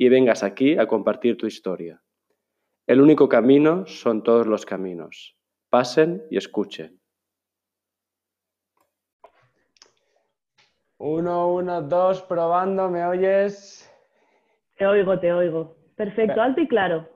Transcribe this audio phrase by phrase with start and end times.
[0.00, 2.00] y vengas aquí a compartir tu historia.
[2.86, 5.36] El único camino son todos los caminos.
[5.68, 6.98] Pasen y escuchen.
[10.96, 13.94] Uno, uno, dos, probando, ¿me oyes?
[14.78, 15.76] Te oigo, te oigo.
[15.96, 17.06] Perfecto, alto y claro.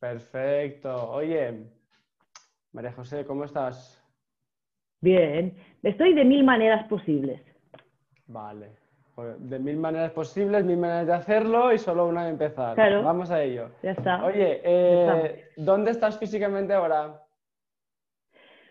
[0.00, 1.12] Perfecto.
[1.12, 1.70] Oye,
[2.72, 4.04] María José, ¿cómo estás?
[5.00, 7.40] Bien, estoy de mil maneras posibles.
[8.26, 8.83] Vale.
[9.38, 12.74] De mil maneras posibles, mil maneras de hacerlo y solo una de empezar.
[12.74, 13.02] Claro.
[13.02, 13.70] Vamos a ello.
[13.82, 14.24] Ya está.
[14.24, 17.20] Oye, eh, ¿dónde estás físicamente ahora?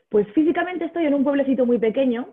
[0.09, 2.27] Pues físicamente estoy en un pueblecito muy pequeño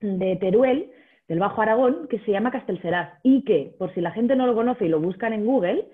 [0.00, 0.92] de Teruel,
[1.28, 4.54] del Bajo Aragón, que se llama Castelserás y que, por si la gente no lo
[4.54, 5.88] conoce y lo buscan en Google,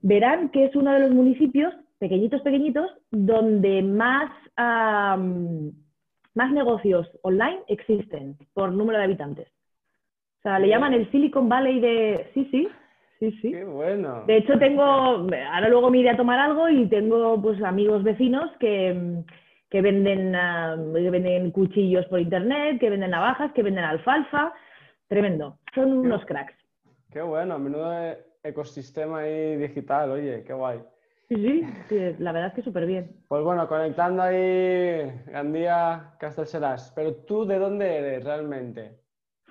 [0.00, 5.72] verán que es uno de los municipios pequeñitos, pequeñitos, donde más, am,
[6.34, 9.48] más negocios online existen por número de habitantes.
[10.46, 12.30] O sea, le llaman el Silicon Valley de...
[12.32, 12.68] Sí, sí,
[13.18, 13.50] sí, sí.
[13.50, 14.22] Qué bueno.
[14.28, 18.48] De hecho, tengo, ahora luego me iré a tomar algo y tengo pues amigos vecinos
[18.60, 19.24] que,
[19.68, 24.54] que venden, ah, que venden cuchillos por internet, que venden navajas, que venden alfalfa.
[25.08, 25.58] Tremendo.
[25.74, 26.54] Son unos cracks.
[27.10, 30.78] Qué bueno, menudo e- ecosistema ahí digital, oye, qué guay.
[31.28, 33.16] Sí, sí, sí, la verdad es que súper bien.
[33.26, 36.92] Pues bueno, conectando ahí Gandía, Castelserás.
[36.94, 39.00] Pero tú, ¿de dónde eres realmente?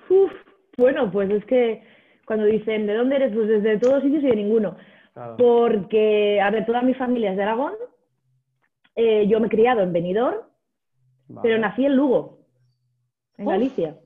[0.09, 0.31] Uf,
[0.77, 1.83] bueno, pues es que
[2.25, 3.33] cuando dicen, ¿de dónde eres?
[3.33, 4.75] Pues desde todos sitios y de ninguno.
[5.13, 5.37] Claro.
[5.37, 7.73] Porque, a ver, toda mi familia es de Aragón.
[8.95, 10.41] Eh, yo me he criado en Benidorm,
[11.41, 12.39] pero nací en Lugo,
[13.37, 13.51] en Uf.
[13.51, 13.97] Galicia.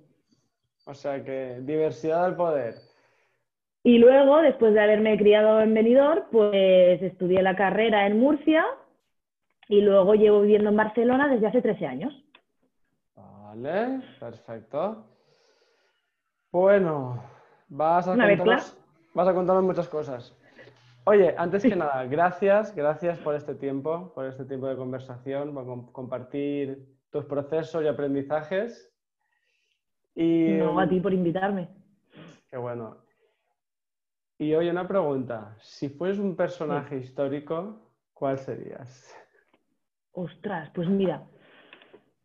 [0.86, 2.76] O sea que diversidad al poder.
[3.84, 8.66] Y luego, después de haberme criado en Benidorm, pues estudié la carrera en Murcia
[9.68, 12.26] y luego llevo viviendo en Barcelona desde hace 13 años.
[13.16, 15.06] Vale, perfecto.
[16.52, 17.24] Bueno,
[17.68, 18.78] vas a contarnos,
[19.14, 20.36] vas a contarnos muchas cosas.
[21.06, 25.66] Oye, antes que nada, gracias, gracias por este tiempo, por este tiempo de conversación, por
[25.66, 28.92] com- compartir tus procesos y aprendizajes.
[30.16, 31.70] Y No, a ti por invitarme.
[32.50, 32.98] qué bueno.
[34.38, 35.56] Y oye, una pregunta.
[35.62, 39.16] Si fueras un personaje histórico, ¿cuál serías?
[40.14, 41.24] Ostras, pues mira,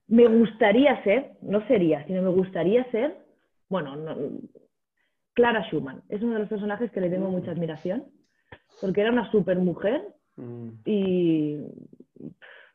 [0.09, 3.24] me gustaría ser, no sería, sino me gustaría ser,
[3.69, 4.17] bueno, no-
[5.35, 6.03] Clara Schumann.
[6.09, 8.05] Es uno de los personajes que le tengo mucha admiración,
[8.81, 10.03] porque era una super mujer
[10.37, 11.59] Mm, y,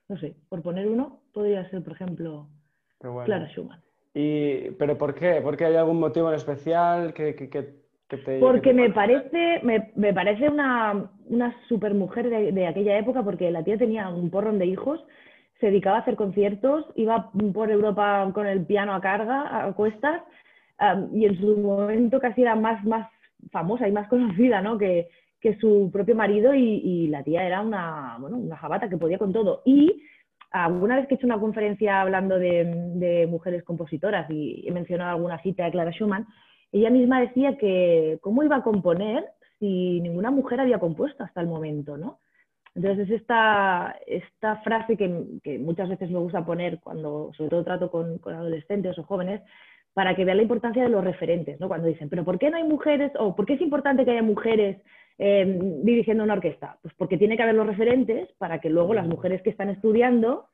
[0.07, 2.47] no sé, por poner uno, podría ser, por ejemplo,
[3.01, 3.25] bueno.
[3.25, 3.81] Clara Schumann.
[4.13, 5.41] Y, ¿Pero por qué?
[5.41, 7.75] ¿Por qué hay algún motivo en especial que, que- que-
[8.07, 8.39] que te...
[8.39, 13.23] Porque te- me parece, me, me parece una, una super mujer de, de aquella época,
[13.23, 15.03] porque la tía tenía un porrón de hijos,
[15.59, 20.21] se dedicaba a hacer conciertos, iba por Europa con el piano a carga, a cuestas,
[20.79, 23.09] am, y en su momento casi era más, más
[23.51, 24.77] famosa y más conocida, ¿no?
[24.77, 25.09] Que,
[25.39, 29.17] que su propio marido, y, y la tía era una, bueno, una jabata que podía
[29.17, 29.61] con todo.
[29.65, 30.03] Y
[30.51, 35.11] alguna vez que he hecho una conferencia hablando de, de mujeres compositoras y he mencionado
[35.11, 36.27] alguna cita de Clara Schumann,
[36.71, 39.25] ella misma decía que cómo iba a componer
[39.59, 42.19] si ninguna mujer había compuesto hasta el momento, ¿no?
[42.75, 47.63] Entonces es esta, esta frase que, que muchas veces me gusta poner cuando, sobre todo
[47.63, 49.41] trato con, con adolescentes o jóvenes,
[49.93, 51.67] para que vean la importancia de los referentes, ¿no?
[51.67, 53.11] Cuando dicen, pero ¿por qué no hay mujeres?
[53.19, 54.77] o ¿por qué es importante que haya mujeres
[55.17, 56.77] eh, dirigiendo una orquesta?
[56.81, 60.45] Pues porque tiene que haber los referentes para que luego las mujeres que están estudiando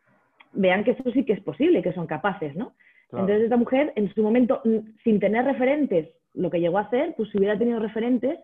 [0.54, 2.74] vean que eso sí que es posible, que son capaces, ¿no?
[3.10, 3.26] Claro.
[3.26, 4.62] Entonces esta mujer, en su momento,
[5.04, 8.40] sin tener referentes, lo que llegó a hacer, pues si hubiera tenido referentes,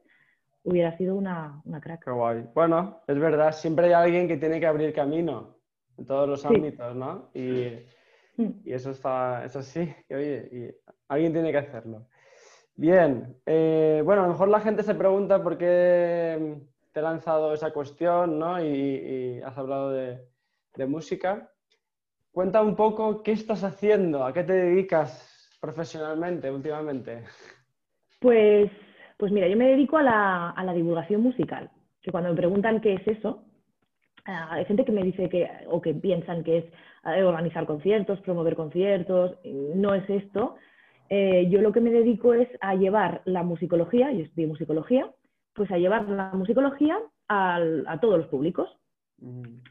[0.63, 2.03] hubiera sido una, una crack.
[2.06, 2.44] Qué guay.
[2.53, 5.55] Bueno, es verdad, siempre hay alguien que tiene que abrir camino
[5.97, 6.47] en todos los Sí.
[6.47, 7.29] ámbitos, ¿no?
[7.34, 7.79] Y.
[8.37, 12.07] y eso está, eso sí, y oye, y alguien tiene que hacerlo.
[12.75, 16.57] Bien, eh, bueno, a lo mejor la gente se pregunta por qué
[16.91, 18.63] te he lanzado esa cuestión, ¿no?
[18.63, 20.19] Y, y has hablado de,
[20.75, 21.51] de música.
[22.31, 27.23] Cuenta un poco qué estás haciendo, a qué te dedicas profesionalmente últimamente.
[28.19, 28.72] Pues,
[29.17, 31.69] pues mira, yo me dedico a la, a la divulgación musical,
[32.01, 33.43] que cuando me preguntan qué es eso,
[34.25, 36.66] ah, hay gente que me dice que, o que piensan que es
[37.03, 39.37] organizar conciertos, promover conciertos,
[39.75, 40.55] no es esto.
[41.09, 45.09] Eh, yo lo que me dedico es a llevar la musicología, yo estudié musicología,
[45.53, 48.69] pues a llevar la musicología a todos los públicos,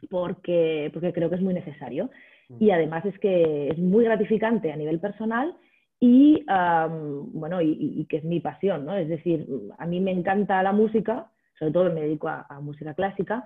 [0.08, 2.10] porque, porque creo que es muy necesario.
[2.58, 5.54] Y además es que es muy gratificante a nivel personal
[6.00, 6.44] y,
[7.32, 8.96] bueno, y, que es mi pasión, ¿no?
[8.96, 9.46] Es decir,
[9.78, 13.44] a mí me encanta la música, sobre todo me dedico a, música clásica,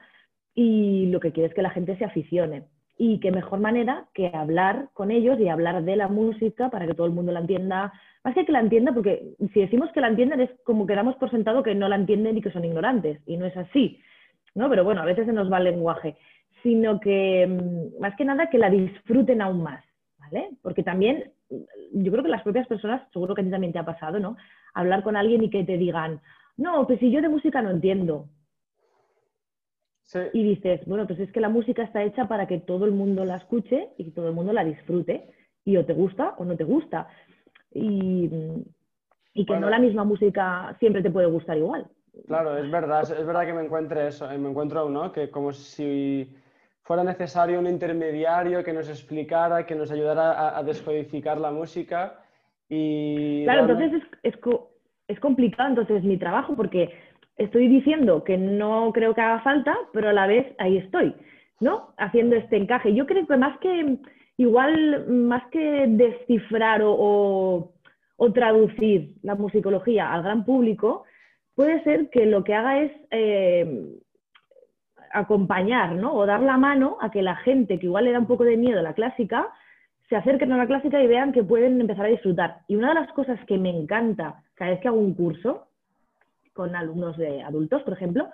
[0.54, 2.64] y lo que quiero es que la gente se aficione.
[2.96, 6.94] Y qué mejor manera que hablar con ellos y hablar de la música para que
[6.94, 7.93] todo el mundo la entienda.
[8.23, 11.17] Más que que la entienda, porque si decimos que la entienden es como que damos
[11.17, 14.00] por sentado que no la entienden y que son ignorantes, y no es así,
[14.55, 14.70] ¿no?
[14.70, 16.17] Pero bueno, a veces se nos va el lenguaje,
[16.62, 19.85] sino que mm, más que nada que la disfruten aún más,
[20.19, 20.50] ¿vale?
[20.62, 21.32] Porque también
[21.93, 24.37] yo creo que las propias personas, seguro que a ti también te ha pasado, ¿no?
[24.73, 26.20] Hablar con alguien y que te digan,
[26.56, 28.29] no, pues si yo de música no entiendo.
[30.33, 33.25] Y dices, bueno, pues es que la música está hecha para que todo el mundo
[33.25, 35.31] la escuche y que todo el mundo la disfrute.
[35.65, 37.09] Y o te gusta o no te gusta.
[37.73, 38.29] Y,
[39.35, 41.89] que no la misma música siempre te puede gustar igual.
[42.27, 45.11] Claro, es verdad, es verdad que me encuentre eso, me encuentro, ¿no?
[45.11, 46.33] Que como si
[46.83, 52.21] fuera necesario un intermediario que nos explicara, que nos ayudara a, descodificar la música.
[52.69, 54.35] Y claro, entonces es,
[55.09, 56.93] es, complicado entonces mi trabajo porque
[57.36, 61.14] estoy diciendo que no creo que haga falta, pero a la vez ahí estoy,
[61.60, 61.94] ¿no?
[61.96, 62.94] Haciendo este encaje.
[62.94, 63.98] Yo creo que más que,
[64.36, 67.72] igual, más que descifrar o,
[68.16, 71.04] o, traducir la musicología al gran público,
[71.54, 73.98] puede ser que lo que haga es eh,
[75.12, 76.14] acompañar, ¿no?
[76.14, 78.56] O dar la mano a que la gente que igual le da un poco de
[78.56, 79.48] miedo a la clásica,
[80.08, 82.58] se acerquen a la clásica y vean que pueden empezar a disfrutar.
[82.69, 85.69] Y una de las cosas que me encanta cada vez que hago un curso
[86.55, 88.31] con alumnos de adultos, por ejemplo,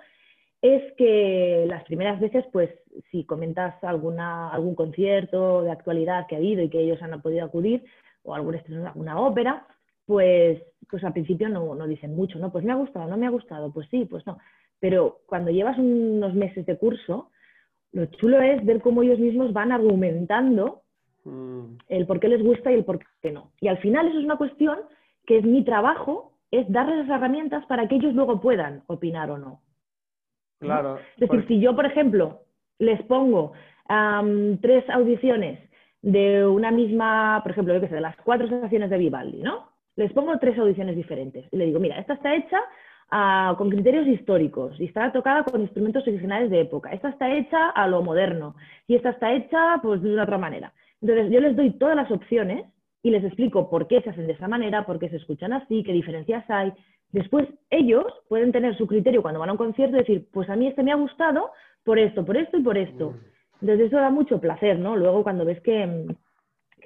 [0.61, 2.69] es que las primeras veces, pues,
[3.11, 7.43] si comentas alguna, algún concierto de actualidad que ha habido y que ellos han podido
[7.43, 7.83] acudir,
[8.23, 9.65] o algún alguna ópera,
[10.05, 12.51] pues, pues al principio no, no dicen mucho, ¿no?
[12.51, 14.37] Pues me ha gustado, no me ha gustado, pues sí, pues no.
[14.79, 17.29] Pero cuando llevas unos meses de curso,
[17.91, 20.83] lo chulo es ver cómo ellos mismos van argumentando
[21.23, 21.77] mm.
[21.89, 23.51] el por qué les gusta y el por qué no.
[23.59, 24.79] Y al final eso es una cuestión
[25.25, 29.37] que es mi trabajo, es darles las herramientas para que ellos luego puedan opinar o
[29.37, 29.61] no.
[30.59, 30.99] Claro.
[31.15, 32.41] Es decir, si yo, por ejemplo,
[32.77, 33.53] les pongo
[34.61, 35.59] tres audiciones
[36.01, 39.69] de una misma, por ejemplo, yo qué sé, de las cuatro estaciones de Vivaldi, ¿no?
[39.95, 42.59] Les pongo tres audiciones diferentes y le digo, mira, esta está hecha
[43.57, 46.91] con criterios históricos y está tocada con instrumentos originales de época.
[46.91, 48.55] Esta está hecha a lo moderno
[48.87, 50.73] y esta está hecha pues, de una otra manera.
[51.01, 52.65] Entonces yo les doy todas las opciones
[53.03, 55.83] y les explico por qué se hacen de esa manera, por qué se escuchan así,
[55.83, 56.73] qué diferencias hay.
[57.11, 60.55] Después ellos pueden tener su criterio cuando van a un concierto y decir, pues a
[60.55, 61.51] mí este me ha gustado
[61.83, 63.11] por esto, por esto y por esto.
[63.11, 63.19] Mm.
[63.61, 64.95] Entonces eso da mucho placer, ¿no?
[64.95, 66.07] Luego cuando ves que,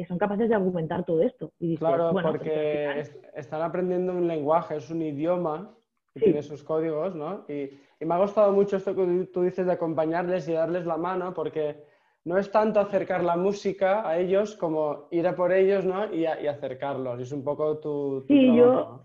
[0.07, 1.51] son capaces de argumentar todo esto.
[1.59, 3.03] Y claro, pues porque
[3.35, 5.73] están aprendiendo un lenguaje, es un idioma
[6.19, 7.45] tiene sus códigos, ¿no?
[7.47, 11.33] Y, me ha gustado mucho esto que tú dices de acompañarles y darles la mano,
[11.33, 11.83] porque
[12.25, 16.11] no es tanto acercar la música a ellos como ir a por ellos, ¿no?
[16.13, 17.21] Y, acercarlos.
[17.21, 19.01] Es un poco tu, sí, yo,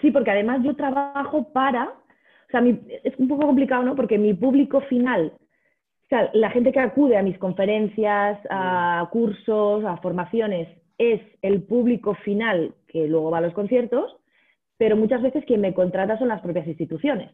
[0.00, 2.62] sí, porque además yo trabajo para, o sea,
[3.04, 3.96] es un poco complicado, ¿no?
[3.96, 5.32] Porque mi público final,
[6.04, 10.68] o sea, la gente que acude a mis conferencias, a cursos, a formaciones,
[10.98, 14.14] es el público final que luego va a los conciertos,
[14.76, 17.30] pero muchas veces quien me contrata son las propias instituciones.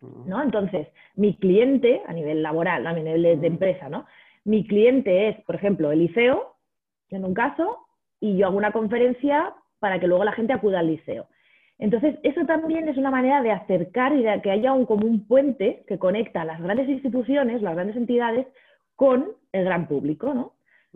[0.00, 0.42] ¿no?
[0.42, 4.06] Entonces, mi cliente, a nivel laboral, a nivel de, empresa, ¿no?
[4.48, 6.56] Mi cliente es, por ejemplo, el liceo,
[7.10, 7.86] en un caso,
[8.18, 11.26] y yo hago una conferencia para que luego la gente acuda al liceo.
[11.78, 15.84] Entonces, eso también es una manera de acercar y de que haya un común puente
[15.86, 18.46] que conecta las grandes instituciones, las grandes entidades,
[18.96, 20.54] con el gran público, ¿no?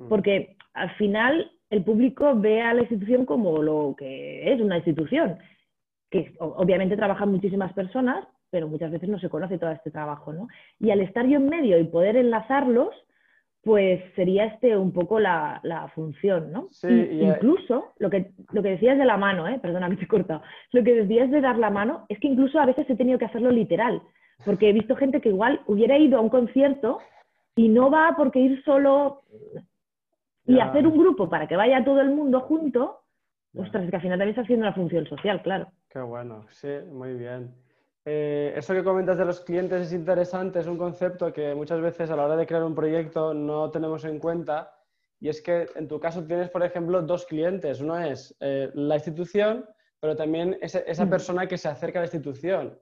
[0.08, 5.38] Porque al final el público ve a la institución como lo que es una institución
[6.10, 10.48] que obviamente trabajan muchísimas personas, pero muchas veces no se conoce todo este trabajo, ¿no?
[10.80, 12.92] Y al estar yo en medio y poder enlazarlos,
[13.62, 15.60] pues sería este un poco la,
[15.94, 16.68] función, ¿no?
[16.70, 19.58] Sí, y, incluso lo que, lo que decías de la mano, ¿eh?
[19.60, 20.42] perdona que te he cortado,
[20.72, 23.26] lo que decías de dar la mano, es que incluso a veces he tenido que
[23.26, 24.02] hacerlo literal,
[24.44, 26.98] porque he visto gente que igual hubiera ido a un concierto
[27.54, 29.22] y no va porque ir solo
[30.44, 33.02] y hacer un grupo para que vaya todo el mundo junto,
[33.54, 35.68] ostras, es que al final también está haciendo una función social, claro.
[35.88, 37.54] Qué bueno, sí, muy bien.
[38.04, 42.10] Eh, eso que comentas de los clientes es interesante, es un concepto que muchas veces
[42.10, 44.74] a la hora de crear un proyecto no tenemos en cuenta.
[45.20, 47.80] Y es que en tu caso tienes, por ejemplo, dos clientes.
[47.80, 49.64] Uno es eh, la institución,
[50.00, 51.10] pero también esa, mm.
[51.10, 52.76] persona que se acerca a la institución.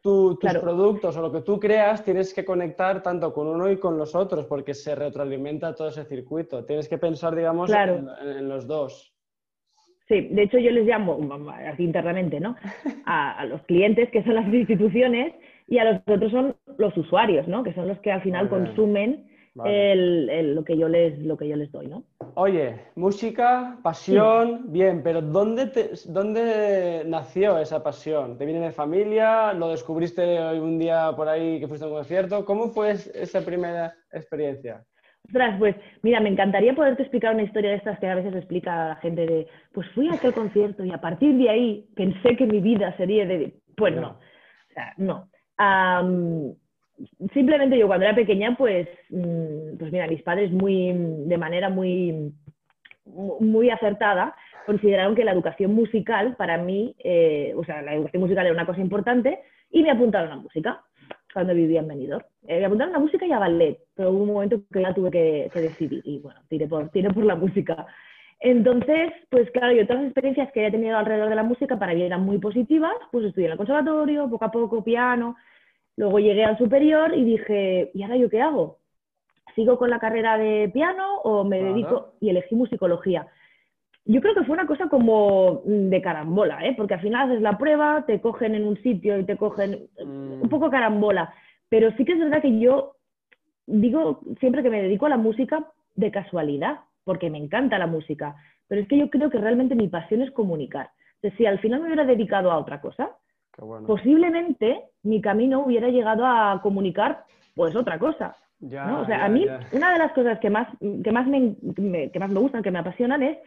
[0.00, 3.98] tus productos o lo que tú creas tienes que conectar tanto con uno y con
[3.98, 6.64] los otros porque se retroalimenta todo ese circuito.
[6.64, 9.11] Tienes que pensar, digamos, en los dos.
[10.12, 11.18] Sí, de hecho yo les llamo,
[11.72, 12.54] así internamente, ¿no?
[13.06, 15.32] A, los clientes, que son las instituciones,
[15.66, 17.62] y a los otros son los usuarios, ¿no?
[17.62, 19.92] Que son los que al final consumen Vale.
[19.92, 22.04] el- el- lo, que yo les, lo que yo les doy, ¿no?
[22.34, 28.36] Oye, música, pasión, bien, pero ¿dónde, te- ¿dónde nació esa pasión?
[28.36, 29.54] ¿Te viene de familia?
[29.54, 30.22] ¿Lo descubriste
[30.60, 32.44] un día por ahí que fuiste a un concierto?
[32.44, 34.84] ¿Cómo fue es- esa primera experiencia?
[35.24, 38.84] Ostras, pues mira, me encantaría poderte explicar una historia de estas que a veces explica
[38.84, 42.36] a la gente de, pues fui a aquel concierto y a partir de ahí pensé
[42.36, 43.54] que mi vida sería de...
[43.76, 45.28] Pues no, o sea, no.
[47.32, 52.32] Simplemente yo cuando era pequeña, pues, mm, pues mira, mis padres muy, de manera muy,
[53.04, 54.34] muy acertada,
[54.66, 58.66] consideraron que la educación musical para mí, eh, o sea, la educación musical era una
[58.66, 60.82] cosa importante y me apuntaron a música
[61.32, 62.24] cuando vivía en Benidorm.
[62.46, 65.10] Eh, me apuntaron a música y a ballet, pero hubo un momento que ya tuve
[65.10, 67.86] que, que decidir y bueno, tiré por, tiré por la música.
[68.40, 71.94] Entonces, pues claro, yo todas las experiencias que había tenido alrededor de la música para
[71.94, 75.36] mí eran muy positivas, pues estudié en el conservatorio, poco a poco piano,
[75.96, 78.78] luego llegué al superior y dije, ¿y ahora yo qué hago?
[79.54, 82.14] ¿Sigo con la carrera de piano o me dedico?
[82.20, 83.28] Y elegí musicología.
[84.04, 86.74] Yo creo que fue una cosa como mm, de carambola, ¿eh?
[86.76, 90.42] porque al final haces la prueba, te cogen en un sitio y te cogen Mm,
[90.42, 91.32] un poco carambola.
[91.68, 92.96] Pero sí que es verdad que yo
[93.66, 98.34] digo siempre que me dedico a la música de casualidad, porque me encanta la música.
[98.68, 100.90] Pero es que yo creo que realmente mi pasión es comunicar.
[101.16, 103.10] Entonces, si al final me hubiera dedicado a otra cosa,
[103.58, 103.86] bueno.
[103.86, 108.34] posiblemente mi camino hubiera llegado a comunicar pues otra cosa.
[108.60, 109.00] Ya, ¿no?
[109.00, 109.60] O sea, ya, a mí ya.
[109.72, 110.68] una de las cosas que más,
[111.04, 113.38] que, más me, me- que más me gustan, que me apasionan es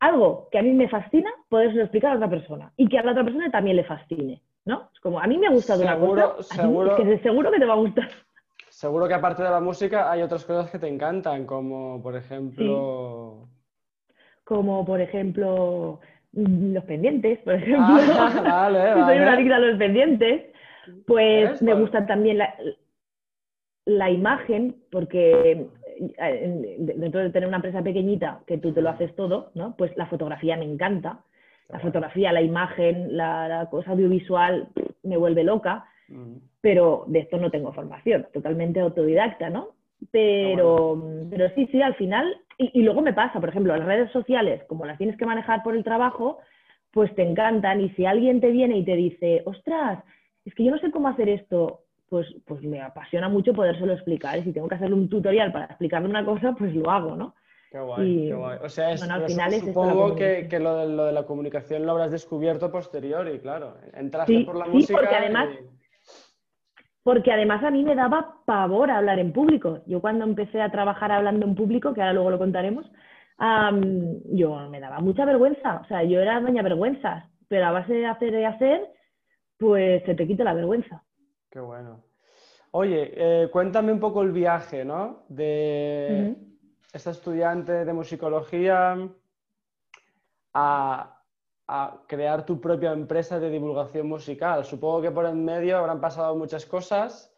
[0.00, 3.12] algo que a mí me fascina, podérselo explicar a otra persona y que a la
[3.12, 4.40] otra persona también le fascine.
[4.64, 4.90] ¿no?
[4.92, 7.64] Es como, a mí me ha gustado una cosa, seguro- es que seguro que te
[7.66, 8.08] va a gustar.
[8.68, 13.48] Seguro que aparte de la música hay otras cosas que te encantan, como por ejemplo...
[14.44, 16.00] Como por ejemplo
[16.32, 17.94] mm, los pendientes, por ejemplo.
[17.96, 18.40] Ah,
[18.70, 20.52] vale, Soy una adicta a los pendientes.
[21.06, 21.82] Pues me Vale.
[21.82, 22.54] gusta también la,
[23.84, 25.68] la imagen, porque
[26.78, 29.74] dentro de tener una empresa pequeñita que tú te lo haces todo, ¿no?
[29.76, 31.20] Pues la fotografía me encanta.
[31.68, 34.68] La fotografía, la imagen, la, la cosa audiovisual
[35.04, 35.84] me vuelve loca,
[36.60, 39.68] pero de esto no tengo formación, totalmente autodidacta, ¿no?
[40.10, 42.26] Pero, pero sí, sí, al final,
[42.58, 45.62] y, y luego me pasa, por ejemplo, las redes sociales, como las tienes que manejar
[45.62, 46.38] por el trabajo,
[46.90, 50.02] pues te encantan y si alguien te viene y te dice, ostras,
[50.44, 54.36] es que yo no sé cómo hacer esto, pues, pues me apasiona mucho podérselo explicar
[54.38, 57.34] y si tengo que hacerle un tutorial para explicarle una cosa, pues lo hago, ¿no?
[57.70, 58.58] Qué guay, Y- qué guay.
[58.62, 61.86] O sea, es, bueno, al es supongo que, que lo, de, lo de la comunicación
[61.86, 65.80] lo habrás descubierto posterior y claro, entraste Sí, por la sí, música porque además- y-
[67.04, 69.78] Porque además a mí me daba pavor hablar en público.
[69.86, 72.84] Yo cuando empecé a trabajar hablando en público, que ahora luego lo contaremos,
[74.32, 75.80] yo me daba mucha vergüenza.
[75.82, 78.86] O sea, yo era doña vergüenzas, pero a base de hacer y hacer,
[79.58, 81.02] pues se te quita la vergüenza.
[81.50, 82.04] Qué bueno.
[82.70, 85.24] Oye, eh, cuéntame un poco el viaje, ¿no?
[85.28, 86.46] De Ujú.
[86.92, 88.96] esta estudiante de musicología
[90.54, 91.24] a,
[91.66, 94.64] a crear tu propia empresa de divulgación musical.
[94.64, 97.34] Supongo que por en medio habrán pasado muchas cosas.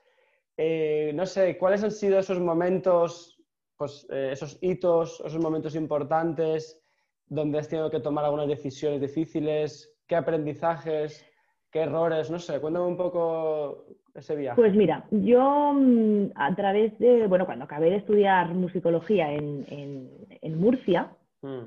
[0.59, 3.43] Eh, no sé, ¿cuáles han sido esos momentos,
[3.77, 6.79] pues, eh, esos hitos, esos momentos importantes
[7.27, 9.97] donde has tenido que tomar algunas decisiones difíciles?
[10.07, 11.25] ¿Qué aprendizajes?
[11.73, 12.31] ¿Qué errores?
[12.31, 14.57] No sé, cuéntame un poco ese viaje.
[14.61, 20.09] Pues mira, yo mm, a través de, bueno, cuando acabé de estudiar musicología en, en-
[20.41, 21.09] en Murcia,
[21.45, 21.63] Mm,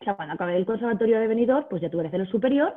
[0.00, 2.72] o sea, cuando acabé el conservatorio de Benidorm, pues ya tuve que hacer el superior,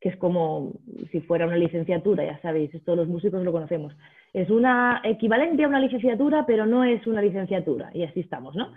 [0.00, 0.72] que es como
[1.12, 3.92] si fuera una licenciatura, ya sabéis, todos los músicos lo conocemos.
[4.32, 8.72] Es una equivalente a una licenciatura, pero no es una licenciatura, y así estamos, ¿no?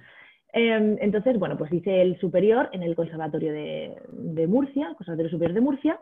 [0.51, 5.53] Em, entonces, bueno, pues hice el superior en el conservatorio de, de Murcia, Conservatorio Superior
[5.55, 5.99] de Murcia,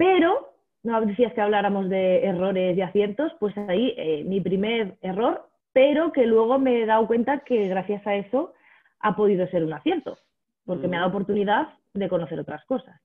[0.00, 5.46] pero no decías que habláramos de errores y aciertos, pues ahí eh, mi primer error,
[5.74, 8.54] pero que luego me he dado cuenta que gracias a eso
[9.00, 10.16] ha podido ser un acierto,
[10.64, 11.14] porque me ha dado Mm.
[11.16, 12.98] oportunidad de conocer otras cosas.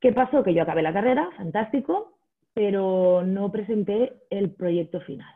[0.00, 0.42] ¿Qué pasó?
[0.42, 2.18] Que yo acabé la carrera, fantástico,
[2.52, 5.32] pero no presenté el proyecto final.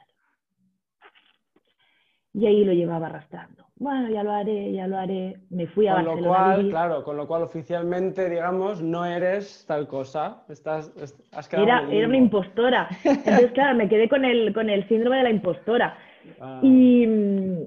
[2.35, 3.67] Y ahí lo llevaba arrastrando.
[3.77, 5.39] Bueno, ya lo haré, ya lo haré.
[5.51, 6.39] Me fui a Con lo Barcelona.
[6.39, 10.45] cual, claro, con lo cual oficialmente, digamos, no eres tal cosa.
[10.49, 12.89] Estás, est- has quedado Era, era una impostora.
[13.05, 15.97] Entonces, claro, me quedé con el, con el síndrome de la impostora.
[16.41, 17.05] Ah, Y,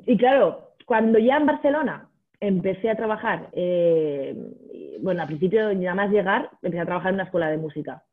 [0.06, 4.36] y claro, cuando ya en Barcelona empecé a trabajar, eh,
[5.02, 8.04] bueno, al principio nada más llegar, empecé a trabajar en una escuela de música.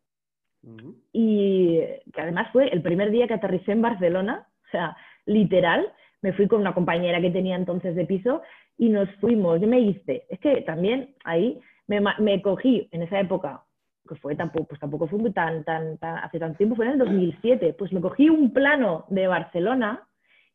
[1.12, 1.78] Y
[2.12, 5.92] que además fue el primer día que aterricé en Barcelona, o sea, literal,
[6.22, 8.42] me fui con una compañera que tenía entonces de piso
[8.78, 9.60] y nos fuimos.
[9.60, 13.62] Yo me hice, es que también ahí me, me cogí en esa época
[14.08, 16.98] que fue tampoco, pues tampoco fue tan, tan, tan, hace tanto tiempo, fue en el
[16.98, 17.74] 2007.
[17.78, 20.06] Pues me cogí un plano de Barcelona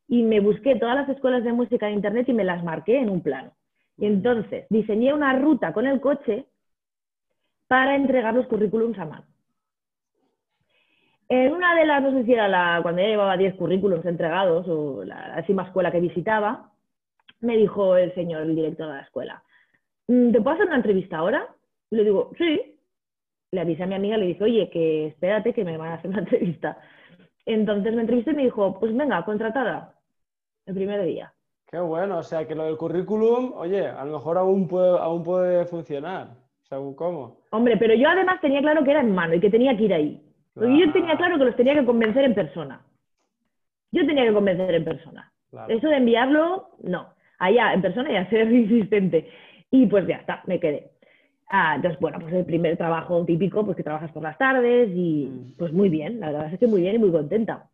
[0.08, 3.10] y me busqué todas las escuelas de música en internet y me las marqué en
[3.10, 3.52] un plano.
[3.98, 6.46] Y entonces diseñé una ruta con el coche
[7.68, 9.26] para entregar los currículums a mano.
[11.30, 14.66] En una de las, no sé si era la, cuando ya llevaba 10 currículums entregados
[14.68, 16.72] o la, décima escuela que visitaba,
[17.42, 19.44] me dijo el señor, el director de la escuela,
[20.08, 21.48] mm, ¿te puedo hacer una entrevista ahora?
[21.90, 22.74] le digo, sí.
[23.52, 26.10] Le avisé a mi amiga, le dije, oye, que espérate que me van a hacer
[26.10, 26.78] una entrevista.
[27.46, 29.96] Entonces me entrevisté y me dijo, pues venga, contratada,
[30.66, 31.34] el primer día.
[31.66, 35.24] Qué bueno, o sea que lo del currículum, oye, a lo mejor aún puede, aún
[35.24, 37.40] puede funcionar, según cómo.
[37.52, 39.94] Hombre, pero yo además tenía claro que era en mano y que tenía que ir
[39.94, 40.27] ahí.
[40.58, 42.82] Porque yo tenía claro que los tenía que convencer en persona.
[43.92, 45.32] Yo tenía que convencer en persona.
[45.68, 47.14] Eso de enviarlo, no.
[47.40, 49.30] Allá, en persona, ya ser insistente.
[49.70, 50.92] Y pues ya está, me quedé.
[51.50, 55.28] Ah, entonces, bueno, pues el primer trabajo típico, pues que trabajas por las tardes y
[55.28, 55.58] mm.
[55.58, 57.70] pues muy bien, la verdad es que muy bien y muy contenta.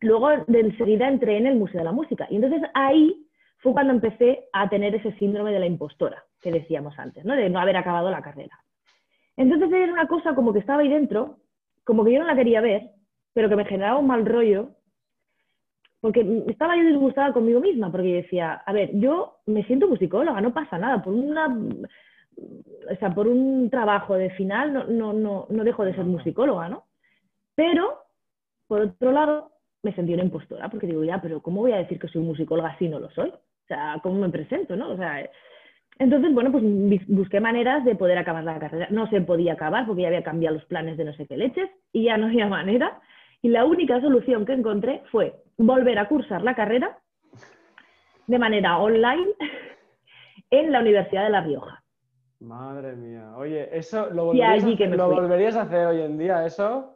[0.00, 3.26] Luego, de enseguida entré en el Museo de la Música y entonces ahí
[3.58, 7.36] fue cuando empecé a tener ese síndrome de la impostora que decíamos antes, ¿no?
[7.36, 8.58] De no haber acabado la carrera.
[9.36, 11.40] Entonces era una cosa como que estaba ahí dentro,
[11.90, 12.90] como que yo no la quería ver,
[13.34, 14.70] pero que me generaba un mal rollo,
[16.00, 20.54] porque estaba yo disgustada conmigo misma, porque decía, a ver, yo me siento musicóloga, no
[20.54, 21.48] pasa nada, por una
[22.90, 26.68] o sea, por un trabajo de final no, no, no, no dejo de ser musicóloga,
[26.68, 26.84] ¿no?
[27.56, 27.98] Pero,
[28.68, 31.98] por otro lado, me sentí una impostora, porque digo, ya, pero ¿cómo voy a decir
[31.98, 33.30] que soy musicóloga si no lo soy?
[33.30, 34.92] O sea, ¿cómo me presento, no?
[34.92, 35.28] O sea,
[36.00, 36.64] entonces, bueno, pues
[37.08, 38.88] busqué maneras de poder acabar la carrera.
[38.90, 41.68] No se podía acabar porque ya había cambiado los planes de no sé qué leches
[41.92, 42.98] y ya no había manera.
[43.42, 46.98] Y la única solución que encontré fue volver a cursar la carrera
[48.26, 49.28] de manera online
[50.50, 51.82] en la Universidad de La Rioja.
[52.40, 53.36] Madre mía.
[53.36, 56.94] Oye, ¿eso lo volverías, a, hacer hoy en día, eso?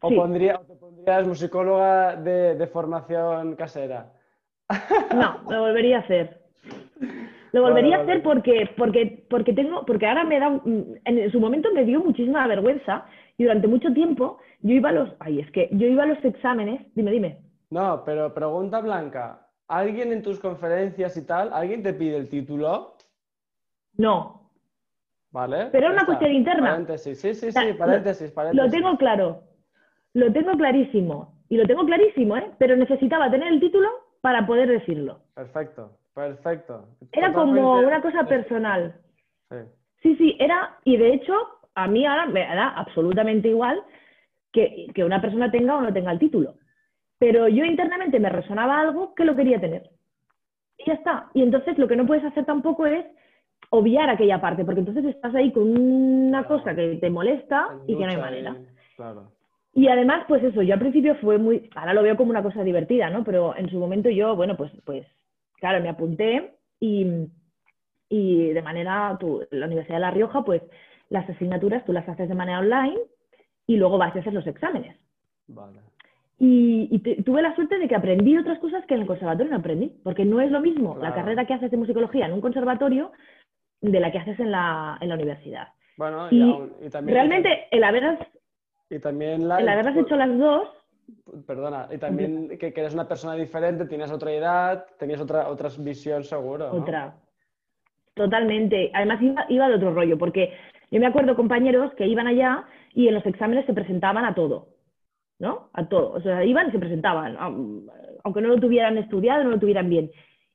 [0.00, 4.14] ¿O, te pondrías musicóloga de, formación casera?
[5.14, 6.39] No, lo volvería a hacer.
[7.52, 11.72] Lo volvería a hacer porque, porque, porque tengo, porque ahora me da, en su momento
[11.72, 15.68] me dio muchísima vergüenza y durante mucho tiempo yo iba a los, ay, es que
[15.72, 17.38] yo iba a los exámenes, dime, dime.
[17.70, 22.96] No, pero pregunta blanca, ¿alguien en tus conferencias y tal, alguien te pide el título?
[23.96, 24.50] No.
[25.32, 25.66] Vale.
[25.70, 26.70] Pero es una cuestión interna.
[26.70, 28.64] Paréntesis, sí, sí, sí, paréntesis, paréntesis.
[28.64, 29.42] Lo tengo claro.
[30.12, 31.40] Lo tengo clarísimo.
[31.48, 32.50] Y lo tengo clarísimo, ¿eh?
[32.58, 33.88] Pero necesitaba tener el título
[34.20, 35.20] para poder decirlo.
[35.34, 36.88] Perfecto, perfecto.
[37.12, 38.94] Era como una cosa personal.
[39.48, 39.56] Sí.
[40.02, 41.34] sí, sí, era, y de hecho,
[41.74, 43.82] a mí ahora me da absolutamente igual
[44.52, 46.54] que, que una persona tenga o no tenga el título.
[47.18, 49.90] Pero yo internamente me resonaba algo que lo quería tener.
[50.78, 51.30] Y ya está.
[51.34, 53.04] Y entonces lo que no puedes hacer tampoco es
[53.70, 58.04] obviar aquella parte, porque entonces estás ahí con una cosa que te molesta y que
[58.04, 58.56] no hay manera.
[59.72, 62.64] Y además, pues eso, yo al principio fue muy, ahora lo veo como una cosa
[62.64, 63.22] divertida, ¿no?
[63.22, 65.06] Pero en su momento yo, bueno, pues, pues
[65.60, 67.06] claro, me apunté y,
[68.08, 70.62] y de manera, tú, la Universidad de La Rioja, pues
[71.08, 72.98] las asignaturas tú las haces de manera online
[73.66, 74.96] y luego vas a hacer los exámenes.
[75.46, 75.80] Vale.
[76.42, 79.92] Y, tuve la suerte de que aprendí otras cosas que en el conservatorio no aprendí,
[80.02, 83.12] porque no es lo mismo la carrera que haces de musicología en un conservatorio
[83.82, 85.68] de la que haces en la, en la universidad.
[85.98, 88.18] Bueno, y, también, realmente el haber
[88.88, 90.68] y también el haberlas hecho las dos
[91.46, 96.24] perdona, y también que, eres una persona diferente, tienes otra edad, tenías otra, otra visión
[96.24, 96.70] seguro.
[96.72, 97.14] Otra.
[98.14, 98.90] Totalmente.
[98.94, 100.52] Además iba, iba, de otro rollo, porque
[100.90, 104.68] yo me acuerdo compañeros que iban allá y en los exámenes se presentaban a todo,
[105.38, 105.70] ¿no?
[105.72, 106.12] A todo.
[106.12, 107.36] O sea, iban y se presentaban,
[108.24, 110.10] aunque no lo tuvieran estudiado, no lo tuvieran bien.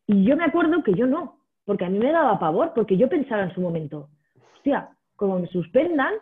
[0.08, 3.10] Y yo me acuerdo que yo no porque a mí me daba pavor, porque yo
[3.10, 4.10] pensaba en su momento,
[4.56, 6.14] hostia, como me suspendan,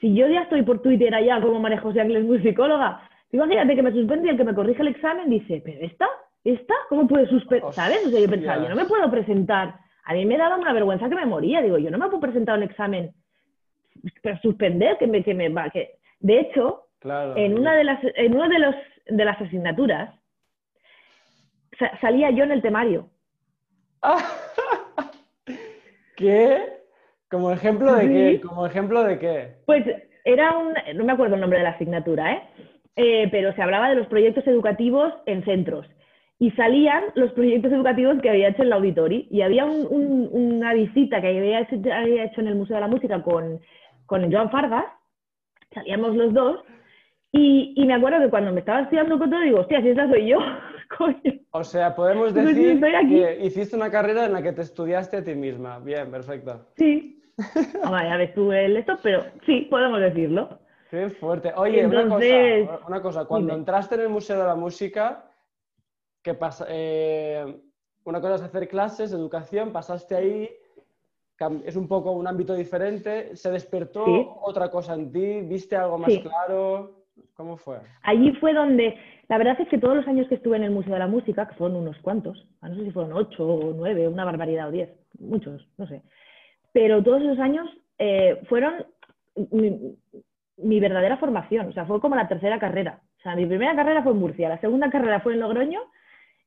[0.00, 3.00] si yo ya estoy por Twitter allá como María José Ángeles, muy psicóloga,
[3.32, 6.08] imagínate que me suspende y el que me corrige el examen dice, pero esta,
[6.44, 7.72] esta, ¿cómo puede suspender?
[7.72, 8.06] ¿Sabes?
[8.06, 9.74] O sea, yo pensaba, yo no me puedo presentar.
[10.04, 11.62] A mí me daba una vergüenza que me moría.
[11.62, 13.12] Digo, yo no me puedo presentar un examen,
[14.22, 15.98] pero suspender, que me, que me va, que...
[16.18, 18.74] De hecho, en una de las, en una de los
[19.06, 20.14] de las asignaturas
[22.00, 23.08] salía yo en el temario.
[26.16, 26.80] ¿Qué?
[27.30, 28.40] ¿Como ejemplo de qué?
[28.40, 29.54] ¿Como ejemplo de qué?
[29.64, 29.84] Pues
[30.24, 32.42] era un, no me acuerdo el nombre de la asignatura, ¿eh?
[32.96, 33.28] ¿Eh?
[33.30, 35.86] pero se hablaba de los proyectos educativos en centros.
[36.38, 39.28] Y salían los proyectos educativos que había hecho en la Auditori.
[39.30, 43.60] Y había una visita que había hecho, en el Museo de la Música con,
[44.06, 44.86] con Joan Fargas.
[45.74, 46.60] Salíamos los dos.
[47.32, 50.08] Y, y, me acuerdo que cuando me estaba estudiando con todo, digo, hostia, si esa
[50.08, 50.38] soy yo.
[51.52, 55.34] O sea, podemos decir que hiciste una carrera en la que te estudiaste a ti
[55.34, 55.78] misma.
[55.78, 56.66] Bien, perfecto.
[56.76, 57.22] Sí,
[57.84, 60.60] ya ves tú el esto, pero sí, podemos decirlo.
[60.90, 61.52] Qué fuerte.
[61.56, 65.24] Oye, una, cosa, una cosa, cuando entraste en el Museo de la Música,
[66.20, 66.66] ¿qué pasa?
[66.68, 67.60] Eh,
[68.04, 70.50] una cosa es hacer clases, educación, pasaste ahí,
[71.64, 74.04] es un poco un ámbito diferente, ¿se despertó
[74.42, 75.42] otra cosa en ti?
[75.42, 77.04] ¿Viste algo más claro?
[77.34, 77.78] ¿Cómo fue?
[78.02, 78.96] Allí fue donde,
[79.28, 81.46] la verdad es que todos los años que estuve en el Museo de la Música,
[81.46, 84.90] que fueron unos cuantos, no sé si fueron ocho o nueve, una barbaridad o diez,
[85.20, 86.02] muchos, no sé,
[86.72, 88.86] pero todos esos años eh, fueron
[90.62, 93.00] mi verdadera formación, o sea, fue como la tercera carrera.
[93.18, 95.80] O sea, mi primera carrera fue en Murcia, la segunda carrera fue en Logroño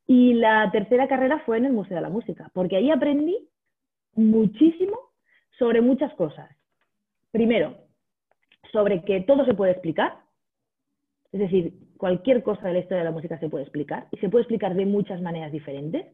[0.07, 3.37] y la tercera carrera fue en el Museo de la Música, porque ahí aprendí
[4.15, 4.97] muchísimo
[5.57, 6.49] sobre muchas cosas.
[7.31, 7.77] Primero,
[8.71, 10.17] sobre que todo se puede explicar,
[11.31, 14.29] es decir, cualquier cosa de la historia de la música se puede explicar y se
[14.29, 16.05] puede explicar de muchas maneras diferentes.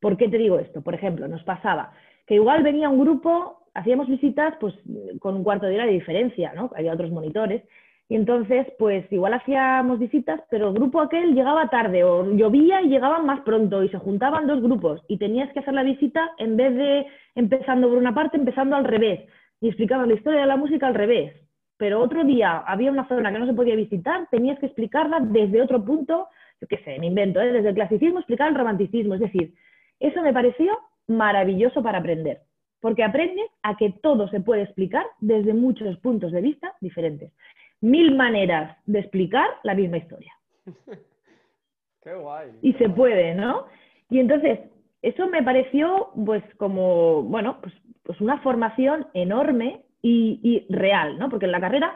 [0.00, 0.80] ¿Por qué te digo esto?
[0.82, 1.92] Por ejemplo, nos pasaba
[2.26, 4.74] que igual venía un grupo hacíamos visitas pues
[5.20, 6.70] con un cuarto de hora de diferencia, ¿no?
[6.76, 7.62] Había otros monitores.
[8.10, 12.88] Y entonces, pues igual hacíamos visitas, pero el grupo aquel llegaba tarde o llovía y
[12.88, 16.56] llegaban más pronto y se juntaban dos grupos y tenías que hacer la visita en
[16.56, 19.28] vez de empezando por una parte, empezando al revés.
[19.60, 21.34] Y explicaban la historia de la música al revés.
[21.76, 25.62] Pero otro día había una zona que no se podía visitar, tenías que explicarla desde
[25.62, 26.28] otro punto,
[26.60, 27.52] yo qué sé, me invento, ¿eh?
[27.52, 29.14] desde el clasicismo explicar el romanticismo.
[29.14, 29.54] Es decir,
[30.00, 32.47] eso me pareció maravilloso para aprender
[32.80, 37.32] porque aprendes a que todo se puede explicar desde muchos puntos de vista diferentes.
[37.80, 40.32] Mil maneras de explicar la misma historia.
[42.02, 42.50] Qué guay.
[42.62, 43.66] Y se puede, ¿no?
[44.10, 44.60] Y entonces,
[45.02, 51.28] eso me pareció, pues, como, bueno, pues, pues una formación enorme y, real, ¿no?
[51.28, 51.94] Porque en la carrera,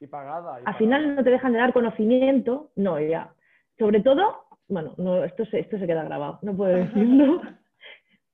[0.00, 3.32] y pagada, al final no te dejan de dar conocimiento, no, ya.
[3.78, 7.42] Sobre todo, bueno, no, esto, esto se queda grabado, no puedo decirlo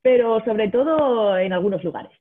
[0.01, 2.11] pero sobre todo en algunos lugares.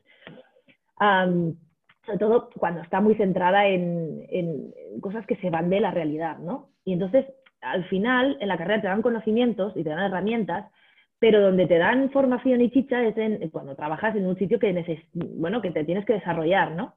[0.99, 6.71] sobre todo cuando está muy centrada en, cosas que se van de la realidad, ¿no?
[6.85, 7.27] Y entonces,
[7.61, 10.71] al final, en la carrera te dan conocimientos y te dan herramientas,
[11.19, 15.03] pero donde te dan formación y chicha es en, cuando trabajas en un sitio que,
[15.13, 16.95] bueno, que te tienes que desarrollar, ¿no?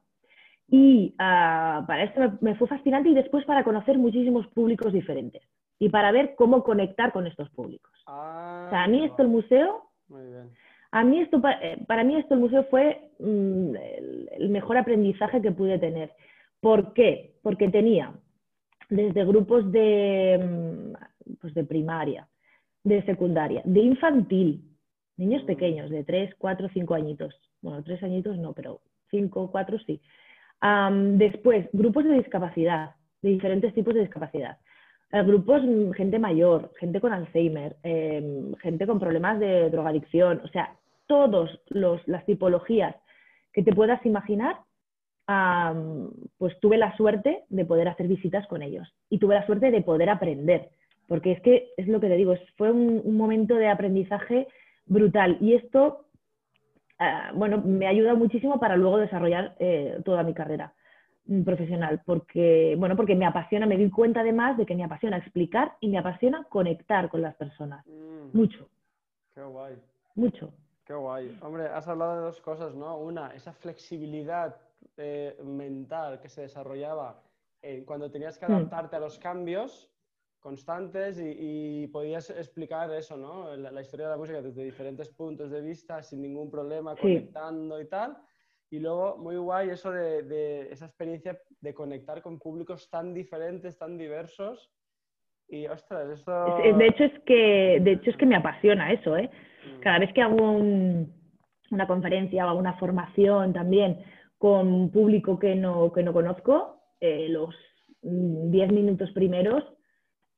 [0.68, 5.42] Y ah, para esto me, fue fascinante y después para conocer muchísimos públicos diferentes
[5.78, 7.92] y para ver cómo conectar con estos públicos.
[8.06, 9.90] o sea, a mí esto el museo
[10.92, 13.74] a mí esto, eh, para mí esto el museo fue mm,
[14.38, 16.12] el, mejor aprendizaje que pude tener.
[16.60, 17.34] ¿Por qué?
[17.42, 18.12] Porque tenía
[18.90, 22.28] desde grupos de, mm, pues de primaria,
[22.84, 24.64] de secundaria, de infantil,
[25.16, 27.34] niños pequeños, de 3, 4, 5 añitos.
[27.62, 30.00] Bueno, 3 añitos no, pero 5, 4 sí.
[31.16, 34.58] después, grupos de discapacidad, de diferentes tipos de discapacidad.
[35.12, 40.48] Eh, grupos, mm, gente mayor, gente con Alzheimer, em, gente con problemas de drogadicción, o
[40.48, 40.74] sea,
[41.06, 42.94] todas las tipologías
[43.52, 44.56] que te puedas imaginar,
[46.38, 49.82] pues tuve la suerte de poder hacer visitas con ellos y tuve la suerte de
[49.82, 50.70] poder aprender,
[51.06, 54.46] porque es que es lo que te digo, fue un, momento de aprendizaje
[54.86, 56.06] brutal y esto,
[56.98, 60.74] ah, bueno, me ayuda muchísimo para luego desarrollar eh, toda mi carrera
[61.26, 65.18] mm, profesional, porque, bueno, porque me apasiona, me di cuenta además de que me apasiona
[65.18, 68.36] explicar y me apasiona conectar con las personas, mm.
[68.36, 68.68] mucho.
[69.34, 69.76] Qué guay.
[70.14, 70.52] Mucho.
[70.92, 71.38] Qué guay.
[71.40, 72.98] Hombre, has hablado de dos cosas, ¿no?
[72.98, 74.54] Una, esa flexibilidad
[74.98, 77.18] eh, mental que se desarrollaba
[77.62, 78.52] eh, cuando tenías que hmm.
[78.52, 79.90] adaptarte a los cambios
[80.38, 83.56] constantes y, podías explicar eso, ¿no?
[83.56, 87.88] La, historia de la música desde diferentes puntos de vista, sin ningún problema, conectando y
[87.88, 88.18] tal.
[88.68, 93.96] Y luego, muy guay eso de, esa experiencia de conectar con públicos tan diferentes, tan
[93.96, 94.70] diversos.
[95.48, 96.58] Y, ostras, eso...
[96.58, 99.30] De hecho, es que, de hecho, es que me apasiona eso, ¿eh?
[99.80, 100.36] Cada vez que hago
[101.70, 103.98] una conferencia o hago una formación también
[104.38, 107.54] con público que no, que no conozco, eh, los
[108.02, 109.64] 10 minutos primeros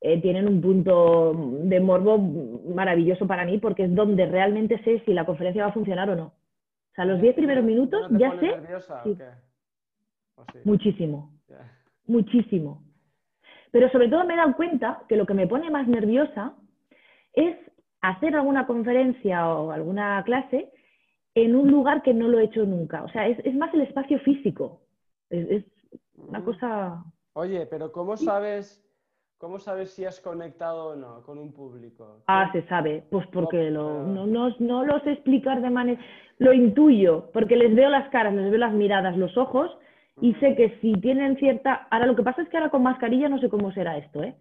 [0.00, 1.32] eh, tienen un punto
[1.62, 5.74] de morbo maravilloso para mí porque es donde realmente sé si la conferencia va a
[5.74, 6.26] funcionar o no.
[6.26, 8.54] O sea, los 10 primeros minutos ya sé.
[10.64, 11.32] Muchísimo.
[12.06, 12.82] Muchísimo.
[13.70, 16.54] Pero sobre todo me he dado cuenta que lo que me pone más nerviosa
[17.32, 17.56] es
[18.08, 20.70] hacer alguna conferencia o alguna clase
[21.34, 23.02] en un lugar que no lo he hecho nunca.
[23.02, 24.82] O sea, es, más el espacio físico.
[25.30, 25.64] Es,
[26.16, 26.44] una mm.
[26.44, 27.04] cosa...
[27.32, 28.84] Oye, pero ¿cómo sabes,
[29.38, 32.22] ¿cómo sabes si has conectado o no con un público?
[32.28, 33.04] Ah, se sabe.
[33.10, 36.00] Pues porque lo, no, no, lo sé explicar de manera...
[36.38, 39.70] Lo intuyo, porque les veo las caras, les veo las miradas, los ojos,
[40.20, 41.86] y sé que si tienen cierta...
[41.90, 44.36] Ahora, lo que pasa es que ahora con mascarilla no sé cómo será esto, ¿eh?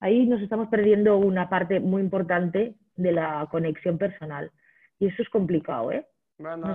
[0.00, 4.50] Ahí nos estamos perdiendo una parte muy importante de la conexión personal.
[4.98, 6.04] Y eso es complicado, ¿eh?
[6.38, 6.66] Bueno,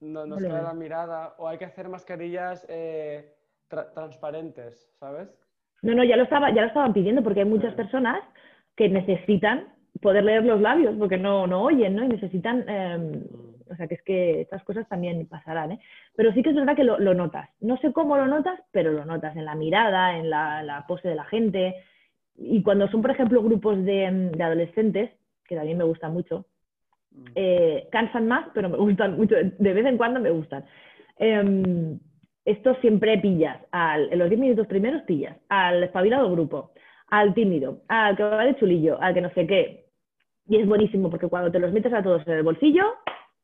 [0.00, 3.34] no- nos queda la mirada, o hay que hacer mascarillas eh,
[3.70, 5.28] tra- transparentes, ¿sabes?
[5.82, 8.20] No, no, ya lo, estaba, ya lo estaban pidiendo porque hay muchas personas
[8.76, 9.68] que necesitan
[10.02, 12.04] poder leer los labios porque no, no oyen, ¿no?
[12.04, 13.22] Y necesitan, eh,
[13.70, 15.80] o sea, que es que estas cosas también pasarán, ¿eh?
[16.16, 17.48] Pero sí que es verdad que lo, lo notas.
[17.60, 21.08] No sé cómo lo notas, pero lo notas en la mirada, en la, la pose
[21.08, 21.76] de la gente.
[22.36, 25.10] Y cuando son, por ejemplo, grupos de, de adolescentes,
[25.50, 26.46] que también me gustan mucho,
[27.12, 27.24] Mm.
[27.34, 30.64] eh, cansan más, pero me gustan mucho, de vez en cuando me gustan.
[31.18, 31.98] Em,
[32.44, 36.70] esto siempre pillas, al, en los 10 minutos primeros pillas, al espabilado grupo,
[37.08, 39.86] al tímido, al que va de chulillo, al que no sé qué.
[40.48, 42.84] Y es buenísimo porque cuando te los metes a todos en el bolsillo,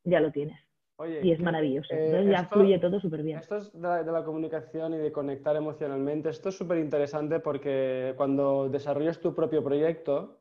[0.04, 0.56] ya lo tienes.
[0.98, 1.92] Oye, Y es maravilloso.
[1.92, 3.38] eh, Entonces ya esto- fluye todo súper bien.
[3.38, 6.28] Esto es de la, de la comunicación y de conectar emocionalmente.
[6.30, 10.38] Esto es súper interesante porque cuando desarrollas tu propio proyecto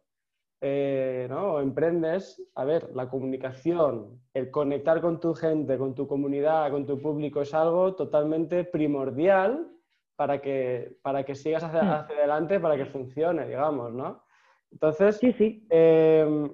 [0.62, 1.54] eh, ¿no?
[1.54, 6.86] o emprendes, a ver, la comunicación, el conectar con tu gente, con tu comunidad, con
[6.86, 9.68] tu público es algo totalmente primordial
[10.15, 11.91] para que, para que sigas hacia, Mm.
[11.91, 14.24] hacia adelante, para que funcione, digamos, ¿no?
[14.72, 15.68] Entonces, Sí, sí.
[15.70, 16.50] eh,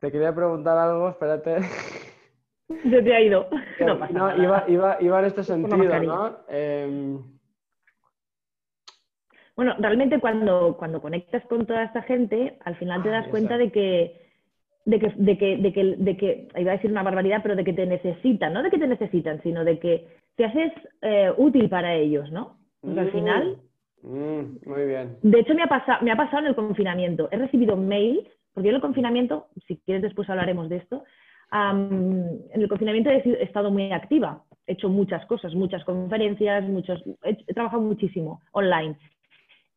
[0.00, 1.58] te quería preguntar algo, espérate.
[2.68, 3.48] Se te ha ido.
[3.80, 4.42] No pasa No, nada.
[4.44, 6.02] iba, iba- iba en este sentido.
[6.02, 6.38] ¿no?
[6.48, 7.31] Em,
[9.62, 13.56] Bueno, realmente cuando, cuando conectas con toda esta gente, al final te Ah, das cuenta
[13.56, 14.20] de que,
[14.84, 17.62] de que, de que, de que, de que, iba a decir una barbaridad, pero de
[17.62, 20.72] que te necesitan, no de que te necesitan, sino de que te haces
[21.02, 22.56] eh, útil para ellos, ¿no?
[22.80, 23.12] Porque al Mm.
[23.12, 23.56] final,
[24.02, 25.16] mm, muy bien.
[25.22, 27.28] de hecho me ha, pasado, me ha pasado en el confinamiento.
[27.30, 31.04] He recibido mails, porque yo en el confinamiento, si quieres después hablaremos de esto,
[31.52, 34.42] en el confinamiento he, estado muy activa.
[34.66, 38.96] He hecho muchas cosas, muchas conferencias, muchos, he, he trabajado muchísimo online.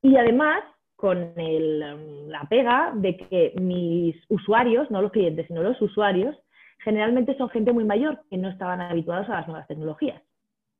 [0.05, 0.61] Y además,
[0.95, 6.35] con el, em, la pega de que mis usuarios, no los clientes, sino los usuarios,
[6.83, 10.21] generalmente son gente muy mayor que no estaban habituados a las nuevas tecnologías,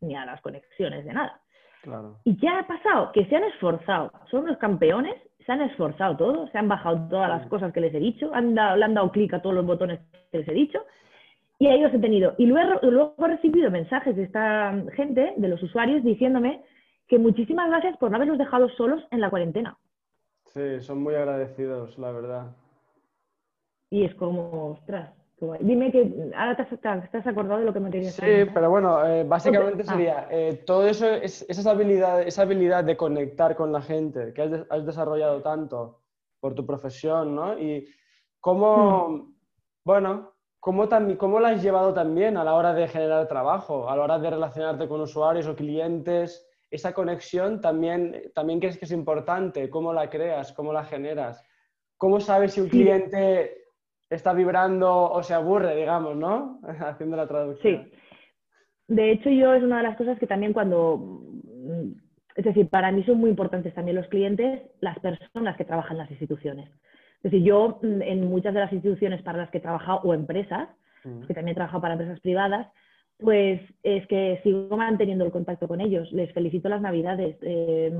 [0.02, 1.42] ni a las conexiones de nada.
[1.82, 2.18] Claro.
[2.24, 3.12] ¿Y qué ha pasado?
[3.14, 7.30] Que se han esforzado, son unos campeones, se han esforzado todos, se han bajado todas
[7.30, 9.66] las cosas que les he dicho, han dado- le han dado clic a todos los
[9.66, 10.86] botones que les he dicho,
[11.58, 12.36] y ahí los he tenido.
[12.38, 16.62] Y luego, luego he recibido mensajes de esta gente, de los usuarios, diciéndome
[17.08, 19.78] que muchísimas gracias por no haberlos dejado solos en la cuarentena.
[20.46, 22.56] Sí, son muy agradecidos, la verdad.
[23.90, 25.14] Y es como, ostras,
[25.60, 29.06] dime que ahora te has, te acordado de lo que me querías Sí, pero bueno,
[29.06, 29.92] eh, básicamente Ah.
[29.92, 34.42] sería eh, todo eso, es, esa habilidad, esa habilidad de conectar con la gente que
[34.42, 36.02] has, has desarrollado tanto
[36.40, 37.58] por tu profesión, ¿no?
[37.60, 37.88] Y
[38.40, 39.34] cómo, Hmm.
[39.84, 40.88] bueno, cómo,
[41.18, 44.30] cómo la has llevado también a la hora de generar trabajo, a la hora de
[44.30, 46.48] relacionarte con usuarios o clientes.
[46.76, 51.42] Esa conexión también, también crees que es importante, cómo la creas, cómo la generas.
[51.98, 52.80] ¿Cómo sabes si un Sí.
[52.82, 53.70] cliente
[54.10, 56.60] está vibrando o se aburre, digamos, ¿no?
[57.00, 57.86] Haciendo la traducción.
[57.86, 57.92] Sí.
[58.90, 61.92] De hecho, yo es una de las cosas que también cuando, mm,
[62.36, 66.00] es decir, para mí son muy importantes también los clientes, las personas que trabajan en
[66.04, 66.70] las instituciones.
[67.24, 70.14] Es decir, yo mm, en muchas de las instituciones para las que he trabajado o
[70.14, 70.68] empresas,
[71.28, 72.68] que también he trabajado para empresas privadas,
[73.18, 76.12] pues es que sigo manteniendo el contacto con ellos.
[76.12, 77.38] Les felicito las navidades.
[77.42, 77.92] Eh,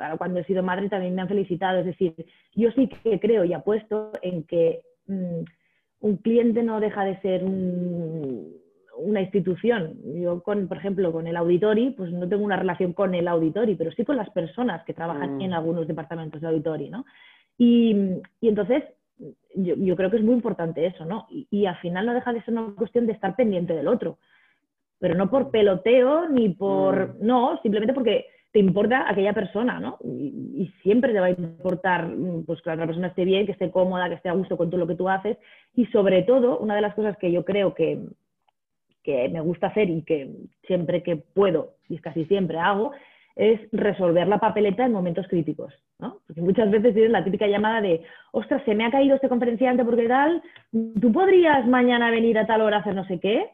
[0.00, 1.80] ahora cuando he sido madre también me han felicitado.
[1.80, 2.14] Es decir,
[2.54, 5.40] yo sí que creo y apuesto en que mm,
[6.02, 8.54] un cliente no deja de ser un-
[8.96, 9.94] una institución.
[10.14, 13.74] Yo, con, por ejemplo, con el auditori, pues no tengo una relación con el auditori,
[13.74, 15.40] pero sí con las personas que trabajan Mm.
[15.40, 17.04] en algunos departamentos de auditori, ¿no?
[17.58, 17.96] Y,
[18.40, 18.84] y entonces,
[19.54, 21.26] yo, yo creo que es muy importante eso, ¿no?
[21.30, 24.18] Y, y al final no deja de ser una cuestión de estar pendiente del otro.
[25.00, 27.14] Pero no por peloteo ni por.
[27.14, 27.26] Mm.
[27.26, 29.98] No, simplemente porque te importa aquella persona, ¿no?
[30.04, 33.46] Y, y siempre te va a importar mm, pues, que la otra persona esté bien,
[33.46, 35.38] que esté cómoda, que esté a gusto con todo lo que tú haces.
[35.74, 37.98] Y sobre todo, una de las cosas que yo creo que,
[39.02, 40.30] que me gusta hacer y que
[40.66, 42.92] siempre que puedo, y casi siempre hago,
[43.36, 46.18] es resolver la papeleta en momentos críticos, ¿no?
[46.26, 49.84] Porque muchas veces tienes la típica llamada de, ostras, se me ha caído este conferenciante
[49.84, 50.42] porque tal,
[51.00, 53.50] ¿tú podrías mañana venir a tal hora a hacer no sé qué?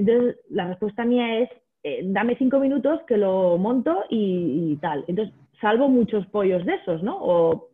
[0.00, 1.50] Entonces, la respuesta mía es,
[1.82, 5.04] eh, dame cinco minutos que lo monto y, y tal.
[5.08, 7.16] Entonces, salvo muchos pollos de esos, ¿no?
[7.20, 7.68] O,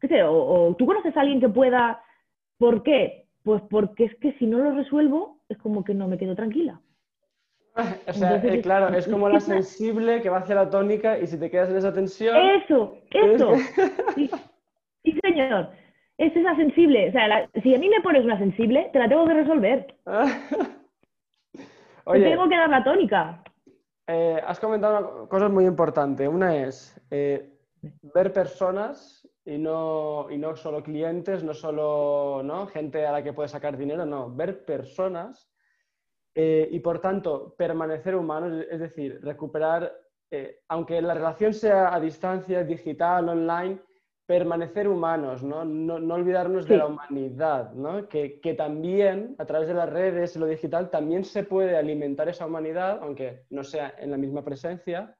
[0.00, 0.32] qué sé, o,
[0.68, 2.02] o tú conoces a alguien que pueda,
[2.58, 3.26] ¿por qué?
[3.42, 6.80] Pues porque es que si no lo resuelvo, es como que no me quedo tranquila.
[7.74, 11.26] O sea, Entonces, eh, claro, es como la sensible que va hacia la tónica y
[11.26, 12.36] si te quedas en esa tensión...
[12.64, 13.54] Eso, eso.
[14.16, 14.30] Sí,
[15.04, 15.70] sí, señor.
[16.18, 17.08] Es esa sensible.
[17.08, 19.94] O sea, la- si a mí me pones una sensible, te la tengo que resolver.
[22.10, 23.42] Oye, tengo que dar la tónica.
[24.06, 26.28] eh, has comentado cosas muy importantes.
[26.28, 27.56] Una es eh,
[28.14, 32.66] ver personas y no, y no solo clientes, no solo ¿no?
[32.66, 35.50] gente a la que puedes sacar dinero, no, ver personas
[36.34, 39.92] eh, y por tanto permanecer humanos, es decir, recuperar,
[40.30, 43.80] eh, aunque la relación sea a distancia, digital, online,
[44.30, 48.08] permanecer humanos, no, no, olvidarnos de la humanidad, ¿no?
[48.08, 52.28] que, que, también a través de las redes y lo digital también se puede alimentar
[52.28, 55.18] esa humanidad, aunque no sea en la misma presencia,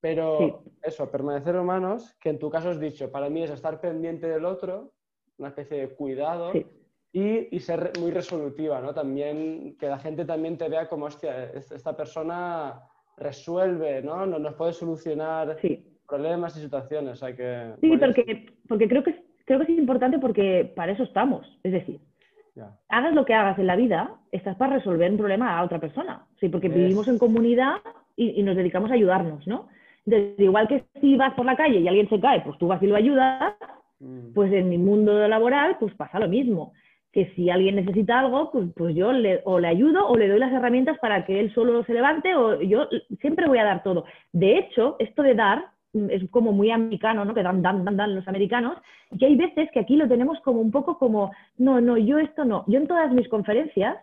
[0.00, 4.26] pero eso, permanecer humanos, que en tu caso has dicho, para mí es estar pendiente
[4.26, 4.92] del otro,
[5.38, 6.50] una especie de cuidado
[7.12, 8.92] y, y, ser muy resolutiva, ¿no?
[8.92, 12.82] También que la gente también te vea como, hostia, esta persona
[13.16, 14.26] resuelve, ¿no?
[14.26, 15.58] Nos puede solucionar
[16.06, 17.20] problemas y situaciones.
[17.20, 21.46] que, sí, porque, porque creo, que, creo que es importante porque para eso estamos.
[21.62, 22.00] Es decir,
[22.88, 26.26] hagas lo que hagas en la vida, estás para resolver un problema a otra persona.
[26.40, 27.76] Sí, porque vivimos en comunidad
[28.16, 29.68] y, y, nos dedicamos a ayudarnos, ¿no?
[30.06, 32.82] Entonces, igual que si vas por la calle y alguien se cae, pues tú vas
[32.82, 33.54] y lo ayudas,
[34.00, 34.32] mm.
[34.34, 36.72] pues en mi mundo laboral, pues pasa lo mismo.
[37.12, 40.38] Que si alguien necesita algo, pues, pues yo le, o le ayudo o le doy
[40.38, 42.88] las herramientas para que él solo se levante o yo
[43.20, 44.04] siempre voy a dar todo.
[44.32, 45.71] De hecho, esto de dar
[46.10, 47.34] es como muy americano, ¿no?
[47.34, 48.78] Que dan, dan, dan, dan los americanos.
[49.10, 52.18] Y que hay veces que aquí lo tenemos como un poco como, no, no, yo
[52.18, 52.64] esto no.
[52.66, 53.96] Yo en todas mis conferencias,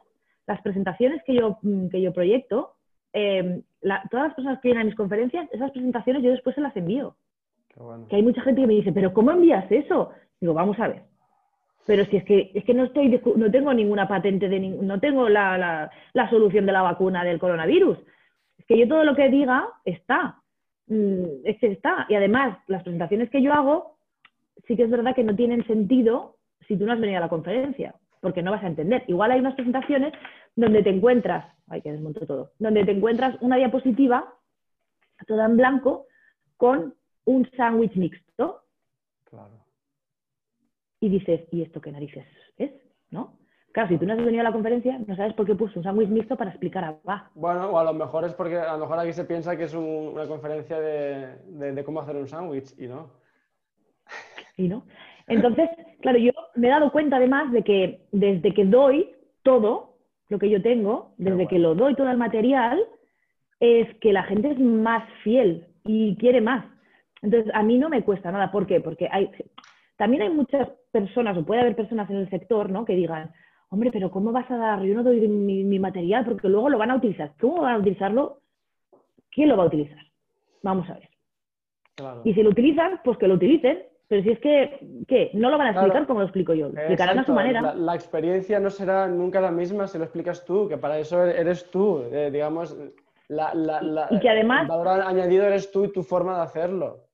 [0.48, 2.76] las presentaciones que yo, mm, que yo proyecto,
[3.14, 6.76] eh, todas las personas que vienen a mis conferencias, esas presentaciones yo después se las
[6.76, 7.16] envío.
[8.10, 10.12] Que hay mucha gente que me dice, pero ¿cómo envías eso?
[10.42, 11.04] Digo, vamos a ver.
[11.86, 15.30] Pero si es que, es que no, estoy, no tengo ninguna patente, de no tengo
[15.30, 15.90] la,
[16.30, 17.98] solución de la vacuna del coronavirus.
[18.58, 20.39] Es que yo todo lo que diga está.
[20.90, 22.06] Mm, es que está.
[22.10, 23.98] Y además, las presentaciones que yo hago,
[24.68, 27.30] sí que es verdad que no tienen sentido si tú no has venido a la
[27.30, 29.04] conferencia, porque no vas a entender.
[29.08, 30.14] Igual hay unas presentaciones
[30.56, 32.52] donde te encuentras Ay, que desmonto todo.
[32.58, 34.34] Donde te encuentras una diapositiva
[35.28, 36.08] toda en blanco
[36.58, 38.64] con un sándwich mixto.
[39.26, 39.66] Claro.
[41.00, 42.26] Y dices, ¿y esto qué narices
[42.58, 42.72] es?
[43.12, 43.38] ¿No?
[43.72, 45.84] Claro, si tú no has venido a la conferencia, no sabes por qué puso un
[45.84, 49.00] sándwich mixto para explicar a Bueno, o a lo mejor es porque a lo mejor
[49.00, 53.12] aquí se piensa que es una conferencia de, de cómo hacer un sándwich y no.
[54.58, 54.84] Y no.
[55.28, 55.70] Entonces,
[56.02, 60.50] claro, yo me he dado cuenta además de que desde que doy todo, lo que
[60.50, 62.84] yo tengo, desde que lo doy todo el material,
[63.60, 66.66] es que la gente es más fiel y quiere más.
[67.22, 68.52] Entonces, a mí no me cuesta nada.
[68.52, 68.80] ¿Por qué?
[68.80, 69.30] Porque hay,
[69.98, 72.86] también hay muchas personas, o puede haber personas en el sector, ¿no?
[72.86, 73.32] Que digan,
[73.70, 74.82] hombre, pero ¿cómo vas a dar?
[74.84, 77.34] Yo no doy mi, material porque luego lo van a utilizar.
[77.40, 78.42] ¿Cómo van a utilizarlo?
[79.32, 80.04] ¿Quién lo va a utilizar?
[80.64, 81.10] Vamos a ver.
[82.24, 83.84] Y si lo utilizan, pues que lo utilicen.
[84.08, 85.30] Pero si es que, ¿qué?
[85.36, 87.76] No lo van a explicar como lo explico yo, lo explicarán a su manera.
[87.76, 91.70] La, experiencia no será nunca la misma si lo explicas tú, que para eso eres
[91.70, 92.76] tú, eh, digamos,
[93.28, 97.09] la, la, y que además, el valor añadido eres tú y tu forma de hacerlo.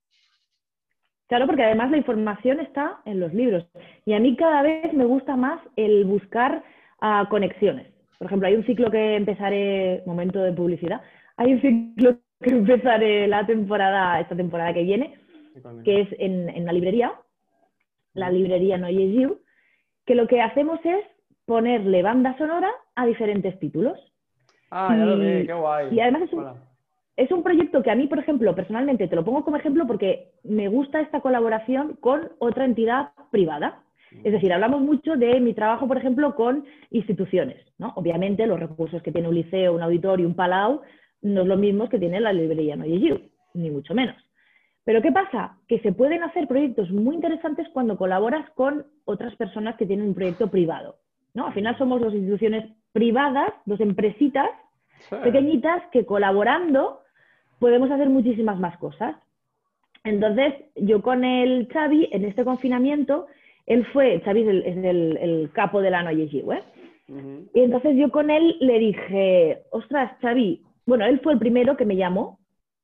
[1.27, 3.65] Claro, porque además la información está en los libros.
[4.05, 6.63] Y a mí cada vez me gusta más el buscar
[7.01, 7.87] uh, conexiones.
[8.19, 11.01] Por ejemplo, hay un ciclo que empezaré, momento de publicidad,
[11.37, 15.15] hay un ciclo que empezaré la temporada, esta temporada que viene,
[15.83, 17.13] que es en, la librería,
[18.13, 19.39] la librería No You,
[20.05, 21.03] que lo que hacemos es
[21.45, 23.97] ponerle banda sonora a diferentes títulos.
[24.69, 25.87] Ah, ya lo vi, qué guay.
[25.91, 26.45] Y además es un,
[27.17, 30.31] es un proyecto que a mí, por ejemplo, personalmente te lo pongo como ejemplo porque
[30.43, 33.81] me gusta esta colaboración con otra entidad privada.
[34.23, 37.57] Es decir, hablamos mucho de mi trabajo, por ejemplo, con instituciones.
[37.77, 37.93] ¿no?
[37.95, 40.81] Obviamente, los recursos que tiene un liceo, un auditorio, un palau,
[41.21, 43.19] no es lo mismo que tiene la librería No You,
[43.53, 44.15] ni mucho menos.
[44.83, 45.57] Pero ¿qué pasa?
[45.67, 50.13] Que se pueden hacer proyectos muy interesantes cuando colaboras con otras personas que tienen un
[50.13, 50.97] proyecto privado.
[51.33, 51.47] ¿no?
[51.47, 54.49] Al final somos dos instituciones privadas, dos empresitas
[55.23, 57.01] pequeñitas que colaborando
[57.65, 59.15] podemos hacer muchísimas más cosas.
[60.03, 63.25] Entonces, yo con el Xavi, en este confinamiento,
[63.65, 66.61] él fue, Xavi es el, capo de la Noye ¿eh?
[67.55, 71.85] Y entonces yo con él le dije, ostras, Xavi, bueno, él fue el primero que
[71.85, 72.37] me llamó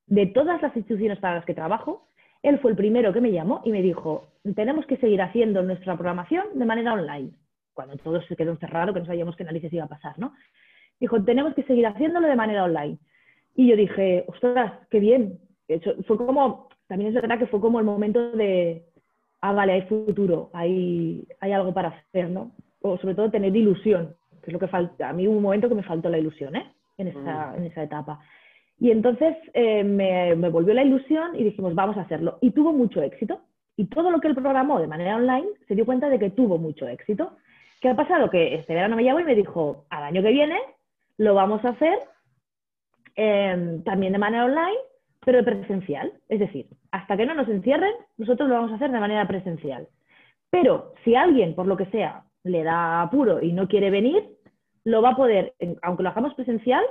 [0.08, 2.08] de todas las instituciones para las que trabajo,
[2.42, 5.94] él fue el primero que me llamó y me dijo, tenemos que seguir haciendo nuestra
[5.94, 7.30] programación de manera online.
[7.76, 10.34] Cuando todo se quedó encerrado, que no sabíamos qué narices iba a pasar, ¿no?
[11.00, 12.98] Dijo, tenemos que seguir haciéndolo de manera online.
[13.56, 15.40] Y yo dije, ostras, qué bien.
[16.08, 18.84] fue como, también es verdad que fue como el momento de,
[19.42, 22.52] ah, vale, hay futuro, hay, hay algo para hacer, ¿no?
[22.82, 25.10] O sobre todo tener ilusión, que es lo que falta.
[25.10, 26.72] A mí hubo un momento que me faltó la ilusión, ¿eh?
[26.98, 27.58] En esa, mm.
[27.58, 28.20] en esa etapa.
[28.82, 32.40] Y entonces eh, me, volvió la ilusión y dijimos, vamos a hacerlo.
[32.42, 33.42] Y tuvo mucho éxito.
[33.78, 36.58] Y todo lo que él programó de manera online se dio cuenta de que tuvo
[36.58, 37.38] mucho éxito.
[37.80, 38.32] ¿Qué ha pasado?
[38.32, 40.58] Que este verano me llamó y me dijo, al año que viene
[41.18, 42.00] lo vamos a hacer
[43.16, 44.78] em, también de manera online,
[45.26, 46.12] pero presencial.
[46.30, 49.88] Es decir, hasta que no nos encierren, nosotros lo vamos a hacer de manera presencial.
[50.50, 54.24] Pero si alguien, por lo que sea, le da apuro y no quiere venir,
[54.84, 56.84] lo va a poder, aunque lo hagamos presencial,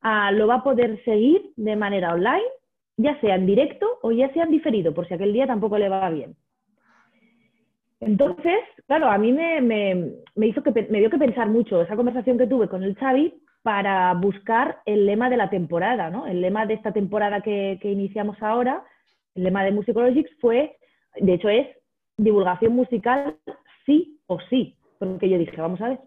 [0.00, 2.44] ah, lo va a poder seguir de manera online,
[2.96, 5.88] ya sea en directo o ya sea en diferido, por si aquel día tampoco le
[5.88, 6.36] va bien.
[8.00, 12.46] Entonces, claro, a mí me, hizo que, me dio que pensar mucho esa conversación que
[12.46, 16.26] tuve con el Xavi para buscar el lema de la temporada, ¿no?
[16.26, 18.84] El lema de esta temporada que, iniciamos ahora,
[19.34, 20.76] el lema de Musicologics fue,
[21.16, 21.68] de hecho es
[22.16, 23.36] divulgación musical
[23.84, 26.00] sí o sí, porque yo dije, vamos a ver,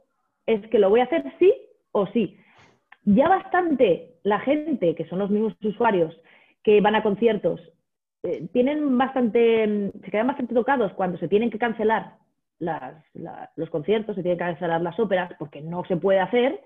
[0.46, 1.54] es que lo voy a hacer sí
[1.92, 2.38] o sí.
[3.06, 6.16] Ya bastante la gente, que son los mismos usuarios,
[6.64, 7.62] que van a conciertos,
[8.24, 12.18] eh, tienen bastante, se quedan bastante tocados cuando se tienen que cancelar
[12.60, 16.62] los conciertos, se tienen que cancelar las óperas porque no se puede hacer,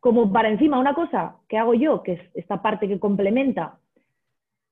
[0.00, 3.78] como para encima una cosa que hago yo, que es esta parte que complementa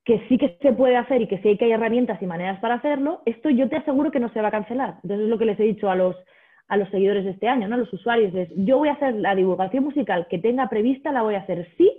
[0.05, 2.75] que sí que se puede hacer y que sí que hay herramientas y maneras para
[2.75, 4.99] hacerlo, esto yo te aseguro que no se va a cancelar.
[5.03, 6.15] Entonces es lo que les he dicho a los,
[6.67, 7.75] a los seguidores de este año, ¿no?
[7.75, 11.23] a los usuarios, es yo voy a hacer la divulgación musical que tenga prevista, la
[11.23, 11.91] voy a hacer sí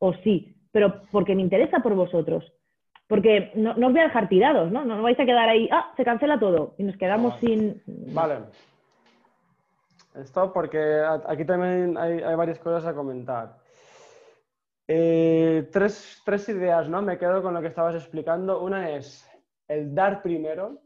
[0.00, 2.52] o sí, pero porque me interesa por vosotros.
[3.08, 4.84] Porque no, os voy a dejar tirados, ¿no?
[4.84, 7.80] No vais a quedar ahí, ah, se cancela todo y nos quedamos sin...
[8.12, 8.38] Vale.
[10.20, 13.58] Esto porque aquí también hay, hay varias cosas a comentar.
[14.88, 17.02] Eh, tres, tres, ideas, ¿no?
[17.02, 18.62] Me quedo con lo que estabas explicando.
[18.62, 19.28] Una es
[19.66, 20.80] el dar primero.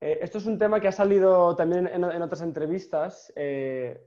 [0.00, 4.00] Eh, esto es un tema que ha salido también en, otras entrevistas eh,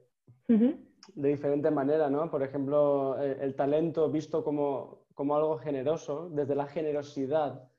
[0.48, 2.32] de diferente manera, ¿no?
[2.32, 7.70] Por ejemplo, el, talento visto como, como, algo generoso, desde la generosidad.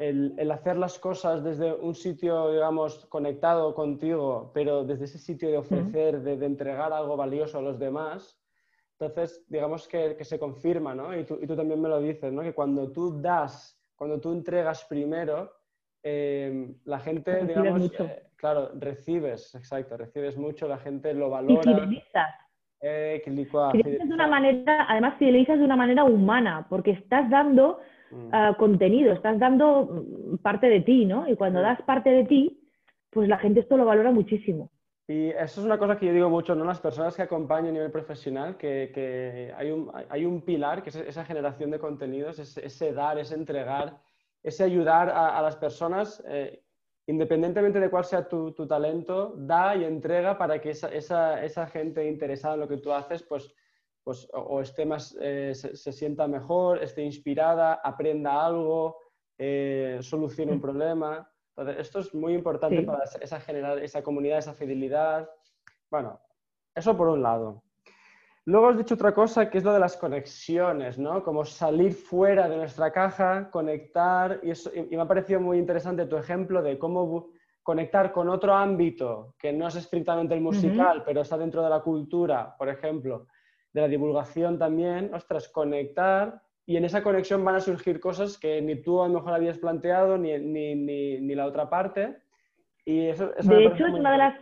[0.00, 5.50] El, el, hacer las cosas desde un sitio, digamos, conectado contigo, pero desde ese sitio
[5.50, 8.40] de ofrecer, de, de entregar algo valioso a los demás,
[9.00, 11.16] entonces, digamos que, se confirma, ¿no?
[11.16, 12.42] Y tú, también me lo dices, ¿no?
[12.42, 15.50] Que cuando tú das, cuando tú entregas primero,
[16.02, 21.70] em, la gente, digamos, eh, claro, recibes, exacto, recibes mucho, la gente lo valora.
[21.70, 22.34] Y fidelizas.
[22.82, 27.80] Eh, de una manera, además fidelizas de una manera humana, porque estás dando
[28.32, 31.28] ah, contenido, estás dando mm, parte de ti, ¿no?
[31.28, 32.60] Y cuando das parte de ti,
[33.10, 34.70] pues la gente esto lo valora muchísimo.
[35.10, 36.64] Y eso es una cosa que yo digo mucho, ¿no?
[36.64, 40.94] Las personas que acompañan a nivel profesional, que, hay, un, hay, un, pilar, que es
[40.94, 43.98] esa generación de contenidos, ese, dar, ese entregar,
[44.40, 46.62] ese ayudar a, las personas, eh,
[47.08, 52.60] independientemente de cuál sea tu, talento, da y entrega para que esa, gente interesada en
[52.60, 53.52] lo que tú haces, pues,
[54.02, 58.98] pues o, esté más, eh, se, sienta mejor, esté inspirada, aprenda algo,
[59.38, 61.30] eh, solucione un problema
[61.68, 65.28] esto es muy importante para esa generar esa comunidad, esa fidelidad.
[65.90, 66.20] Bueno,
[66.74, 67.62] eso por un lado.
[68.46, 71.22] Luego has dicho otra cosa que es lo de las conexiones, ¿no?
[71.22, 76.06] Como salir fuera de nuestra caja, conectar, y, eso, y me ha parecido muy interesante
[76.06, 77.28] tu ejemplo de cómo
[77.62, 81.80] conectar con otro ámbito que no es estrictamente el musical, pero está dentro de la
[81.80, 83.26] cultura, por ejemplo,
[83.72, 88.62] de la divulgación también, ostras, conectar y en esa conexión van a surgir cosas que
[88.62, 92.18] ni tú a lo mejor habías planteado, ni, ni, ni, la otra parte.
[92.84, 94.34] Y eso, de hecho, es una de las...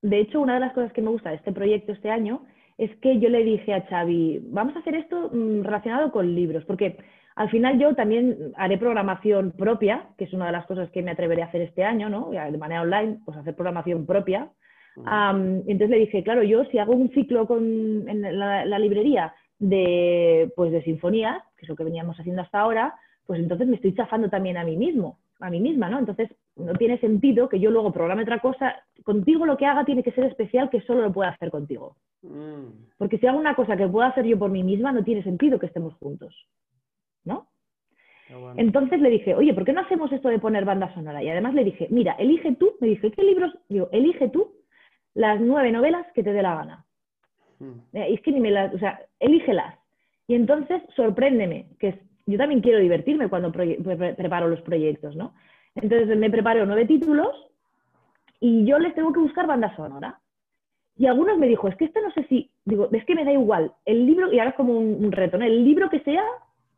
[0.00, 2.44] De hecho, una de las cosas que me gusta de este proyecto este año
[2.78, 6.64] es que yo le dije a Xavi, vamos a hacer esto mm, relacionado con libros,
[6.64, 6.98] porque
[7.34, 11.10] al final yo también haré programación propia, que es una de las cosas que me
[11.10, 12.30] atreveré a hacer este año, ¿no?
[12.30, 14.50] De manera online, pues hacer programación propia.
[14.96, 20.72] Entonces le dije, claro, yo si hago un ciclo con, en la librería de, pues
[20.72, 22.94] de sinfonías, que es lo que veníamos haciendo hasta ahora,
[23.26, 26.00] pues entonces me estoy chafando también a mí mismo, a mí misma, ¿no?
[26.00, 28.74] Entonces no tiene sentido que yo luego programe otra cosa.
[29.04, 31.96] Contigo lo que haga tiene que ser especial que solo lo pueda hacer contigo.
[32.22, 32.88] Mm.
[32.98, 35.60] Porque si hago una cosa que puedo hacer yo por mí misma, no tiene sentido
[35.60, 36.34] que estemos juntos,
[37.24, 37.48] ¿no?
[38.56, 41.22] Entonces le dije, oye, ¿por qué no hacemos esto de poner banda sonora?
[41.22, 43.52] Y además le dije, mira, elige tú, me dije, ¿qué libros?
[43.68, 44.54] Digo, elige tú
[45.14, 46.84] las nueve novelas que te dé la gana.
[47.58, 47.96] Mm.
[47.96, 49.74] Eh, es que ni me las, o sea, elígelas.
[50.26, 55.34] Y entonces sorpréndeme, que yo también quiero divertirme cuando preparo los proyectos, ¿no?
[55.74, 57.34] Entonces me preparo nueve títulos
[58.40, 60.18] y yo les tengo que buscar banda sonora.
[60.96, 63.32] Y algunos me dijo, es que esto no sé si, digo, es que me da
[63.32, 65.44] igual, el libro, y ahora es como un, reto, ¿no?
[65.44, 66.22] El libro que sea,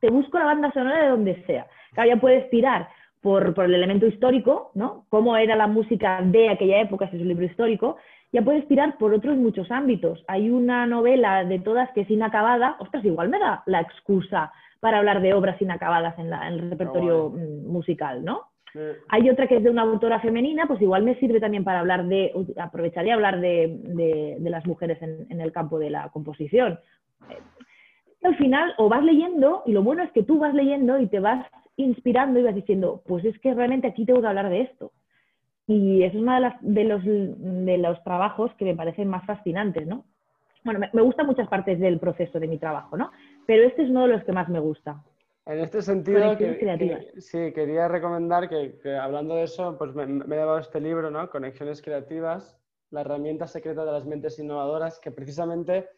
[0.01, 1.67] te busco la banda sonora de donde sea.
[1.93, 2.89] Claro, ya puedes tirar
[3.21, 5.07] por, por, el elemento histórico, ¿no?
[5.09, 7.97] Cómo era la música de aquella época, si es un libro histórico,
[8.35, 10.25] ya puedes tirar por otros muchos ámbitos.
[10.27, 14.99] Hay una novela de todas que es inacabada, ostras, igual me da la excusa para
[14.99, 18.49] hablar de obras inacabadas en, el repertorio mm, musical, ¿no?
[19.09, 22.09] Hay otra que es de una autora femenina, pues igual me sirve también para hablar
[22.09, 26.81] de, aprovecharía hablar de, las mujeres en, el campo de la composición.
[28.25, 31.21] al final o vas leyendo, y lo bueno es que tú vas leyendo y te
[31.21, 34.91] vas inspirando y vas diciendo, pues es que realmente aquí tengo que hablar de esto.
[35.67, 39.87] Y es uno de, las, de, los, de los trabajos que me parecen más fascinantes,
[39.87, 40.05] ¿no?
[40.65, 43.11] Bueno, me, me gustan muchas partes del proceso de mi trabajo, ¿no?
[43.47, 45.03] Pero este es uno de los que más me gusta.
[45.47, 46.37] En este sentido,
[47.19, 51.29] sí, quería recomendar que, hablando de eso, pues me, me, he llevado este libro, ¿no?
[51.29, 52.59] Conexiones Creativas,
[52.91, 55.91] la herramienta secreta de las mentes innovadoras, que precisamente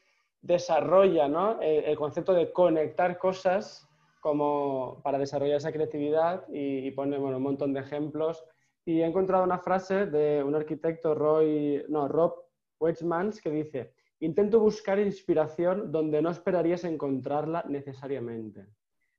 [0.46, 1.60] desarrolla ¿no?
[1.60, 3.88] el, concepto de conectar cosas
[4.20, 8.44] como para desarrollar esa creatividad y, pone bueno, un montón de ejemplos.
[8.86, 12.34] Y he encontrado una frase de un arquitecto, Roy, no, Rob
[12.78, 18.68] Weizmans, que dice, intento buscar inspiración donde no esperarías encontrarla necesariamente.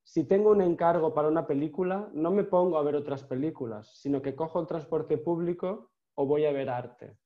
[0.03, 4.21] Si tengo un encargo para una película, no me pongo a ver otras películas, sino
[4.21, 7.17] que cojo el transporte público o voy a ver arte.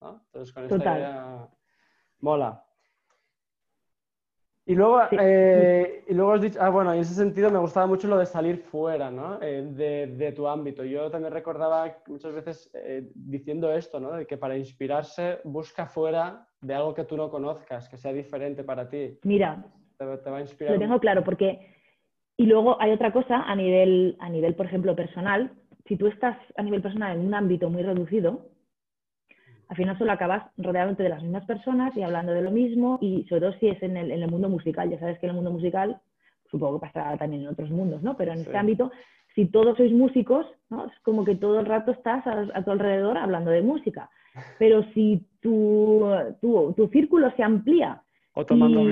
[0.00, 1.48] Entonces, con esta idea
[2.18, 2.67] mola.
[4.68, 8.06] Y luego, eh, y luego has dicho, ah, bueno, en ese sentido me gustaba mucho
[8.06, 9.38] lo de salir fuera, ¿no?
[9.40, 10.84] Eh, de, tu ámbito.
[10.84, 14.12] Yo también recordaba muchas veces eh, diciendo esto, ¿no?
[14.12, 18.62] De que para inspirarse busca fuera de algo que tú no conozcas, que sea diferente
[18.62, 19.18] para ti.
[19.22, 19.64] Mira,
[19.96, 20.74] te, va a inspirar.
[20.74, 21.74] Lo tengo claro, porque...
[22.36, 25.50] Y luego hay otra cosa a nivel, a nivel, por ejemplo, personal.
[25.86, 28.50] Si tú estás a nivel personal en un ámbito muy reducido,
[29.68, 33.24] al final solo acabas rodeándote de las mismas personas y hablando de lo mismo y
[33.28, 35.36] sobre todo si es en el, en el mundo musical, ya sabes que en el
[35.36, 36.00] mundo musical,
[36.50, 38.16] supongo que pasará también en otros mundos, ¿no?
[38.16, 38.90] Pero en este ámbito,
[39.34, 40.86] si todos sois músicos, ¿no?
[40.86, 44.08] Es como que todo el rato estás a, tu alrededor hablando de música.
[44.58, 46.08] Pero si tu,
[46.40, 48.02] tu, tu círculo se amplía...
[48.32, 48.82] O tomando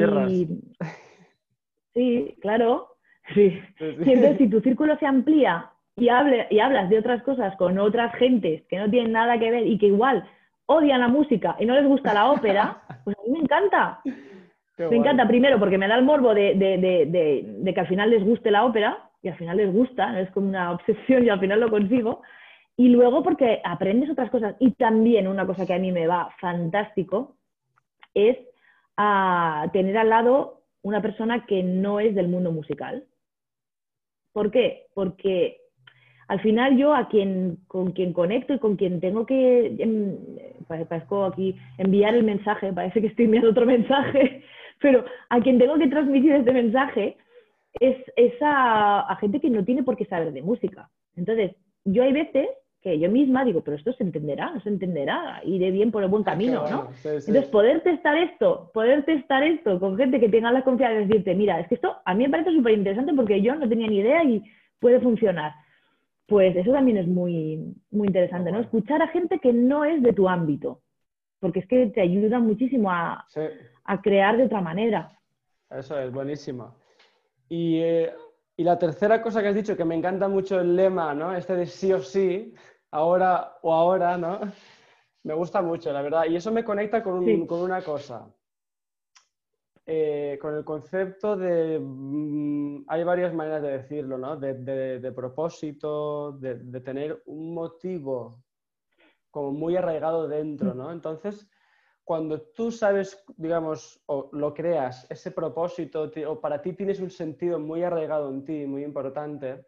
[1.95, 2.89] Sí, claro.
[3.33, 3.59] Sí.
[3.79, 8.15] entonces, si tu círculo se amplía y, hable, y hablas de otras cosas con otras
[8.17, 10.29] gentes que no tienen nada que ver y que igual
[10.67, 14.01] odian la música y no les gusta la ópera, pues a mí me encanta.
[14.79, 18.51] me encanta primero porque me da el morbo de, de, que al final les guste
[18.51, 21.71] la ópera y al final les gusta, es como una obsesión y al final lo
[21.71, 22.23] consigo.
[22.77, 24.55] Y luego porque aprendes otras cosas.
[24.59, 27.37] Y también una cosa que a mí me va fantástico
[28.13, 28.37] es
[28.99, 33.05] a tener al lado una persona que no es del mundo musical.
[34.33, 34.87] ¿Por qué?
[34.95, 35.59] Porque
[36.29, 40.17] al final yo a quien, con quien conecto y con quien tengo que, em,
[40.67, 44.43] parezco aquí, enviar el mensaje, parece que estoy enviando otro mensaje,
[44.81, 47.17] pero a quien tengo que transmitir este mensaje
[47.75, 47.97] es,
[48.41, 50.91] a, gente que no tiene por qué saber de música.
[51.15, 51.53] Entonces,
[51.85, 52.49] yo hay veces
[52.83, 56.09] que yo misma digo, pero esto se entenderá, no se entenderá, iré bien por el
[56.09, 56.89] buen camino, ¿no?
[57.05, 61.35] Entonces, poder testar esto, poder testar esto con gente que tenga la confianza de decirte,
[61.35, 63.99] mira, es que esto a mí me parece súper interesante porque yo no tenía ni
[63.99, 64.43] idea y
[64.79, 65.53] puede funcionar
[66.27, 68.61] pues eso también es muy, muy interesante, ¿no?
[68.61, 70.83] Escuchar a gente que no es de tu ámbito,
[71.41, 73.27] porque es que te ayuda muchísimo a,
[74.03, 75.17] crear de otra manera.
[75.71, 76.75] Eso es, buenísimo.
[77.49, 78.13] Y, eh,
[78.57, 81.35] y, la tercera cosa que has dicho, que me encanta mucho el lema, ¿no?
[81.35, 82.53] Este de sí o sí,
[82.91, 84.41] ahora o ahora, ¿no?
[85.23, 86.27] Me gusta mucho, la verdad.
[86.27, 88.33] Y eso me conecta con, con una cosa.
[89.89, 94.37] Eh, con el concepto de, mm, hay varias maneras de decirlo, ¿no?
[94.37, 98.43] De, propósito, de, tener un motivo
[99.31, 100.91] como muy arraigado dentro, ¿no?
[100.91, 101.49] Entonces,
[102.03, 107.61] cuando tú sabes, digamos, o lo creas, ese propósito, o para ti tienes un sentido
[107.61, 109.67] muy arraigado en ti, muy importante,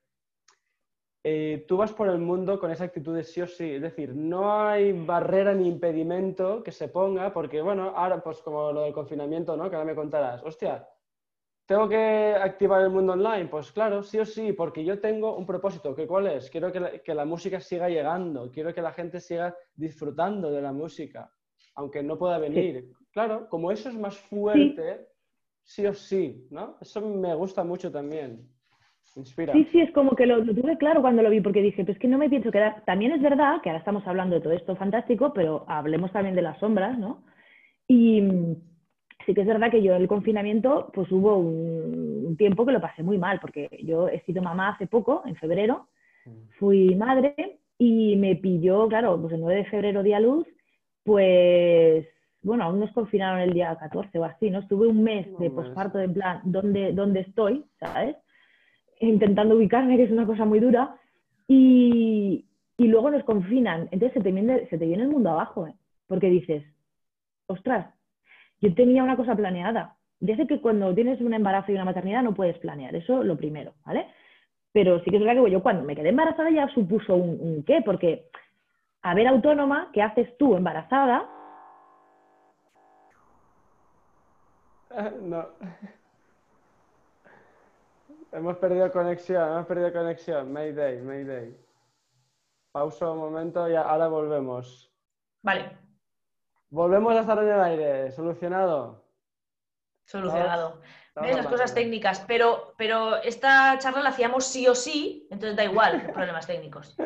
[1.30, 3.72] eh, tú vas por el mundo con esa actitud de sí o sí.
[3.74, 8.72] Es decir, no hay barrera ni impedimento que se ponga, porque bueno, ahora pues como
[8.72, 9.68] lo del confinamiento, ¿no?
[9.68, 10.88] Que ahora me contarás, hostia,
[11.66, 13.46] ¿tengo que activar el mundo online?
[13.48, 15.94] Pues claro, sí o sí, porque yo tengo un propósito.
[15.94, 16.48] ¿Qué cuál es?
[16.48, 21.30] Quiero que la, música siga llegando, quiero que la gente siga disfrutando de la música,
[21.74, 22.90] aunque no pueda venir.
[23.12, 25.08] Claro, como eso es más fuerte,
[25.62, 25.82] sí.
[25.82, 26.78] sí o sí, ¿no?
[26.80, 28.48] Eso me gusta mucho también.
[29.24, 32.08] Sí, sí, es como que lo, tuve claro cuando lo vi, porque dije, pues que
[32.08, 32.84] no me pienso quedar.
[32.84, 36.42] También es verdad que ahora estamos hablando de todo esto fantástico, pero hablemos también de
[36.42, 37.22] las sombras, ¿no?
[37.86, 38.56] Y mm,
[39.26, 43.02] sí que es verdad que yo el confinamiento, pues hubo un, tiempo que lo pasé
[43.02, 45.88] muy mal, porque yo he sido mamá hace poco, en febrero,
[46.24, 46.30] mm.
[46.58, 50.46] fui madre y me pilló, claro, pues el 9 de febrero día luz,
[51.02, 52.06] pues
[52.42, 54.60] bueno, aún nos confinaron el día 14 o así, ¿no?
[54.60, 57.64] Estuve un mes de posparto, en plan, ¿dónde, ¿dónde estoy?
[57.80, 58.16] ¿Sabes?
[59.00, 60.96] Intentando ubicarme, que es una cosa muy dura,
[61.46, 62.44] y,
[62.78, 63.88] luego nos confinan.
[63.90, 65.74] Entonces se te, viene, se te viene el mundo abajo, ¿eh?
[66.06, 66.64] porque dices,
[67.46, 67.94] ostras,
[68.60, 69.96] yo tenía una cosa planeada.
[70.20, 73.36] Ya sé que cuando tienes un embarazo y una maternidad no puedes planear, eso lo
[73.36, 74.06] primero, ¿vale?
[74.72, 77.62] Pero sí que es verdad que yo cuando me quedé embarazada ya supuso un, un
[77.62, 78.26] qué, porque
[79.02, 81.28] a ver autónoma, ¿qué haces tú embarazada?
[85.22, 85.46] no.
[88.32, 90.52] Hemos perdido conexión, hemos perdido conexión.
[90.52, 91.56] Mayday, Mayday.
[92.72, 94.92] Pausa un momento y ahora volvemos.
[95.42, 95.78] Vale.
[96.68, 98.12] Volvemos a estar en el aire.
[98.12, 99.02] ¿Solucionado?
[100.04, 100.80] Solucionado.
[101.16, 101.36] ¿Ves?
[101.36, 102.20] Las cosas técnicas.
[102.28, 106.96] Pero, pero esta charla la hacíamos sí o sí, entonces da igual los problemas técnicos.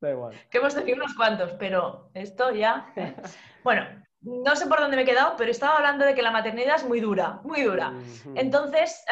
[0.00, 0.34] Da igual.
[0.50, 2.92] Que hemos tenido unos cuantos, pero esto ya.
[3.64, 3.84] Bueno,
[4.20, 6.84] no sé por dónde me he quedado, pero estaba hablando de que la maternidad es
[6.84, 7.92] muy dura, muy dura.
[8.34, 9.04] Entonces,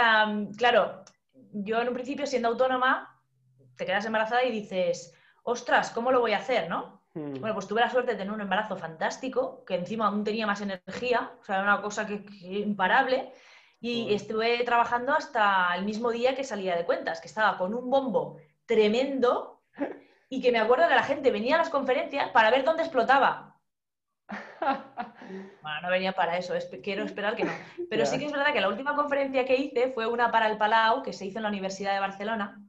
[0.57, 1.05] claro,
[1.53, 3.21] yo en un principio siendo autónoma,
[3.77, 7.03] te quedas embarazada y dices, ostras, ¿cómo lo voy a hacer, no?
[7.15, 7.41] Hmm.
[7.41, 10.61] Bueno, pues tuve la suerte de tener un embarazo fantástico, que encima aún tenía más
[10.61, 13.33] energía, o sea, era una cosa que, imparable,
[13.81, 17.89] y estuve trabajando hasta el mismo día que salía de cuentas, que estaba con un
[17.89, 19.63] bombo tremendo
[20.29, 23.56] y que me acuerdo que la gente venía a las conferencias para ver dónde explotaba.
[24.29, 27.53] Bueno, no venía para eso, quiero esperar que no.
[27.91, 30.59] Pero sí que es verdad que la última conferencia que hice fue una para el
[30.59, 32.63] Palau, que se hizo en la Universidad de Barcelona.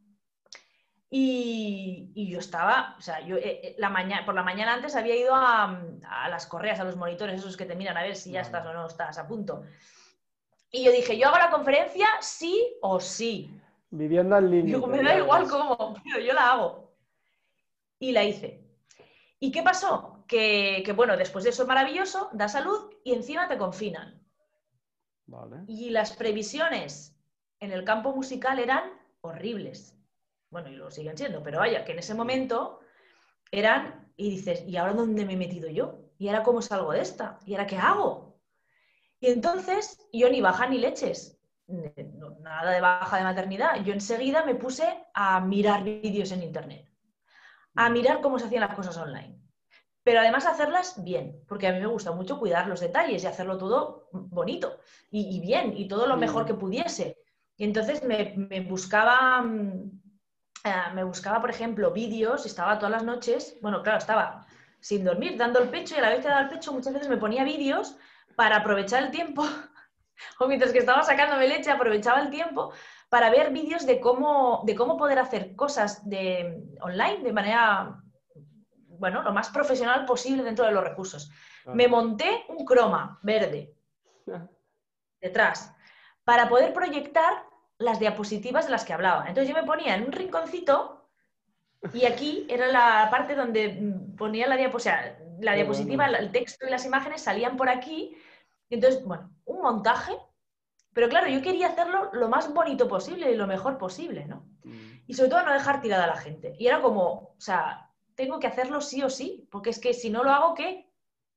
[1.10, 5.16] Y, yo estaba, o sea, yo eh, eh, la mañana, por la mañana antes había
[5.16, 5.82] ido a,
[6.30, 8.74] las correas, a los monitores, esos que te miran a ver si ya estás o
[8.74, 9.64] no estás a punto.
[10.70, 13.50] Y yo dije, yo hago la conferencia sí o sí.
[13.90, 14.86] Viviendo al límite.
[14.86, 16.92] Me da igual cómo, pero yo la hago.
[18.00, 18.62] Y la hice.
[19.40, 20.17] ¿Y qué pasó?
[20.28, 24.22] Que, bueno, después de eso es maravilloso, da salud y encima te confinan.
[25.68, 27.18] Y las previsiones
[27.60, 28.84] en el campo musical eran
[29.22, 29.98] horribles.
[30.50, 32.80] Bueno, y lo siguen siendo, pero vaya, que en ese momento
[33.52, 36.00] eran, y dices, ¿y ahora dónde me he metido yo?
[36.18, 37.40] ¿Y ahora cómo salgo de esta?
[37.46, 38.40] ¿Y ahora qué hago?
[39.20, 43.84] Y entonces yo ni baja ni leches, nada de baja de maternidad.
[43.84, 46.90] Yo enseguida me puse a mirar vídeos en internet,
[47.76, 49.47] a mirar cómo se hacían las cosas online
[50.08, 53.58] pero además hacerlas bien, porque a mí me gusta mucho cuidar los detalles y hacerlo
[53.58, 54.80] todo bonito
[55.12, 57.18] y, bien y todo lo mejor que pudiese.
[57.58, 60.00] Y entonces me, buscaba, mm,
[60.64, 64.48] eh, me buscaba, por ejemplo, vídeos, estaba todas las noches, bueno, claro, estaba
[64.80, 67.10] sin dormir, dando el pecho y a la vez que daba el pecho muchas veces
[67.10, 67.98] me ponía vídeos
[68.38, 69.44] para aprovechar el tiempo,
[70.40, 72.72] o mientras que estaba sacándome leche aprovechaba el tiempo
[73.10, 78.02] para ver vídeos de cómo, de cómo poder hacer cosas de, online de manera
[79.00, 81.32] bueno, lo más profesional posible dentro de los recursos.
[81.74, 83.76] Me monté un croma verde
[85.22, 85.74] detrás
[86.24, 87.44] para poder proyectar
[87.78, 89.28] las diapositivas de las que hablaba.
[89.28, 91.10] Entonces yo me ponía en un rinconcito
[91.94, 95.02] y aquí era la parte donde ponía la diapositiva,
[95.40, 98.18] la diapositiva, el texto y las imágenes salían por aquí.
[98.70, 100.14] Entonces, bueno, un montaje,
[100.94, 104.48] pero claro, yo quería hacerlo lo más bonito posible y lo mejor posible, ¿no?
[104.64, 105.04] Mm.
[105.06, 106.56] Y sobre todo no dejar tirada a la gente.
[106.58, 107.87] Y era como, o sea,
[108.18, 110.90] tengo que hacerlo sí o sí, porque es que si no lo hago, ¿qué?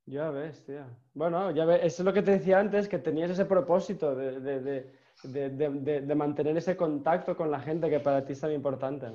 [0.07, 0.89] Ya ves, tía.
[1.13, 6.15] Bueno, ya ves, eso es lo que te decía antes, que tenías ese propósito de,
[6.17, 9.13] mantener ese contacto con la gente que para ti es tan importante.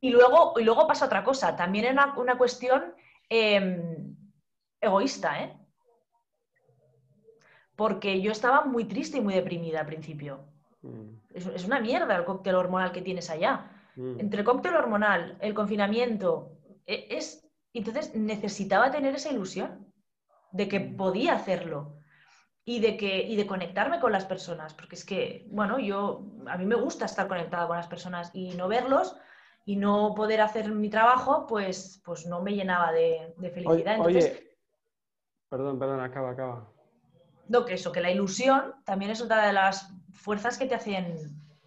[0.00, 2.94] Y, luego, y luego pasa otra cosa, también es una, cuestión
[3.30, 4.14] em,
[4.78, 5.56] egoísta, ¿eh?
[7.76, 10.40] Porque yo estaba muy triste y muy deprimida al principio.
[10.82, 11.14] Mm.
[11.32, 13.70] Es, una mierda el cóctel hormonal que tienes allá.
[13.96, 14.20] Mm.
[14.20, 19.92] Entre el cóctel hormonal, el confinamiento, es, entonces necesitaba tener esa ilusión
[20.52, 20.96] de que mm.
[20.96, 21.96] podía hacerlo
[22.64, 26.56] y de, que, y de conectarme con las personas, porque es que, bueno, yo, a
[26.56, 29.16] mí me gusta estar conectada con las personas y no verlos
[29.64, 34.00] y no poder hacer mi trabajo, pues, pues no me llenaba de, felicidad.
[34.00, 34.56] Oye,
[35.48, 36.72] perdón, perdón, acaba, acaba.
[37.48, 41.16] No, que eso, que la ilusión también es otra de las fuerzas que te hacen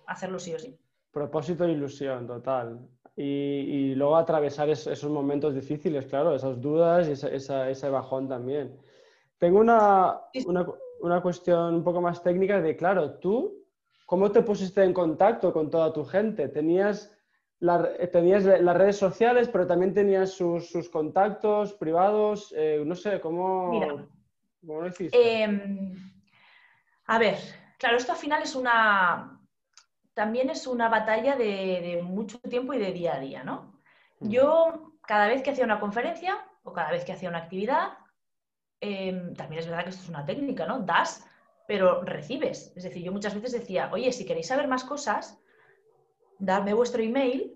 [0.08, 0.80] hacerlo sí o sí.
[1.12, 7.70] Propósito e ilusión, total y, luego atravesar esos momentos difíciles, claro, esas dudas y esa,
[7.70, 8.80] ese bajón también.
[9.38, 10.22] Tengo una,
[11.02, 13.66] una, cuestión un poco más técnica de, claro, tú,
[14.06, 16.48] ¿cómo te pusiste en contacto con toda tu gente?
[16.48, 17.16] ¿Tenías,
[18.12, 22.54] tenías las redes sociales, pero también tenías sus, sus contactos privados?
[22.58, 24.08] Eh, no sé, ¿cómo,
[24.66, 25.44] ¿cómo lo hiciste?
[25.44, 25.94] Em,
[27.06, 27.38] a ver,
[27.78, 29.33] claro, esto al final es una,
[30.14, 33.80] también es una batalla de, mucho tiempo y de día a día, ¿no?
[34.20, 34.30] Mm.
[34.30, 37.98] Yo, cada vez que hacía una conferencia o cada vez que hacía una actividad,
[38.80, 40.80] em, también es verdad que esto es una técnica, ¿no?
[40.80, 41.26] Das,
[41.68, 42.74] pero recibes.
[42.76, 45.40] Es decir, yo muchas veces decía, oye, si queréis saber más cosas,
[46.40, 47.54] dadme vuestro email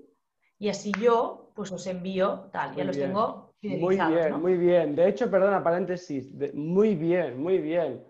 [0.59, 4.95] y así yo, pues os envío tal, ya los tengo Muy bien, muy bien.
[4.95, 8.03] De hecho, perdona, paréntesis, muy bien, muy bien.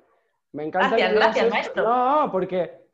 [0.54, 0.96] Me encanta.
[0.96, 1.84] Gracias, gracias, maestro.
[1.84, 2.87] No, porque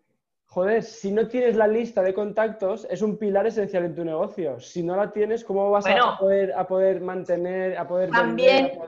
[0.54, 4.60] joder, si no tienes la lista de contactos, es un pilar esencial en tu negocio.
[4.60, 8.80] Si no la tienes, ¿cómo vas a, poder, a poder mantener, a poder también,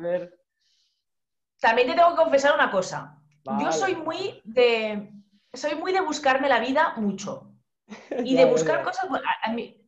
[1.59, 3.17] También te tengo que confesar una cosa.
[3.59, 5.11] Yo soy muy de
[5.53, 7.51] soy muy de buscarme la vida mucho.
[8.23, 9.05] Y de buscar cosas,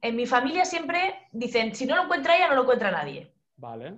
[0.01, 3.33] en mi, familia siempre dicen, si no lo encuentra ella, no lo encuentra nadie.
[3.55, 3.97] Vale.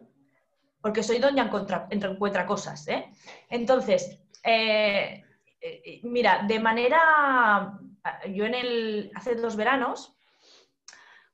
[0.82, 3.10] Porque soy doña encuentra, encuentra cosas, ¿eh?
[3.50, 5.24] Entonces, eh,
[5.62, 7.80] eh, mira, de manera,
[8.28, 10.16] yo en el, hace dos veranos,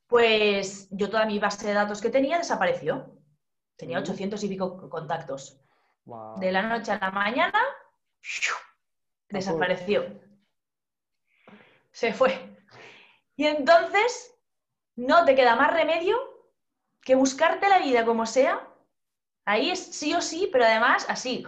[0.06, 3.12] pues yo toda mi base de datos que tenía desapareció.
[3.76, 5.60] Tenía 800 y pico contactos.
[6.36, 7.60] De la noche a la mañana,
[9.28, 10.20] desapareció.
[11.90, 12.56] Se fue.
[13.34, 14.34] Y entonces,
[14.94, 16.16] no te queda más remedio
[17.02, 18.68] que buscarte la vida como sea.
[19.44, 21.44] Ahí es sí o sí, pero además así,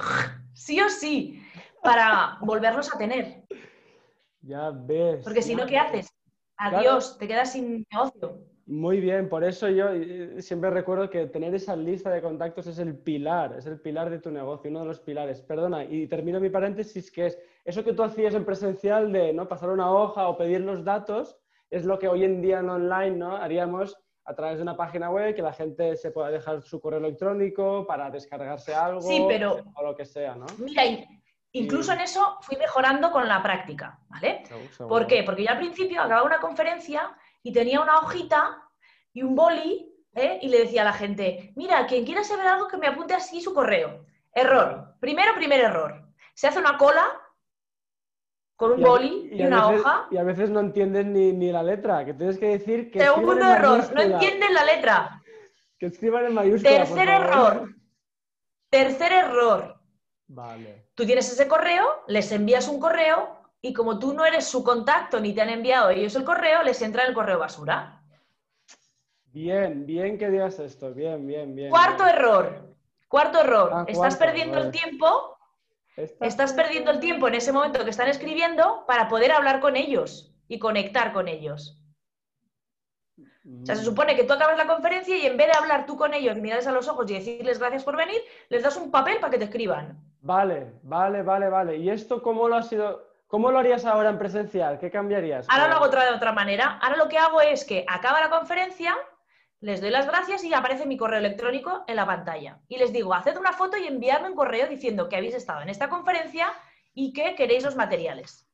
[0.54, 1.42] sí o sí,
[1.82, 3.44] para volverlos a tener.
[4.40, 5.24] Ya ves.
[5.24, 6.12] Porque si no, ¿qué haces?
[6.56, 8.40] Adiós, te quedas sin negocio.
[8.66, 12.78] Muy bien, por eso yo eh, siempre recuerdo que tener esa lista de contactos es
[12.78, 15.40] el pilar, es el pilar de tu negocio, uno de los pilares.
[15.40, 19.48] Perdona, y termino mi paréntesis, que es eso que tú hacías en presencial de ¿no?
[19.48, 21.38] pasar una hoja o pedir los datos,
[21.70, 23.36] es lo que hoy en día en online ¿no?
[23.36, 26.98] haríamos a través de una página web que la gente se pueda dejar su correo
[26.98, 30.44] electrónico para descargarse algo o lo que sea, ¿no?
[30.58, 30.82] Mira,
[31.52, 34.44] incluso en eso fui mejorando con la práctica, ¿vale?
[34.76, 35.22] ¿Por qué?
[35.22, 38.62] Porque yo al principio acababa una conferencia y tenía una hojita
[39.12, 40.38] y un boli ¿eh?
[40.42, 43.40] y le decía a la gente, mira, quien quiera saber algo que me apunte así
[43.40, 44.04] su correo.
[44.32, 44.94] Error.
[45.00, 46.08] Primero, primer error.
[46.34, 47.04] Se hace una cola
[48.56, 50.08] con un boli y, una hoja.
[50.10, 53.00] Y a veces no entiendes ni, la letra, que tienes que decir que...
[53.00, 55.22] Segundo error, no entienden la letra.
[55.78, 56.76] Que escriban en mayúscula.
[56.76, 57.74] Tercer error.
[58.68, 59.77] Tercer error.
[60.28, 60.90] Vale.
[60.94, 65.18] Tú tienes ese correo, les envías un correo y como tú no eres su contacto
[65.20, 68.02] ni te han enviado ellos el correo, les entra en el correo basura.
[69.24, 71.70] Bien, bien que digas esto, bien, bien, bien.
[71.70, 72.76] Cuarto error,
[73.08, 75.38] cuarto error, ah, estás perdiendo el tiempo,
[75.96, 80.34] estás perdiendo el tiempo en ese momento que están escribiendo para poder hablar con ellos
[80.46, 81.78] y conectar con ellos.
[83.16, 83.84] O sea, se mm.
[83.84, 86.66] supone que tú acabas la conferencia y en vez de hablar tú con ellos, mirarles
[86.66, 88.20] a los ojos y decirles gracias por venir,
[88.50, 90.07] les das un papel para que te escriban.
[90.20, 91.76] Vale, vale, vale, vale.
[91.76, 93.06] ¿Y esto cómo lo ha sido?
[93.26, 94.78] ¿Cómo lo harías ahora en presencial?
[94.78, 95.46] ¿Qué cambiarías?
[95.50, 96.78] Ahora lo hago otra, de otra manera.
[96.82, 98.96] Ahora lo que hago es que acaba la conferencia,
[99.60, 102.58] les doy las gracias y aparece mi correo electrónico en la pantalla.
[102.68, 105.68] Y les digo, haced una foto y enviadme un correo diciendo que habéis estado en
[105.68, 106.52] esta conferencia
[106.94, 108.48] y que queréis los materiales.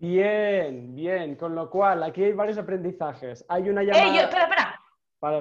[0.00, 1.36] Bien, bien.
[1.36, 3.44] Con lo cual, aquí hay varios aprendizajes.
[3.48, 4.04] Hay una llamada...
[4.04, 4.77] ¡Eh, espera, espera!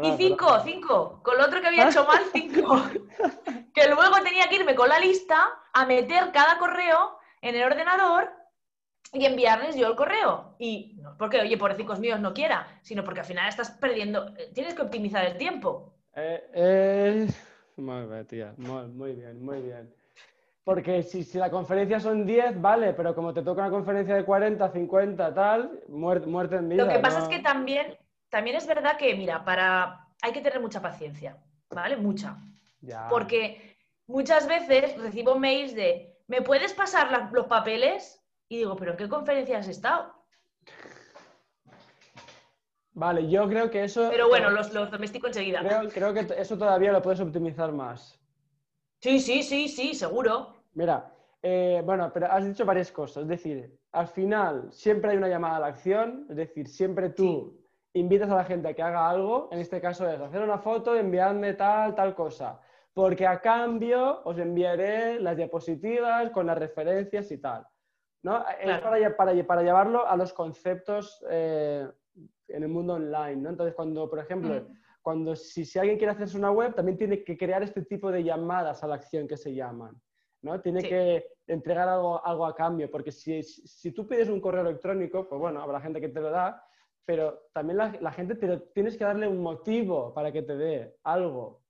[0.02, 1.20] Y cinco, cinco.
[1.24, 2.82] Con lo otro que había hecho mal, cinco.
[3.74, 8.32] que luego tenía que irme con la lista a meter cada correo en el ordenador
[9.14, 10.56] y enviarles yo el correo.
[10.60, 14.28] Y no porque, oye, por cinco míos no quiera, sino porque al final estás perdiendo,
[14.38, 15.94] eh, tienes que optimizar el tiempo.
[16.16, 17.28] Eh, eh,
[17.78, 19.94] muy bien, tía, muy, bien, muy bien.
[20.64, 24.26] Porque si, si, la conferencia son 10, vale, pero como te toca una conferencia de
[24.26, 26.84] 40, 50, tal, muerte, muerte en vida.
[26.84, 27.96] Lo que pasa es que también,
[28.30, 31.38] también es verdad que, mira, para hay que tener mucha paciencia,
[31.70, 31.98] ¿vale?
[31.98, 32.38] Mucha.
[33.10, 38.24] Porque muchas veces recibo mails de ¿me puedes pasar los papeles?
[38.50, 40.14] Y digo, ¿pero en qué conferencia has estado?
[42.94, 44.08] Vale, yo creo que eso...
[44.10, 45.62] Pero bueno, los, los domésticos enseguida.
[45.94, 48.20] Creo, que eso todavía lo puedes optimizar más.
[49.02, 50.56] Sí, sí, sí, sí, seguro.
[50.74, 51.14] Mira,
[51.44, 53.24] eh, bueno, pero has dicho varias cosas.
[53.24, 57.57] Es decir, al final siempre hay una llamada a la acción, es decir, siempre tú
[58.00, 60.95] invitas a la gente a que haga algo, en este caso es hacer una foto,
[60.95, 62.60] enviarme tal, tal cosa
[62.98, 67.64] porque a cambio os enviaré las diapositivas con las referencias y tal.
[68.24, 68.43] ¿no?
[68.60, 71.88] Es para, para, para, llevarlo a los conceptos eh,
[72.48, 73.36] en el mundo online.
[73.36, 73.50] ¿no?
[73.52, 74.74] Entonces, cuando, por ejemplo, mm.
[75.04, 78.24] cuando si, si, alguien quiere hacerse una web, también tiene que crear este tipo de
[78.24, 80.02] llamadas a la acción que se llaman.
[80.41, 80.60] ¿no?
[80.60, 85.30] Tiene que entregar algo, algo a cambio, porque si, si, tú pides un correo electrónico,
[85.30, 86.66] pues bueno, habrá gente que te lo da,
[87.08, 90.97] pero también la, la gente te, tienes que darle un motivo para que te dé
[91.05, 91.64] algo.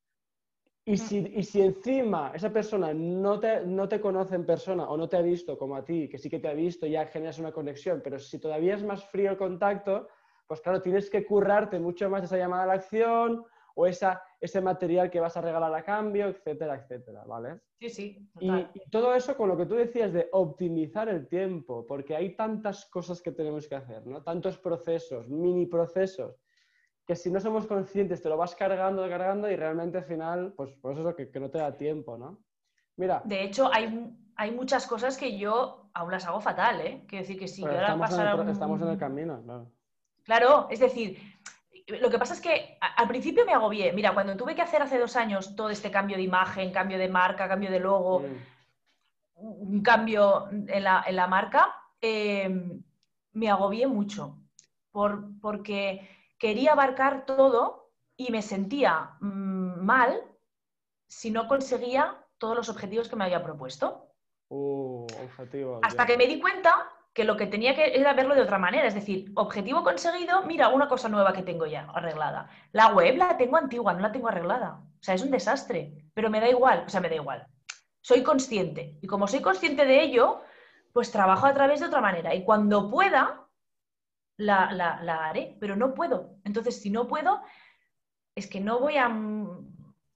[0.83, 4.97] Y si, y si, encima esa persona no te, no te, conoce en persona o
[4.97, 7.37] no te ha visto como a ti, que sí que te ha visto, ya generas
[7.37, 10.07] una conexión, pero si todavía es más frío el contacto,
[10.47, 14.61] pues claro, tienes que currarte mucho más esa llamada a la acción o esa, ese
[14.61, 17.61] material que vas a regalar a cambio, etcétera, etcétera, ¿vale?
[17.79, 18.29] Sí, sí.
[18.39, 22.35] Y, y, todo eso con lo que tú decías de optimizar el tiempo, porque hay
[22.35, 24.23] tantas cosas que tenemos que hacer, ¿no?
[24.23, 26.39] Tantos procesos, mini procesos
[27.07, 30.71] que si no somos conscientes te lo vas cargando, cargando y realmente al final, pues,
[30.81, 32.43] pues eso, que, que no te da tiempo, ¿no?
[32.97, 33.21] Mira.
[33.23, 37.05] De hecho, hay, hay muchas cosas que yo aún las hago fatal, ¿eh?
[37.07, 39.71] Quiero decir que si yo ahora el, estamos en el camino, claro.
[40.23, 41.17] Claro, es decir,
[41.87, 43.93] lo que pasa es que al principio me agobié.
[43.93, 47.07] Mira, cuando tuve que hacer hace dos años todo este cambio de imagen, cambio de
[47.07, 48.25] marca, cambio de logo,
[49.35, 52.49] un cambio en la, en la marca, eh,
[53.31, 54.37] me agobié mucho
[54.91, 60.21] por, porque quería abarcar todo y me sentía mm, mal
[61.07, 64.11] si no conseguía todos los objetivos que me había propuesto.
[64.49, 65.07] Uh,
[65.83, 68.85] Hasta que me di cuenta que lo que tenía que era verlo de otra manera,
[68.85, 72.47] es decir, objetivo conseguido, mira, una cosa nueva que tengo ya arreglada.
[72.73, 74.75] La web la tengo antigua, no la tengo arreglada.
[74.75, 77.47] O sea, es un desastre, pero me da igual, o sea, me da igual.
[78.01, 80.43] Soy consciente y como soy consciente de ello,
[80.93, 83.47] pues trabajo a través de otra manera y cuando pueda,
[84.37, 86.35] la, la haré, pero no puedo.
[86.43, 87.41] Entonces, si no puedo,
[88.35, 89.09] es que no voy a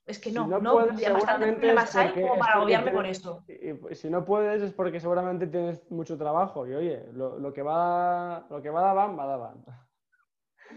[0.06, 3.44] es que no, no, no bastante problemas hay como para agobiarme por eso.
[3.48, 8.46] Y, si no puedes es porque seguramente tienes mucho trabajo y oye, lo, que va
[8.50, 9.66] lo que va a van, va van.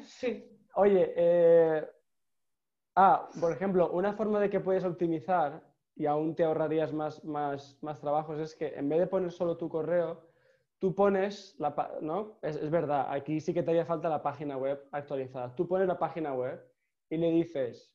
[0.05, 0.51] Sí.
[0.75, 1.89] Oye, eh,
[2.97, 5.63] ah, por ejemplo, una forma de que puedes optimizar
[5.97, 9.57] y aún te ahorrarías más, más, más trabajos es que en vez de poner solo
[9.57, 10.27] tu correo,
[10.81, 12.39] tú pones, la, ¿no?
[12.43, 15.55] Es, es verdad, aquí sí que te haría falta la página web actualizada.
[15.55, 16.61] Tú pones la página web
[17.09, 17.94] y le dices,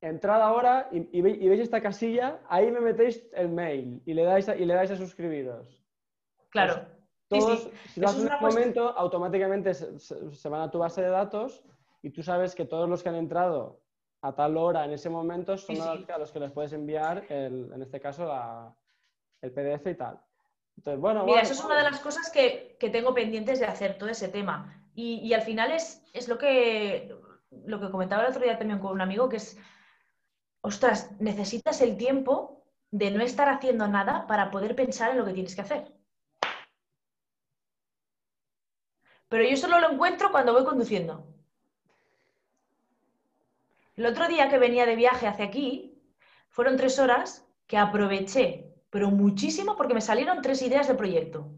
[0.00, 4.56] entrad ahora y, veis esta casilla, ahí me metéis el mail y le dais a,
[4.56, 5.82] y le dais a suscribiros.
[6.50, 6.86] Claro.
[7.28, 11.08] Pues todos, si lo haces en un momento, automáticamente se, van a tu base de
[11.08, 11.64] datos
[12.02, 13.80] y tú sabes que todos los que han entrado
[14.22, 18.00] a tal hora en ese momento son a los que les puedes enviar, en este
[18.00, 18.32] caso,
[19.42, 20.20] el PDF y tal.
[20.76, 24.08] Entonces, bueno, Mira, eso es una de las cosas que, tengo pendientes de hacer, todo
[24.08, 24.82] ese tema.
[24.94, 27.14] Y, al final es, es lo, que,
[27.66, 29.58] lo que comentaba el otro día también con un amigo, que es
[30.66, 35.32] ostras, necesitas el tiempo de no estar haciendo nada para poder pensar en lo que
[35.32, 35.92] tienes que hacer.
[39.28, 41.24] Pero yo solo lo encuentro cuando voy conduciendo.
[43.94, 46.02] El otro día que venía de viaje hacia aquí,
[46.48, 51.48] fueron tres horas que aproveché, pero muchísimo porque me salieron tres ideas de proyecto.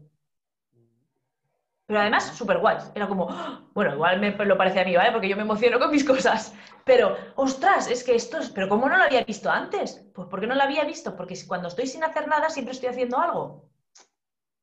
[1.89, 2.91] Pero además, súper guays.
[2.93, 3.63] Era como, ¡ah!
[3.73, 5.11] bueno, igual me lo parece a mí, ¿vale?
[5.11, 6.53] Porque yo me emociono con mis cosas.
[6.85, 10.07] Pero, ostras, es que esto es, pero ¿cómo no lo había visto antes?
[10.13, 11.15] Pues ¿por qué no lo había visto?
[11.15, 13.71] Porque cuando estoy sin hacer nada siempre estoy haciendo algo.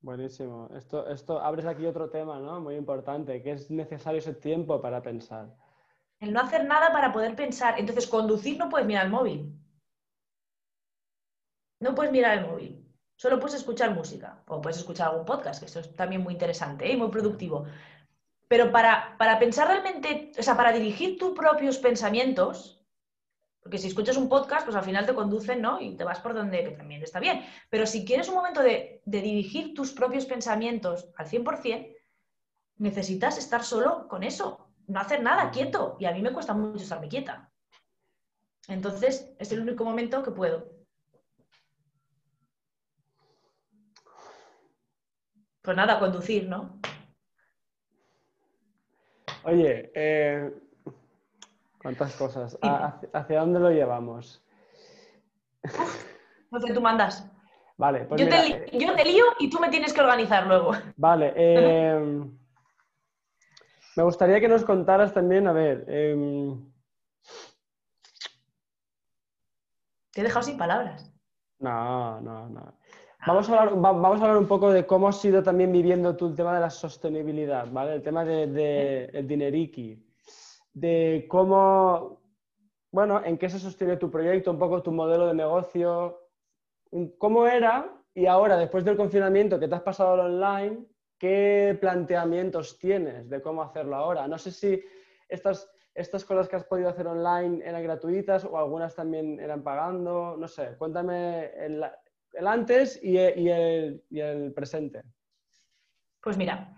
[0.03, 0.69] Buenísimo.
[0.77, 2.61] Esto, esto abres aquí otro tema, ¿no?
[2.61, 5.53] Muy importante, que es necesario ese tiempo para pensar.
[6.21, 7.75] El no hacer nada para poder pensar.
[7.77, 9.53] Entonces, conducir no puedes mirar el móvil.
[11.81, 12.86] No puedes mirar el móvil.
[13.17, 16.87] Solo puedes escuchar música o puedes escuchar algún podcast, que eso es también muy interesante
[16.87, 16.93] ¿eh?
[16.93, 17.65] y muy productivo.
[18.47, 22.85] Pero para, pensar realmente, o sea, para dirigir tus propios pensamientos,
[23.61, 25.81] porque si escuchas un podcast, pues al final te conducen, ¿no?
[25.81, 27.45] Y te vas por donde también está bien.
[27.71, 31.97] Pero si quieres un momento de, de dirigir tus propios pensamientos al 100%,
[32.77, 35.97] necesitas estar solo con eso, no hacer nada, quieto.
[35.99, 37.51] Y a mí me cuesta mucho estarme quieta.
[38.69, 40.76] Entonces, es el único momento que puedo.
[45.67, 46.79] Pues nada, conducir, ¿no?
[49.43, 50.55] Oye, eh,
[51.83, 52.57] ¿cuántas cosas?
[53.13, 54.45] ¿Hacia, dónde lo llevamos?
[56.49, 57.29] No sé, tú mandas.
[57.77, 60.71] Vale, pues yo, te, eh, yo, te, lío y tú me tienes que organizar luego.
[60.97, 61.35] Vale.
[61.37, 62.25] Eh,
[63.97, 65.85] me gustaría que nos contaras también, a ver.
[65.89, 66.73] Em,
[70.13, 71.13] te he dejado sin palabras.
[71.59, 72.76] No, no, no.
[73.27, 76.29] Vamos a, hablar, vamos a hablar un poco de cómo has ido también viviendo tú
[76.29, 77.95] el tema de la sostenibilidad, ¿vale?
[77.95, 80.01] El tema del de, el dineriki,
[80.73, 82.23] de cómo,
[82.93, 86.21] bueno, en qué se sostiene tu proyecto, un poco tu modelo de negocio,
[87.19, 90.87] cómo era y ahora, después del confinamiento que te has pasado al online,
[91.19, 94.29] ¿qué planteamientos tienes de cómo hacerlo ahora?
[94.29, 94.81] No sé si
[95.29, 100.37] estas, estas cosas que has podido hacer online eran gratuitas o algunas también eran pagando,
[100.39, 101.85] no sé, cuéntame el,
[102.37, 105.03] el antes y el, presente?
[106.21, 106.75] Pues mira,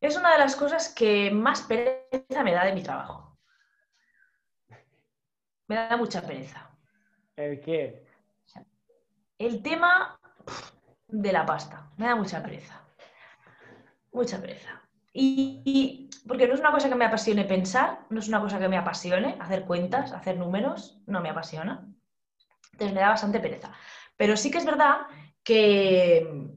[0.00, 3.38] es una de las cosas que más pereza me da de mi trabajo.
[5.66, 6.70] Me da mucha pereza.
[7.36, 8.06] ¿El qué?
[9.38, 10.18] El tema
[11.06, 11.90] de la pasta.
[11.96, 12.82] Me da mucha pereza.
[14.12, 14.82] Mucha pereza.
[15.12, 18.68] Y, porque no es una cosa que me apasione pensar, no es una cosa que
[18.68, 21.86] me apasione hacer cuentas, hacer números, no me apasiona.
[22.72, 23.72] Entonces me da bastante pereza.
[24.18, 25.06] Pero sí que es verdad
[25.44, 26.50] que,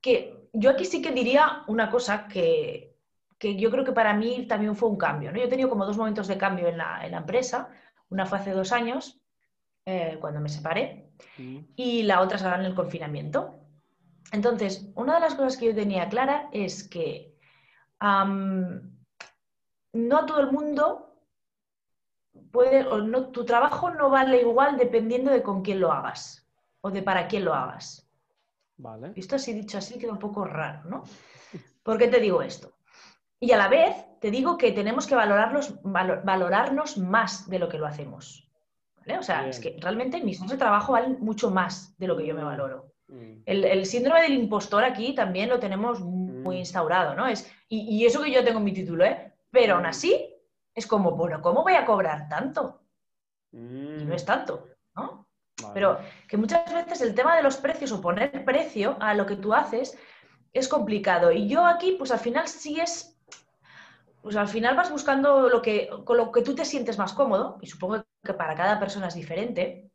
[0.00, 2.96] que yo aquí sí que diría una cosa que,
[3.40, 5.30] yo creo que para mí también fue un cambio.
[5.32, 5.38] ¿no?
[5.38, 7.68] Yo he tenido como dos momentos de cambio en la, empresa.
[8.08, 9.20] Una fue hace dos años,
[9.84, 13.58] eh, cuando me separé, y la otra ahora en el confinamiento.
[14.30, 17.34] Entonces, una de las cosas que yo tenía clara es que
[18.00, 18.88] no
[20.18, 21.18] a todo el mundo
[22.52, 26.43] puede, o no, tu trabajo no vale igual dependiendo de con quién lo hagas
[26.84, 28.06] o de para quién lo hagas.
[28.76, 29.08] Vale.
[29.10, 31.04] Visto así, dicho así, queda un poco raro, ¿no?
[31.82, 32.76] ¿Por qué te digo esto?
[33.40, 37.78] Y a la vez te digo que tenemos que valorarnos, valorarnos más de lo que
[37.78, 38.50] lo hacemos.
[39.18, 42.26] O sea, es que realmente mis años de trabajo valen mucho más de lo que
[42.26, 42.46] yo me mm.
[42.46, 42.92] valoro.
[43.08, 43.42] Mm.
[43.44, 46.58] El, síndrome del impostor aquí también lo tenemos muy mm.
[46.58, 47.26] instaurado, ¿no?
[47.26, 49.32] Es, y, eso que yo tengo en mi título, ¿eh?
[49.50, 50.34] Pero aún así
[50.74, 52.82] es como, bueno, ¿cómo voy a cobrar tanto?
[53.52, 55.23] Y no es tanto, ¿no?
[55.72, 55.98] Pero
[56.28, 59.54] que muchas veces el tema de los precios o poner precio a lo que tú
[59.54, 59.96] haces
[60.52, 61.32] es complicado.
[61.32, 63.18] Y yo aquí, pues al final sí es,
[64.22, 67.58] pues al final vas buscando lo que, con lo que tú te sientes más cómodo,
[67.60, 69.90] y supongo que para cada persona es diferente.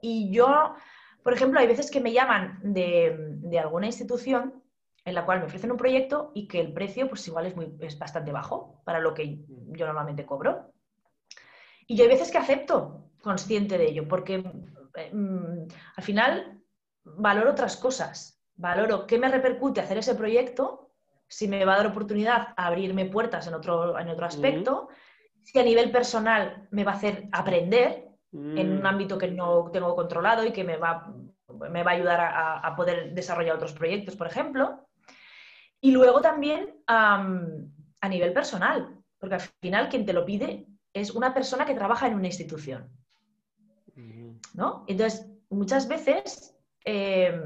[0.00, 0.74] Y yo,
[1.22, 4.62] por ejemplo, hay veces que me llaman de, alguna institución
[5.04, 7.74] en la cual me ofrecen un proyecto y que el precio pues igual es, muy,
[7.80, 10.72] es bastante bajo para lo que yo normalmente cobro.
[11.88, 14.44] Y yo hay veces que acepto consciente de ello, porque
[14.96, 16.60] eh, mm, al final
[17.04, 20.90] valoro otras cosas valoro qué me repercute hacer ese proyecto,
[21.28, 24.88] si me va a dar oportunidad a abrirme puertas en otro, en otro aspecto,
[25.42, 28.86] si a nivel personal me va a hacer aprender en un mm.
[28.86, 31.12] ámbito que no tengo controlado y que me va,
[31.70, 34.86] me va a ayudar a, poder desarrollar otros proyectos, por ejemplo.
[35.80, 41.34] Y luego también a nivel personal, porque al final quien te lo pide es una
[41.34, 42.88] persona que trabaja en una institución.
[44.54, 44.84] ¿No?
[44.86, 47.40] Entonces, muchas veces eh,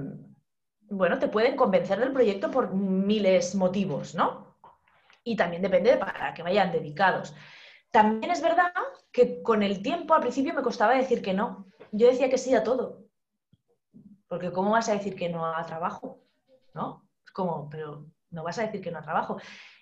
[0.89, 4.57] bueno, te pueden convencer del proyecto por miles motivos, ¿no?
[5.25, 7.35] Y también depende de para qué vayan dedicados.
[7.91, 8.73] También es verdad
[9.11, 11.67] que con el tiempo al principio me costaba decir que no.
[11.91, 13.05] Yo decía que sí a todo.
[14.29, 16.21] Porque ¿cómo vas a decir que no a trabajo?
[16.75, 17.09] ¿No?
[17.25, 19.39] Es como, pero no vas a decir que no a trabajo.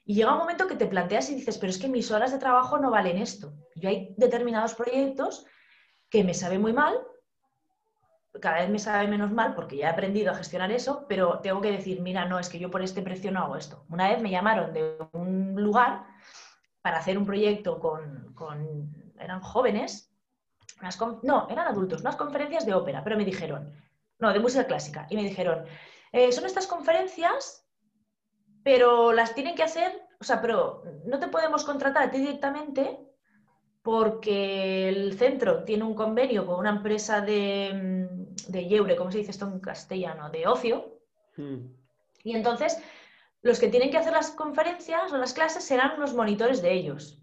[0.06, 2.38] Y llega un momento que te planteas y dices, pero es que mis horas de
[2.38, 3.52] trabajo no valen esto.
[3.74, 5.46] Yo hay determinados proyectos
[6.14, 6.94] que me sabe muy mal
[8.40, 11.60] cada vez me sabe menos mal porque ya he aprendido a gestionar eso, pero tengo
[11.60, 13.84] que decir, mira, no, es que yo por este precio no hago esto.
[13.88, 16.04] Una vez me llamaron de un lugar
[16.82, 18.34] para hacer un proyecto con,
[19.18, 20.12] eran jóvenes,
[21.22, 23.72] no, eran adultos, unas conferencias de ópera, pero me dijeron,
[24.18, 25.64] no, de música clásica, y me dijeron,
[26.12, 27.66] eh, son estas conferencias,
[28.62, 33.13] pero las tienen que hacer, o sea, pero no te podemos contratar a ti directamente
[33.84, 38.08] porque el centro tiene un convenio con una empresa de,
[38.48, 40.30] de Yeure, ¿cómo se dice esto en castellano?
[40.30, 41.00] De ocio.
[41.36, 41.66] Hmm.
[42.22, 42.82] Y entonces,
[43.42, 47.20] los que tienen que hacer las conferencias o las clases serán los monitores de ellos.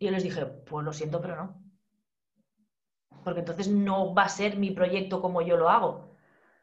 [0.00, 1.62] Y yo les dije, pues lo siento, pero no.
[3.22, 6.16] Porque entonces no va a ser mi proyecto como yo lo hago.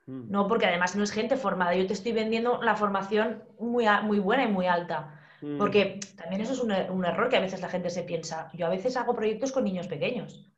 [0.05, 0.29] Hmm.
[0.29, 1.73] No, porque además no es gente formada.
[1.75, 5.18] Yo te estoy vendiendo la formación muy, muy buena y muy alta.
[5.41, 5.57] Mm.
[5.57, 8.49] Porque también eso es un, error que a veces la gente se piensa.
[8.53, 10.49] Yo a veces hago proyectos con niños pequeños.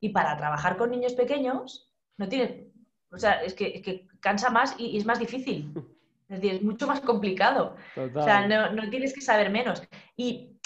[0.00, 2.70] Y para trabajar con niños pequeños, no tiene.
[3.10, 5.72] O sea, es que, cansa más y, es más difícil.
[6.28, 7.76] Es decir, es mucho más complicado.
[7.94, 9.80] O sea, no, tienes que saber menos.
[10.16, 10.58] Y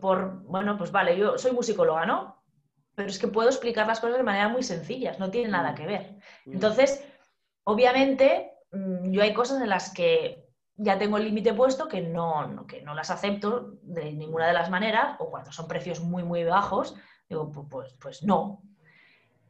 [0.00, 2.42] por, bueno, pues vale, yo soy musicóloga, ¿no?
[2.96, 5.74] Pero es que puedo explicar las cosas de manera muy sencillas, no tiene nada mm.
[5.76, 6.16] que ver.
[6.44, 6.54] Mm.
[6.54, 7.06] Entonces,
[7.62, 10.47] obviamente, yo hay cosas en las que
[10.78, 14.70] ya tengo el límite puesto que no, que no las acepto de ninguna de las
[14.70, 16.94] maneras, o cuando son precios muy, muy bajos,
[17.28, 18.62] digo, pues, pues no.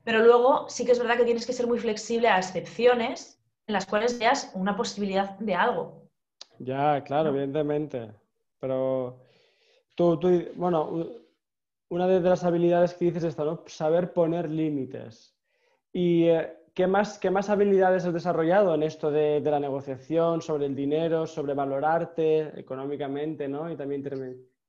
[0.05, 3.75] Pero luego sí que es verdad que tienes que ser muy flexible a excepciones en
[3.75, 6.09] las cuales veas una posibilidad de algo.
[6.59, 8.11] Ya, claro, evidentemente.
[8.59, 9.21] Pero
[9.95, 11.07] tú, tú, bueno,
[11.91, 13.63] una de las habilidades que dices es ¿no?
[13.67, 15.37] Saber poner límites.
[15.93, 20.67] Y eh, ¿Qué más, ¿Qué más habilidades has desarrollado en esto de, la negociación, sobre
[20.67, 23.69] el dinero, sobre valorarte económicamente, ¿no?
[23.69, 24.05] Y también,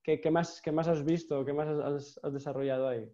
[0.01, 3.07] ¿qué, qué más, qué más has visto, qué más has, desarrollado ahí?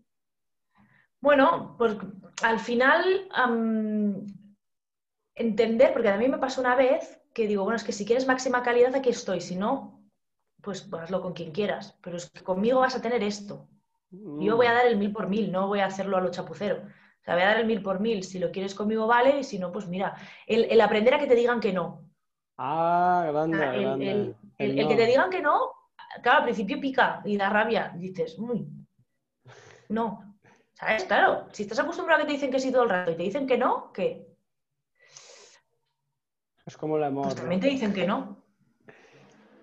[1.19, 1.97] Bueno, pues
[2.41, 3.27] al final
[5.35, 8.25] entender, porque a mí me pasó una vez que digo, bueno, es que si quieres
[8.25, 10.05] máxima calidad, aquí estoy, si no,
[10.61, 13.67] pues hazlo con quien quieras, pero es que conmigo vas a tener esto.
[14.09, 14.75] Yo voy a mm.
[14.75, 16.83] dar el mil por mil, no voy a hacerlo a lo chapucero
[17.25, 18.23] sea, voy a dar el mil por mil.
[18.23, 19.39] Si lo quieres conmigo, vale.
[19.39, 20.15] Y si no, pues mira,
[20.45, 22.03] el, aprender a que te digan que no.
[22.57, 25.71] Ah, grande, el, que te digan que no,
[26.21, 27.91] claro, al principio pica y da rabia.
[27.95, 28.67] Dices, uy,
[29.89, 30.37] no.
[30.73, 31.05] ¿Sabes?
[31.05, 33.23] Claro, si estás acostumbrado a que te dicen que sí todo el rato y te
[33.23, 34.27] dicen que no, ¿qué?
[36.65, 37.25] Es como el amor.
[37.25, 38.43] Pues también te dicen que no.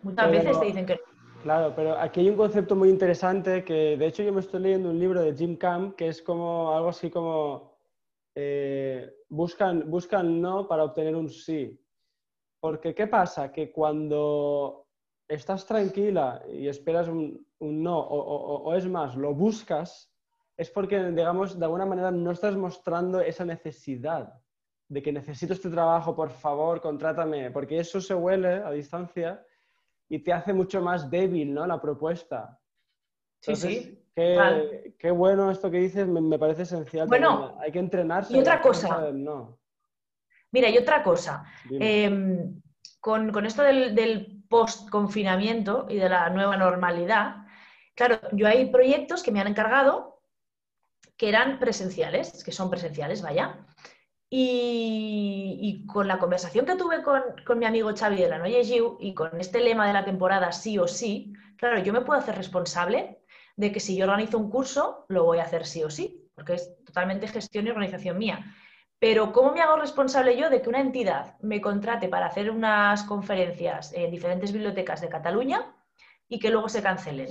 [0.03, 1.12] Muchas veces te dicen que no.
[1.43, 4.91] Claro, pero aquí hay un concepto muy interesante que, de hecho, yo me estoy leyendo
[4.91, 7.79] un libro de Jim Camp que es como algo así como
[8.37, 11.85] eh, buscan, buscan no para obtener un sí.
[12.61, 13.51] Porque, ¿qué pasa?
[13.51, 14.87] Que cuando
[15.27, 20.15] estás tranquila y esperas un, no, o, es más, lo buscas,
[20.57, 24.33] es porque, digamos, de alguna manera no estás mostrando esa necesidad
[24.89, 29.45] de que necesito este trabajo, por favor, contrátame, porque eso se huele a distancia
[30.13, 31.67] y te hace mucho más débil, ¿no?
[31.67, 32.61] La propuesta.
[33.41, 33.99] sí, sí.
[34.15, 37.09] Qué, bueno esto que dices, me, parece esencial.
[37.09, 38.37] Bueno, hay que entrenarse.
[38.37, 39.11] Y otra cosa.
[40.51, 41.45] Mira, y otra cosa.
[41.71, 42.61] Em,
[43.01, 47.47] con, esto del, del post-confinamiento y de la nueva normalidad,
[47.95, 50.21] claro, yo hay proyectos que me han encargado
[51.17, 53.65] que eran presenciales, que son presenciales, vaya.
[54.35, 58.63] Y, con la conversación que tuve con, mi amigo Xavi de la Noye
[58.99, 62.37] y con este lema de la temporada sí o sí, claro, yo me puedo hacer
[62.37, 63.21] responsable
[63.57, 66.55] de que si yo organizo un curso, lo voy a hacer sí o sí, porque
[66.55, 68.57] es totalmente gestión y organización mía.
[68.99, 73.05] Pero ¿cómo me hago responsable yo de que una entidad me contrate para hacer unas
[73.05, 75.77] conferencias en diferentes bibliotecas de Cataluña
[76.27, 77.29] y que luego se cancelen?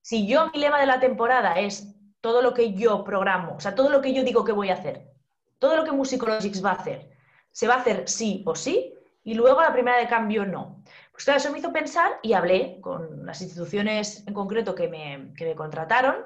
[0.00, 3.74] Si yo mi lema de la temporada es todo lo que yo programo, o sea,
[3.74, 5.13] todo lo que yo digo que voy a hacer,
[5.58, 7.10] todo lo que Musicologics va a hacer,
[7.50, 10.82] se va a hacer sí o sí, y luego la primera de cambio no.
[11.10, 15.32] Pues claro, eso me hizo pensar y hablé con las instituciones en concreto que me,
[15.36, 16.16] que me contrataron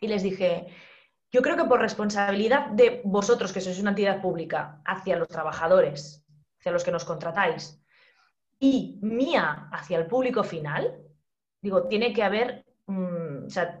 [0.00, 0.68] y les dije,
[1.30, 6.24] yo creo que por responsabilidad de vosotros, que sois una entidad pública, hacia los trabajadores,
[6.58, 7.80] hacia los que nos contratáis,
[8.58, 10.98] y mía hacia el público final,
[11.60, 13.80] digo, tiene que haber, mm, o sea,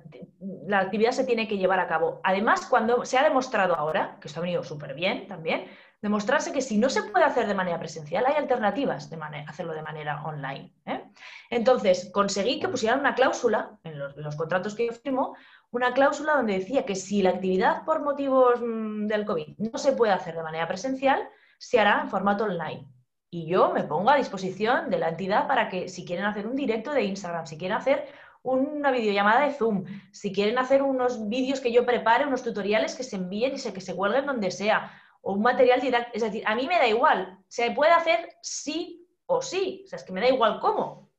[0.66, 2.20] la actividad se tiene que llevar a cabo.
[2.24, 5.66] Además, cuando se ha demostrado ahora, que esto ha venido súper bien también,
[6.00, 9.82] demostrarse que si no se puede hacer de manera presencial, hay alternativas de hacerlo de
[9.82, 10.72] manera online.
[10.86, 11.04] ¿eh?
[11.50, 15.36] Entonces, conseguí que pusieran una cláusula en los, contratos que yo firmo,
[15.70, 19.92] una cláusula donde decía que si la actividad por motivos mm, del COVID no se
[19.92, 22.88] puede hacer de manera presencial, se hará en formato online.
[23.30, 26.56] Y yo me pongo a disposición de la entidad para que si quieren hacer un
[26.56, 28.08] directo de Instagram, si quieren hacer
[28.42, 33.02] una videollamada de Zoom, si quieren hacer unos vídeos que yo prepare, unos tutoriales que
[33.02, 34.90] se envíen y que se cuelguen donde sea,
[35.22, 36.16] o un material didáctico.
[36.16, 37.38] Es decir, a mí me da igual.
[37.48, 39.82] Se puede hacer sí o sí.
[39.84, 41.10] O sea, es que me da igual cómo.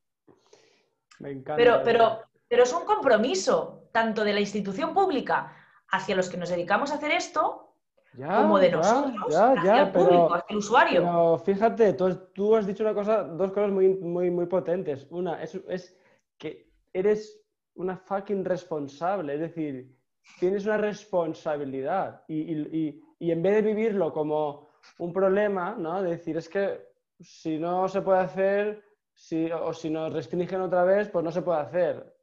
[1.19, 1.55] Me encanta.
[1.57, 5.55] Pero, pero, pero es un compromiso tanto de la institución pública
[5.91, 7.73] hacia los que nos dedicamos a hacer esto,
[8.15, 11.01] como de nosotros, hacia el público, hacia el usuario.
[11.01, 15.07] Pero fíjate, tú, has dicho una cosa, dos cosas muy, muy, muy potentes.
[15.09, 15.97] Una es, es
[16.37, 17.41] que eres
[17.75, 19.95] una fucking responsable, es decir,
[20.39, 24.69] tienes una responsabilidad y, y en vez de vivirlo como
[24.99, 26.01] un problema, ¿no?
[26.01, 28.83] De decir, es que si no se puede hacer,
[29.13, 32.15] si, o si nos restringen otra vez, pues no se puede hacer.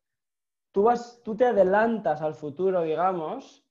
[0.72, 3.62] Tú, vas, tú te adelantas al futuro, digamos,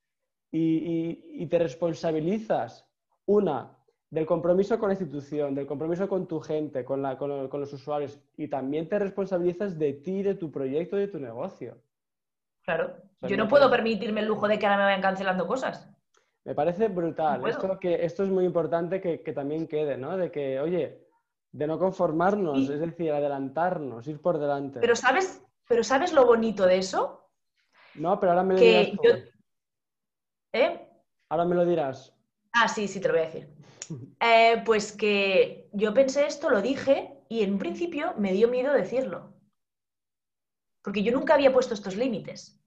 [0.52, 2.88] y, te responsabilizas,
[3.26, 3.75] una,
[4.10, 8.18] del compromiso con la institución, del compromiso con tu gente, con, la, con, los usuarios,
[8.36, 11.76] y también te responsabilizas de ti, de tu proyecto, de tu negocio.
[12.62, 15.88] Claro, yo no puedo permitirme el lujo de que ahora me vayan cancelando cosas.
[16.44, 17.46] Me parece brutal.
[17.46, 20.16] Esto, que, esto es muy importante que, también quede, ¿no?
[20.16, 21.06] De que, oye,
[21.50, 24.80] de no conformarnos, es decir, adelantarnos, ir por delante.
[24.80, 27.30] Pero ¿sabes, pero ¿sabes lo bonito de eso?
[27.94, 28.88] No, pero ahora me lo dirás.
[30.52, 30.88] ¿Eh?
[31.28, 32.14] Ahora me lo dirás.
[32.52, 33.48] Ah, sí, sí, te lo voy a decir.
[34.20, 38.72] Eh, pues que yo pensé esto, lo dije, y en un principio me dio miedo
[38.72, 39.32] decirlo.
[40.82, 42.60] Porque yo nunca había puesto estos límites.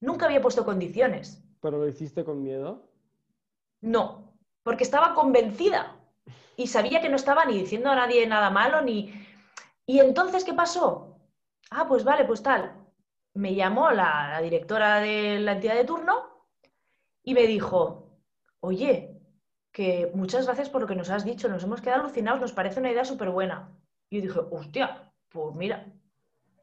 [0.00, 1.42] Nunca había puesto condiciones.
[1.60, 2.90] ¿Pero lo hiciste con miedo?
[3.80, 5.96] No, porque estaba convencida
[6.56, 9.12] y sabía que no estaba ni diciendo a nadie nada malo ni...
[9.86, 11.18] ¿Y entonces qué pasó?
[11.70, 12.74] Ah, pues vale, pues tal.
[13.34, 16.46] Me llamó la, directora de la entidad de turno
[17.22, 18.18] y me dijo,
[18.60, 19.15] oye,
[19.76, 22.80] que muchas gracias por lo que nos has dicho, nos hemos quedado alucinados, nos parece
[22.80, 23.68] una idea súper buena.
[24.08, 25.92] Y yo dije, hostia, pues mira.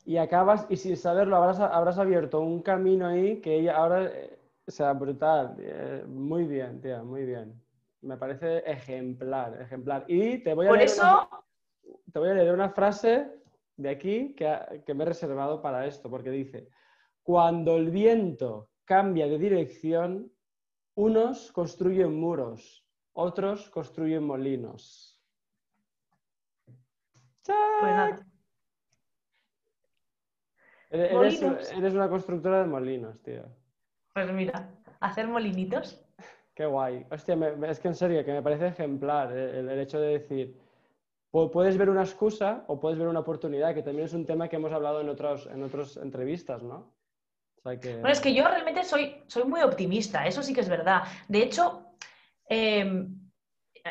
[0.03, 4.39] Y acabas, y sin saberlo, habrás, habrás abierto un camino ahí que ella ahora eh,
[4.65, 5.55] o sea, brutal.
[5.59, 7.53] Eh, muy bien, tía, muy bien.
[8.01, 10.05] Me parece ejemplar, ejemplar.
[10.07, 11.03] Y te voy a, Por leer, eso...
[11.03, 11.29] una,
[12.11, 13.29] te voy a leer una frase
[13.77, 16.67] de aquí que, que me he reservado para esto, porque dice,
[17.21, 20.31] cuando el viento cambia de dirección,
[20.95, 22.82] unos construyen muros,
[23.13, 25.19] otros construyen molinos.
[27.45, 28.21] Pues
[30.89, 33.43] eres, eres, una constructora de molinos, tío.
[34.13, 34.69] Pues mira,
[34.99, 35.99] hacer molinitos.
[36.53, 37.05] Qué guay.
[37.09, 37.35] Hostia,
[37.67, 40.59] es que en serio, que me parece ejemplar eh, el, hecho de decir,
[41.31, 44.57] puedes ver una excusa o puedes ver una oportunidad, que también es un tema que
[44.57, 46.93] hemos hablado en, otros, en otras entrevistas, ¿no?
[47.63, 51.03] Bueno, es que yo realmente soy, soy muy optimista, eso sí que es verdad.
[51.29, 51.82] De hecho,
[52.47, 53.29] em,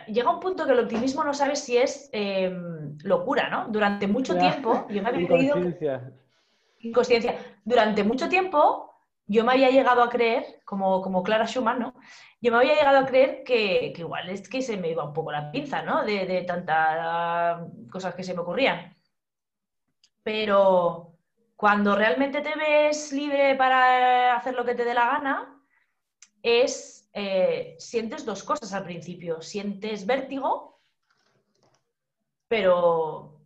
[0.09, 3.69] llega un punto que el optimismo no sabes si es em, locura, ¿no?
[3.69, 5.57] Durante mucho tiempo, yo me había creído...
[6.81, 7.39] Inconsciencia.
[7.65, 8.93] Durante mucho tiempo
[9.27, 11.95] yo me había llegado a creer, como, como Clara Schumann, ¿no?
[12.41, 15.33] Yo me había llegado a creer que, igual es que se me iba un poco
[15.33, 16.05] la pinza, ¿no?
[16.05, 17.61] De, tantas
[17.91, 18.97] cosas que se me ocurrían.
[20.23, 21.19] Pero
[21.57, 25.63] cuando realmente te ves libre para hacer lo que te dé la gana,
[26.43, 29.41] es, eh, sientes dos cosas al principio.
[29.43, 30.81] Sientes vértigo,
[32.49, 33.41] pero,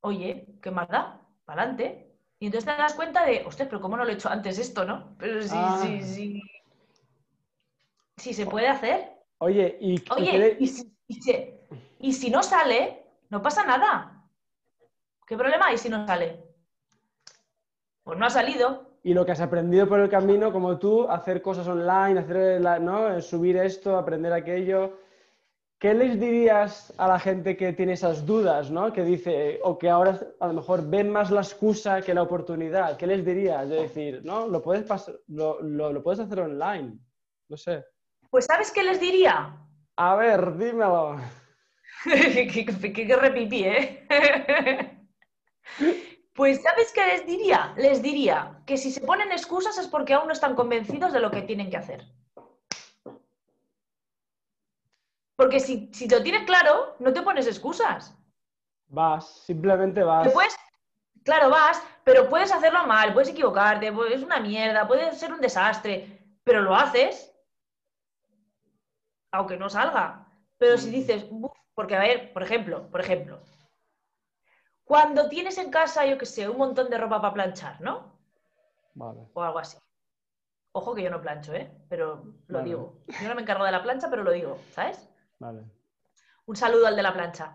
[0.00, 1.20] oye, ¿qué más da?
[1.44, 2.16] Para adelante.
[2.40, 4.84] Y entonces te das cuenta de, ostras, pero ¿cómo no lo he hecho antes esto,
[4.84, 5.16] no?
[5.18, 5.78] Pero sí, Ah.
[5.82, 6.42] sí, sí.
[8.16, 9.12] Sí se puede hacer.
[9.38, 11.54] Oye, y, y Oye, qué- y si, y si-
[12.00, 14.24] y si no sale, no pasa nada.
[15.26, 16.44] ¿Qué problema hay si no sale?
[18.02, 18.87] Pues no ha salido.
[19.02, 22.78] Y lo que has aprendido por el camino, como tú, hacer cosas online, hacer la-
[22.78, 23.14] ¿no?
[23.14, 24.98] Eh, subir esto, aprender aquello.
[25.80, 28.92] ¿Qué les dirías a la gente que tiene esas dudas, ¿no?
[28.92, 32.96] Que dice, o que ahora a lo mejor ven más la excusa que la oportunidad?
[32.96, 33.68] ¿Qué les dirías?
[33.68, 36.98] De decir, no, lo puedes, pas- lo, lo- lo puedes hacer online.
[37.48, 37.84] No sé.
[38.28, 39.56] Pues ¿sabes qué les diría?
[39.96, 41.16] A ver, dímelo.
[42.02, 44.04] que, que- que- que repipí, ¿eh?
[46.38, 47.74] pues ¿sabes qué les diría?
[47.76, 51.32] Les diría que si se ponen excusas es porque aún no están convencidos de lo
[51.32, 52.06] que tienen que hacer.
[55.34, 58.14] Porque si, si lo tienes claro, no te pones excusas.
[58.86, 60.32] Vas, simplemente Te vas.
[60.32, 60.56] puedes-
[61.24, 65.40] claro, vas, pero puedes hacerlo mal, puedes equivocarte, pues, es una mierda, puede ser un
[65.40, 67.32] desastre, pero lo haces,
[69.32, 70.24] aunque no salga.
[70.56, 70.92] Pero si Mm.
[70.92, 71.26] dices,
[71.74, 73.40] porque a ver, por ejemplo, por ejemplo,
[74.88, 78.18] cuando tienes en casa, yo qué sé, un montón de ropa para planchar, ¿no?
[78.94, 79.20] Vale.
[79.34, 79.76] O algo así.
[80.72, 81.70] Ojo que yo no plancho, ¿eh?
[81.90, 82.64] Pero lo Vale.
[82.70, 83.04] digo.
[83.20, 85.10] Yo no me encargo de la plancha, pero lo digo, ¿sabes?
[85.38, 85.64] Vale.
[86.46, 87.54] Un saludo al de la plancha.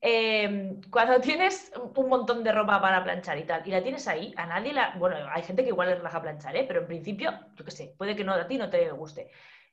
[0.00, 4.34] Eh, cuando tienes un montón de ropa para planchar y tal, y la tienes ahí,
[4.36, 4.96] a nadie la.
[4.98, 6.64] Bueno, hay gente que igual le relaja planchar, ¿eh?
[6.66, 9.30] pero en principio, yo qué sé, puede que no, a ti no te guste.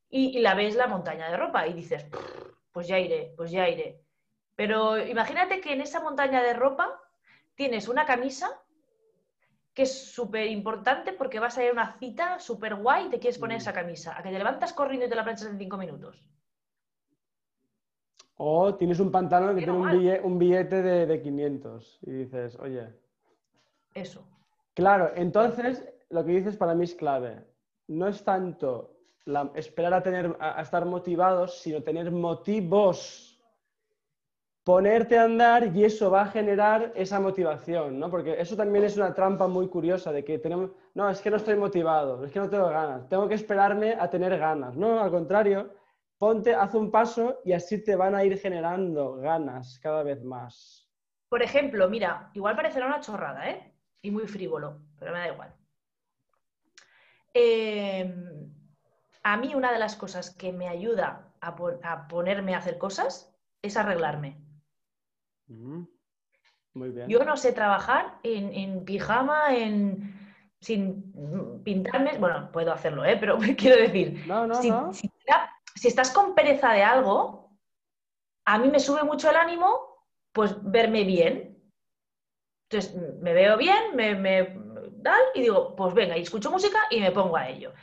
[0.10, 2.06] Y, y la ves la montaña de ropa y dices,
[2.72, 4.03] pues ya iré, pues ya iré.
[4.56, 7.02] Pero imagínate que en esa montaña de ropa
[7.56, 8.50] tienes una camisa
[9.74, 13.20] que es súper importante porque vas a ir a una cita súper guay y te
[13.20, 13.62] quieres poner Mm.
[13.62, 14.16] esa camisa.
[14.18, 16.16] A que te levantas corriendo y te la planchas en cinco minutos.
[18.38, 22.12] O tienes un pantalón que Pero tiene un billete, un billete de, de 500 y
[22.12, 22.88] dices, oye.
[23.94, 24.28] Eso.
[24.74, 27.46] Claro, entonces lo que dices para mí es clave.
[27.88, 33.33] No es tanto la- esperar a, tener, a, a estar motivados, sino tener motivos.
[34.64, 38.10] Ponerte a andar y eso va a generar esa motivación, ¿no?
[38.10, 41.36] Porque eso también es una trampa muy curiosa de que tenemos, no, es que no
[41.36, 44.78] estoy motivado, es que no tengo ganas, tengo que esperarme a tener ganas.
[44.78, 45.74] No, al contrario,
[46.18, 50.90] ponte, haz un paso y así te van a ir generando ganas cada vez más.
[51.28, 53.74] Por ejemplo, mira, igual parecerá una chorrada, ¿eh?
[54.02, 55.54] Y muy frívolo, pero me da igual.
[57.34, 58.16] Eh,
[59.24, 63.76] a mí una de las cosas que me ayuda a ponerme a hacer cosas es
[63.76, 64.43] arreglarme.
[65.48, 67.08] Muy bien.
[67.10, 73.18] Yo no sé trabajar en, en pijama, en, sin pintarme, bueno, puedo hacerlo, ¿eh?
[73.20, 74.94] Pero quiero decir, No, no, si, no.
[74.94, 77.52] si te da- si estás con pereza de algo,
[78.46, 81.62] a mí me sube mucho el ánimo, pues verme bien.
[82.70, 84.44] Entonces, me veo bien, me, me
[85.04, 87.74] tal, y digo, pues venga, y escucho música y me pongo a ello.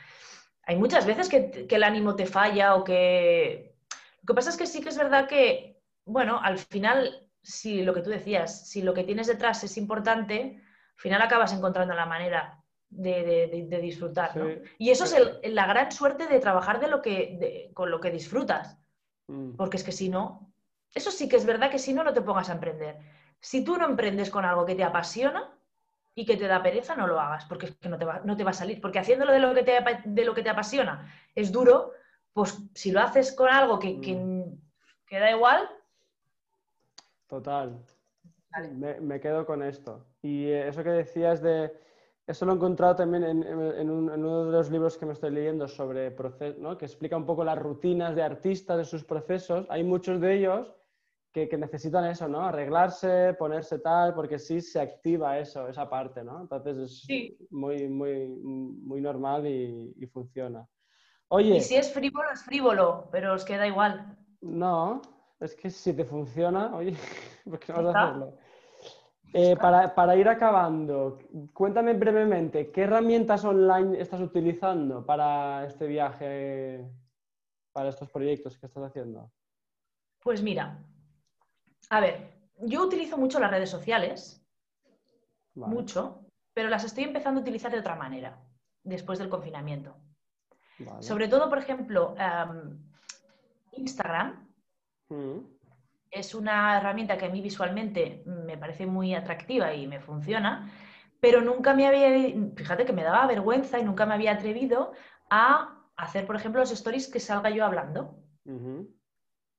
[0.63, 3.75] Hay muchas veces que, que el ánimo te falla o que...
[4.21, 7.93] Lo que pasa es que sí que es verdad que, bueno, al final, si lo
[7.93, 10.61] que tú decías, si lo que tienes detrás es importante,
[10.95, 12.57] al final acabas encontrando la manera
[12.89, 14.47] de, de- disfrutar, ¿no?
[14.47, 14.55] Sí.
[14.79, 17.99] Y eso es el- la gran suerte de trabajar de lo que, de- con lo
[17.99, 18.77] que disfrutas.
[19.27, 19.55] Mm.
[19.55, 20.51] Porque es que si no,
[20.93, 22.97] eso sí que es verdad que si no, no te pongas a emprender.
[23.39, 25.49] Si tú no emprendes con algo que te apasiona
[26.13, 28.35] y que te da pereza, no lo hagas, porque es que no te va, no
[28.35, 28.81] te va a salir.
[28.81, 31.93] Porque haciéndolo de lo, que te, de lo que te apasiona es duro,
[32.33, 34.43] pues si lo haces con algo que, que,
[35.07, 35.67] que da igual,
[37.31, 37.81] Total.
[38.51, 38.71] Vale.
[38.73, 40.05] Me, me quedo con esto.
[40.21, 41.71] Y eh, eso que decías de...
[42.27, 45.05] Eso lo he encontrado también en, en- en un- en uno de los libros que
[45.05, 46.77] me estoy leyendo sobre procesos, ¿no?
[46.77, 49.65] que explica un poco las rutinas de artistas, de sus procesos.
[49.69, 50.75] Hay muchos de ellos
[51.31, 52.41] que, que necesitan eso, ¿no?
[52.41, 56.41] Arreglarse, ponerse tal, porque sí se activa eso, esa parte, ¿no?
[56.41, 57.37] Entonces es Sí.
[57.49, 60.67] muy, muy, muy normal y, y funciona.
[61.29, 64.17] Oye, y si es frívolo, es frívolo, pero os queda igual.
[64.41, 65.01] no,
[65.41, 66.95] es que si te funciona, oye,
[67.45, 68.37] ¿por qué no vas a hacerlo?
[69.33, 71.19] Eh, para, para ir acabando,
[71.53, 76.85] cuéntame brevemente, ¿qué herramientas online estás utilizando para este viaje,
[77.71, 79.31] para estos proyectos que estás haciendo?
[80.19, 80.77] Pues mira,
[81.89, 84.45] a ver, yo utilizo mucho las redes sociales,
[85.55, 88.37] Vale, mucho, pero las estoy empezando a utilizar de otra manera,
[88.83, 89.95] después del confinamiento.
[90.79, 91.03] vale.
[91.03, 92.77] Sobre todo, por ejemplo, em,
[93.71, 94.50] Instagram,
[95.11, 95.45] Mm,
[96.09, 100.71] es una herramienta que a mí visualmente me parece muy atractiva y me funciona,
[101.19, 102.09] pero nunca me había,
[102.55, 104.93] fíjate que me daba vergüenza y nunca me había atrevido
[105.29, 108.17] a hacer, por ejemplo, los stories que salga yo hablando.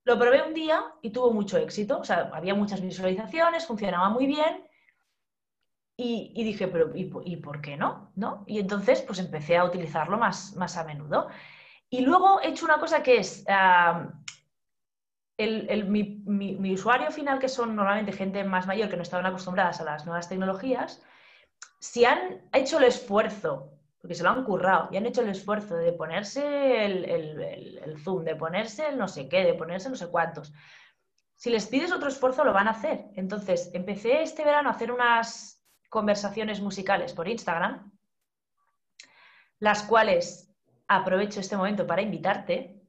[0.04, 4.26] Lo probé un día y tuvo mucho éxito, o sea, había muchas visualizaciones, funcionaba muy
[4.26, 4.66] bien
[5.96, 8.10] y, dije, pero ¿y, por qué no?
[8.16, 8.44] no?
[8.46, 11.28] Y entonces pues empecé a utilizarlo más, más a menudo.
[11.88, 13.44] Y luego he hecho una cosa que es,
[15.46, 20.06] mi, usuario final, que son normalmente gente más mayor que no estaban acostumbradas a las
[20.06, 21.02] nuevas tecnologías,
[21.78, 25.76] si han hecho el esfuerzo, porque se lo han currado, y han hecho el esfuerzo
[25.76, 30.08] de ponerse el, el zoom, de ponerse el no sé qué, de ponerse no sé
[30.08, 30.52] cuántos,
[31.42, 33.06] si les pides otro esfuerzo lo van a hacer.
[33.16, 37.90] Entonces, empecé este verano a hacer unas conversaciones musicales por Instagram,
[39.58, 40.54] las cuales
[40.86, 42.80] aprovecho este momento para invitarte,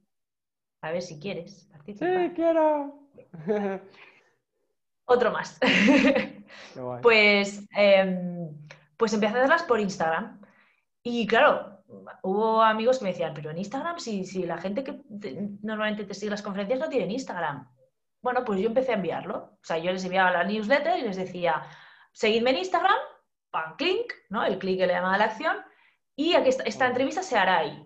[0.82, 2.28] a ver si quieres participar.
[2.28, 2.98] Sí, quiero.
[5.06, 5.58] Otro más.
[7.02, 8.48] pues, em,
[8.96, 10.40] pues empecé a hacerlas por Instagram.
[11.02, 11.82] Y claro,
[12.22, 15.02] hubo amigos que me decían, pero en Instagram, si, si la gente que
[15.62, 17.68] normalmente te sigue las conferencias no tiene Instagram.
[18.22, 19.36] Bueno, pues yo empecé a enviarlo.
[19.36, 21.62] O sea, yo les enviaba la newsletter y les decía,
[22.12, 22.96] seguidme en Instagram,
[23.50, 24.44] pan, click, ¿no?
[24.44, 25.56] El clic que le llama a la acción,
[26.16, 27.83] y aquí esta, entrevista se hará ahí.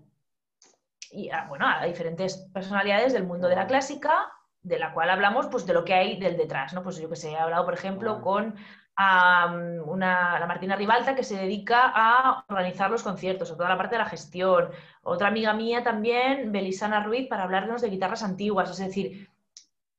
[1.10, 4.32] Y ah, bueno, a diferentes personalidades del mundo de la clásica,
[4.62, 6.82] de la cual hablamos pues de lo que hay del detrás, ¿no?
[6.82, 8.56] Pues yo que sé, he hablado, por ejemplo, con
[8.98, 13.94] una, la Martina Ribalta que se dedica a organizar los conciertos, o toda la parte
[13.94, 14.70] de la gestión.
[15.02, 19.30] Otra amiga mía también, Belisana Ruiz, para hablarnos de guitarras antiguas, es decir,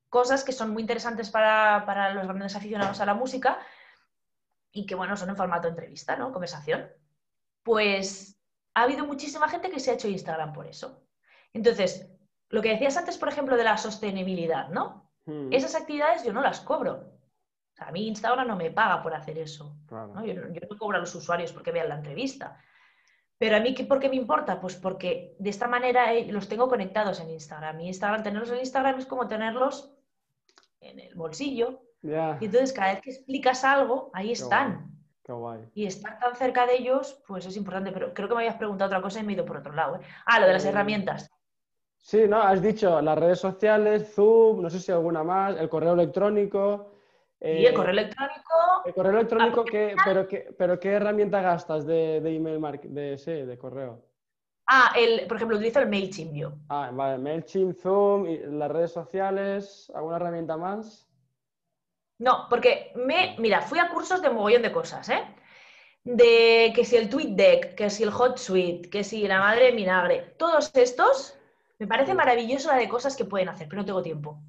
[0.10, 3.58] cosas que son muy interesantes para, para los grandes aficionados a la música
[4.72, 6.34] y que, bueno, son en formato entrevista, ¿no?
[6.34, 6.90] Conversación.
[7.64, 8.39] Pues
[8.80, 11.04] ha habido muchísima gente que se ha hecho Instagram por eso.
[11.54, 12.10] Entonces,
[12.50, 15.12] lo que decías antes, por ejemplo, de la sostenibilidad, ¿no?
[15.26, 15.52] Hmm.
[15.52, 17.12] Esas actividades yo no las cobro.
[17.78, 19.78] a mí Instagram no me paga por hacer eso.
[19.90, 22.62] Yo, no cobro a los usuarios porque vean la entrevista.
[23.38, 24.60] Pero a mí, ¿por qué me importa?
[24.60, 27.80] Pues porque de esta manera eh, los tengo conectados en Instagram.
[27.80, 29.94] Y Instagram, tenerlos en Instagram es como tenerlos
[30.82, 34.99] en el bolsillo, y entonces cada vez que explicas algo, ahí están.
[35.74, 37.92] Y estar tan cerca de ellos, pues es importante.
[37.92, 39.98] Pero creo que me habías preguntado otra cosa y me he ido por otro lado.
[39.98, 40.00] ¿eh?
[40.26, 41.30] Ah, lo de las eh, herramientas.
[41.98, 45.94] Sí, no, has dicho las redes sociales, Zoom, no sé si alguna más, el correo
[45.94, 46.94] electrónico.
[47.42, 48.84] y el correo electrónico.
[48.86, 49.66] El correo electrónico,
[50.06, 54.02] pero, qué, pero ¿qué herramienta gastas de, de email de, sí, de correo?
[54.66, 56.54] Ah, el, por ejemplo, utilizo el MailChimp yo.
[56.70, 61.09] Ah, vale, MailChimp, Zoom, y las redes sociales, ¿alguna herramienta más?
[62.20, 65.24] No, porque me, mira, fui a cursos de mogollón de cosas, ¿eh?
[66.04, 70.36] De que si el TweetDeck, que si el HotSuite, que si la madre de vinagre,
[70.38, 71.38] todos estos,
[71.78, 74.42] me parece maravilloso la de cosas que pueden hacer, pero no tengo tiempo.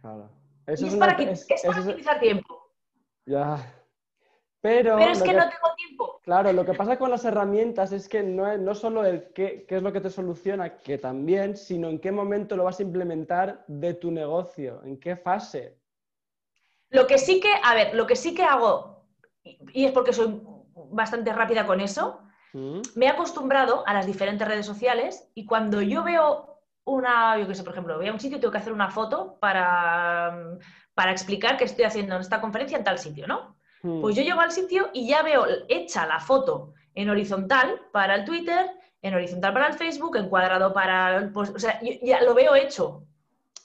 [0.00, 0.30] Claro.
[0.66, 2.72] Eso es, para, es, para utilizar tiempo.
[3.24, 3.72] Ya.
[4.60, 6.20] Pero, pero es que, no tengo tiempo.
[6.24, 9.64] Claro, lo que pasa con las herramientas es que no es no solo el qué,
[9.68, 12.82] qué, es lo que te soluciona, que también, sino en qué momento lo vas a
[12.82, 15.76] implementar de tu negocio, en qué fase.
[16.90, 19.04] Lo que sí que, a ver, lo que sí que hago,
[19.42, 20.40] y es porque soy
[20.90, 22.20] bastante rápida con eso,
[22.52, 22.80] mm.
[22.94, 27.54] me he acostumbrado a las diferentes redes sociales y cuando yo veo una, yo qué
[27.54, 30.58] sé, por ejemplo, voy a un sitio y tengo que hacer una foto para,
[30.94, 33.56] para explicar que estoy haciendo esta conferencia en tal sitio, ¿no?
[33.82, 34.00] Mm.
[34.00, 38.24] Pues yo llego al sitio y ya veo hecha la foto en horizontal para el
[38.24, 38.70] Twitter,
[39.02, 41.30] en horizontal para el Facebook, en cuadrado para...
[41.34, 43.02] Pues, o sea, ya lo veo hecho.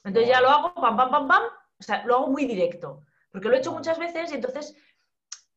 [0.04, 1.44] Entonces ya lo hago, pam, pam, pam, pam,
[1.80, 3.04] o sea, lo hago muy directo.
[3.32, 4.76] Porque lo he hecho muchas veces y entonces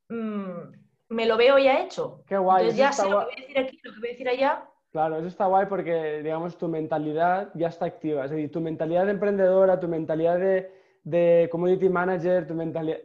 [0.09, 0.73] mm,
[1.09, 2.23] me lo veo ya hecho.
[2.27, 2.69] Qué guay.
[2.69, 4.69] Entonces ya sé lo que voy a decir aquí, lo que voy a decir allá.
[4.91, 8.25] Claro, eso está guay porque, digamos, tu mentalidad ya está activa.
[8.25, 12.99] Es decir, tu mentalidad de emprendedora, tu mentalidad de, community manager, tu mentalidad,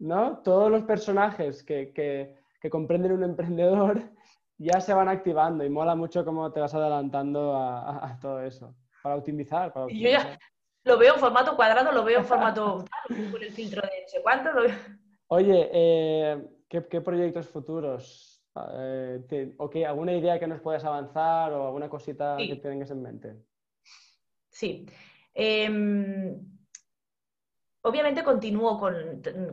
[0.00, 0.38] ¿no?
[0.38, 2.34] Todos los personajes que,
[2.68, 4.02] comprenden un emprendedor
[4.58, 8.74] ya se van activando y mola mucho cómo te vas adelantando a, todo eso.
[9.00, 10.36] Para optimizar, para optimizar
[10.84, 14.22] lo veo en formato cuadrado, lo veo en formato con el filtro de no sé
[14.22, 14.50] cuánto.
[15.28, 18.42] Oye, eh, ¿qué, proyectos futuros?
[18.74, 23.02] Eh, ¿O qué, alguna idea que nos puedas avanzar o alguna cosita que tengas en
[23.02, 23.36] mente?
[24.48, 24.86] Sí.
[25.32, 26.36] Em,
[27.82, 28.78] obviamente continúo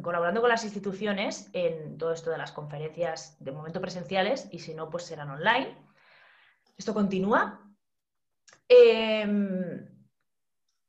[0.01, 4.73] colaborando con las instituciones en todo esto de las conferencias de momento presenciales y si
[4.73, 5.77] no, pues serán online.
[6.75, 7.61] Esto continúa.
[8.67, 9.76] Em,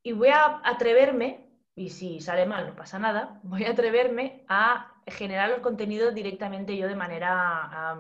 [0.09, 4.91] y voy a atreverme, y si sale mal no pasa nada, voy a atreverme a
[5.07, 7.95] generar los contenidos directamente yo de manera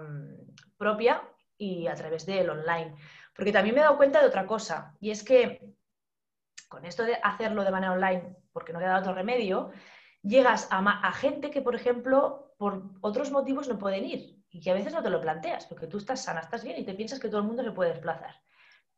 [0.78, 1.22] propia
[1.59, 2.97] y a través del online.
[3.36, 5.74] Porque también me he dado cuenta de otra cosa, y es que
[6.70, 9.70] con esto de hacerlo de manera online, porque no queda otro remedio,
[10.22, 14.70] llegas a, a gente que, por ejemplo, por otros motivos no pueden ir y que
[14.70, 17.20] a veces no te lo planteas, porque tú estás sana, estás bien y te piensas
[17.20, 18.35] que todo el mundo se puede desplazar.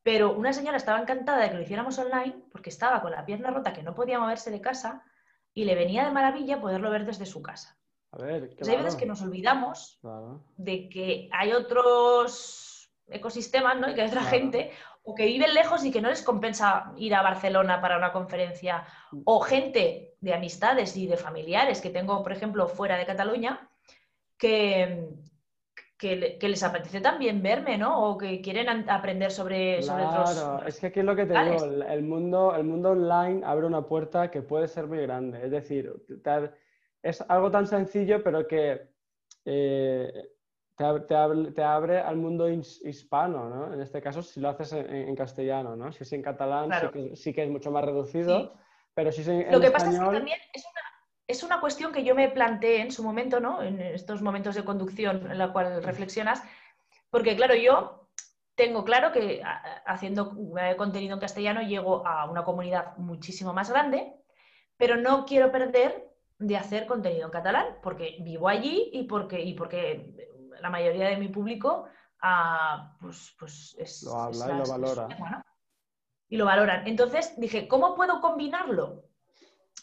[0.02, 3.50] Pero una señora estaba encantada de que lo hiciéramos online porque estaba con la pierna
[3.50, 5.04] rota que no podía moverse de casa
[5.52, 7.76] y le venía de maravilla poderlo ver desde su casa.
[8.12, 10.00] A ver, hay veces que nos olvidamos
[10.56, 13.90] de que hay otros ecosistemas, ¿no?
[13.90, 14.72] Y que hay otra gente
[15.02, 18.86] o que viven lejos y que no les compensa ir a Barcelona para una conferencia,
[19.12, 19.22] mm.
[19.24, 23.68] o gente de amistades y de familiares que tengo, por ejemplo, fuera de Cataluña,
[24.36, 25.08] que,
[26.00, 28.08] que, les apetece también verme, ¿no?
[28.08, 31.62] O que quieren aprender sobre, sobre claro, es que aquí es lo que te digo,
[31.66, 35.44] el mundo, el mundo online abre una puerta que puede ser muy grande.
[35.44, 35.92] Es decir,
[37.02, 38.88] es algo tan sencillo, pero que
[39.44, 40.10] eh,
[40.74, 43.74] te, abre, al mundo hispano, ¿no?
[43.74, 45.92] En este caso, si lo haces en, castellano, ¿no?
[45.92, 46.70] Si es en catalán,
[47.14, 48.54] sí, que, es mucho más reducido,
[48.94, 50.89] pero si es en, Lo que pasa es que también es una,
[51.30, 53.62] es una cuestión que yo me planteé en su momento, ¿no?
[53.62, 56.42] En estos momentos de conducción en la cual reflexionas,
[57.10, 58.08] porque claro, yo
[58.56, 59.42] tengo claro que
[59.86, 64.12] haciendo eh, contenido en castellano llego a una comunidad muchísimo más grande,
[64.76, 69.54] pero no quiero perder de hacer contenido en catalán, porque vivo allí y porque, y
[69.54, 70.28] porque
[70.60, 71.86] la mayoría de mi público
[72.22, 75.44] ah, pues, pues es, lo habla y lo valora.
[76.28, 76.86] Y lo valoran.
[76.86, 79.09] Entonces dije, ¿cómo puedo combinarlo?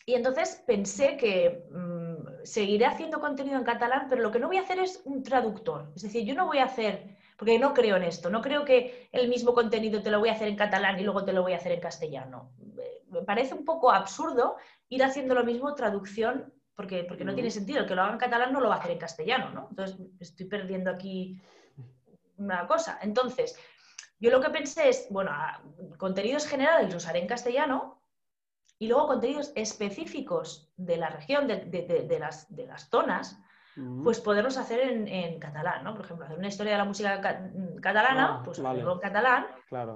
[0.06, 4.58] Y entonces pensé que mm, seguiré haciendo contenido en catalán, pero lo que no voy
[4.58, 5.92] a hacer es un traductor.
[5.96, 9.10] Es decir, yo no voy a hacer, porque no creo en esto, no creo que
[9.12, 11.54] el mismo contenido te lo voy a hacer en catalán y luego te lo voy
[11.54, 12.52] a hacer en castellano.
[13.10, 14.58] Me parece un poco absurdo
[14.90, 17.80] ir haciendo lo mismo traducción porque, porque no tiene sentido.
[17.80, 19.68] El que lo haga en catalán no lo va a hacer en castellano, ¿no?
[19.72, 21.42] Entonces estoy perdiendo aquí
[22.38, 23.00] una cosa.
[23.02, 23.58] Entonces,
[24.20, 25.32] yo lo que pensé es, bueno,
[25.98, 27.97] contenidos generales los haré en castellano
[28.80, 33.40] y luego contenidos específicos de la región, de, las, de las zonas,
[34.04, 35.94] pues poderlos hacer en, catalán, ¿no?
[35.94, 37.22] Por ejemplo, hacer una historia de la música
[37.80, 39.48] catalana, ah, pues hacerlo en catalán,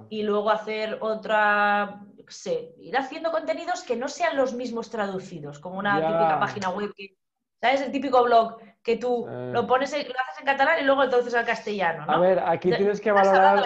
[0.08, 5.78] y luego hacer otra, sé, ir haciendo contenidos que no sean los mismos traducidos, como
[5.78, 7.16] una típica página web que,
[7.60, 7.82] ¿sabes?
[7.82, 9.50] El típico blog que tú eh.
[9.52, 12.12] lo pones, lo haces en catalán y luego entonces al castellano, ¿no?
[12.12, 13.64] A ver, aquí tienes que valorar...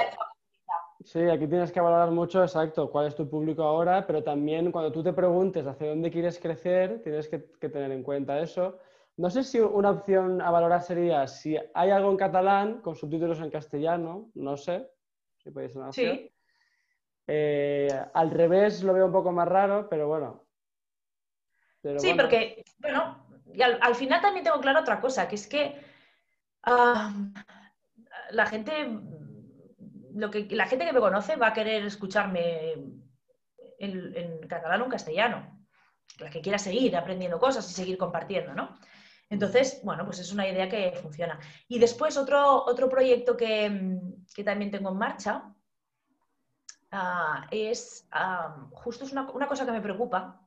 [1.07, 4.91] Sí, aquí tienes que valorar mucho, exacto, cuál es tu público ahora, pero también cuando
[4.93, 8.79] tú te preguntes hacia dónde quieres crecer, tienes que tener en cuenta eso.
[9.17, 13.41] No sé si una opción a valorar sería si hay algo en catalán con subtítulos
[13.41, 14.91] en castellano, no sé
[15.39, 16.17] si ser una opción.
[16.17, 16.33] Sí.
[17.29, 20.45] Eh, al revés lo veo un poco más raro, pero bueno.
[21.97, 25.81] sí, porque, bueno, y al, final también tengo claro otra cosa, que es que
[26.65, 27.13] ah,
[28.31, 28.87] la gente,
[30.17, 32.73] lo que, la gente que me conoce va a querer escucharme
[33.79, 35.67] en, catalán o en castellano.
[36.19, 38.79] La que quiera seguir aprendiendo cosas y seguir compartiendo, ¿no?
[39.29, 41.39] Entonces, bueno, pues es una idea que funciona.
[41.69, 44.01] Y después otro, otro proyecto que,
[44.45, 45.53] también tengo en marcha
[46.93, 50.41] ah, es, ah, justo es una, cosa que me preocupa.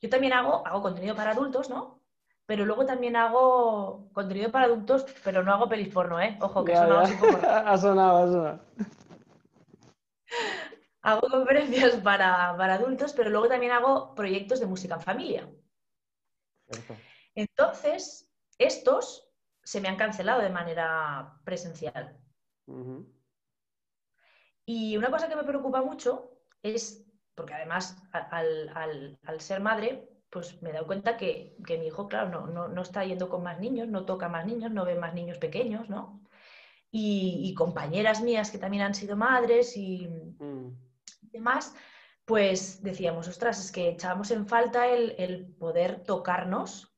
[0.00, 2.03] Yo también hago, hago contenido para adultos, ¿no?
[2.46, 6.36] Pero luego también hago contenido para adultos, pero no hago pelis porno, ¿eh?
[6.40, 7.38] Ojo, que ya, así como...
[7.42, 8.60] ha sonado, ha sonado.
[11.02, 15.50] Hago conferencias para, para, adultos, pero luego también hago proyectos de música en familia.
[16.66, 16.96] Cierto.
[17.34, 19.28] Entonces, estos
[19.62, 22.16] se me han cancelado de manera presencial.
[24.64, 26.30] Y una cosa que me preocupa mucho
[26.62, 27.04] es,
[27.34, 32.82] porque además al, ser madre, pues me he dado cuenta que, mi hijo, claro, no,
[32.82, 36.20] está yendo con más niños, no toca más niños, no ve más niños pequeños, ¿no?
[36.90, 40.76] Y, compañeras mías que también han sido madres y mm.
[41.22, 41.74] demás,
[42.26, 46.94] pues decíamos, ostras, es que echábamos en falta el poder tocarnos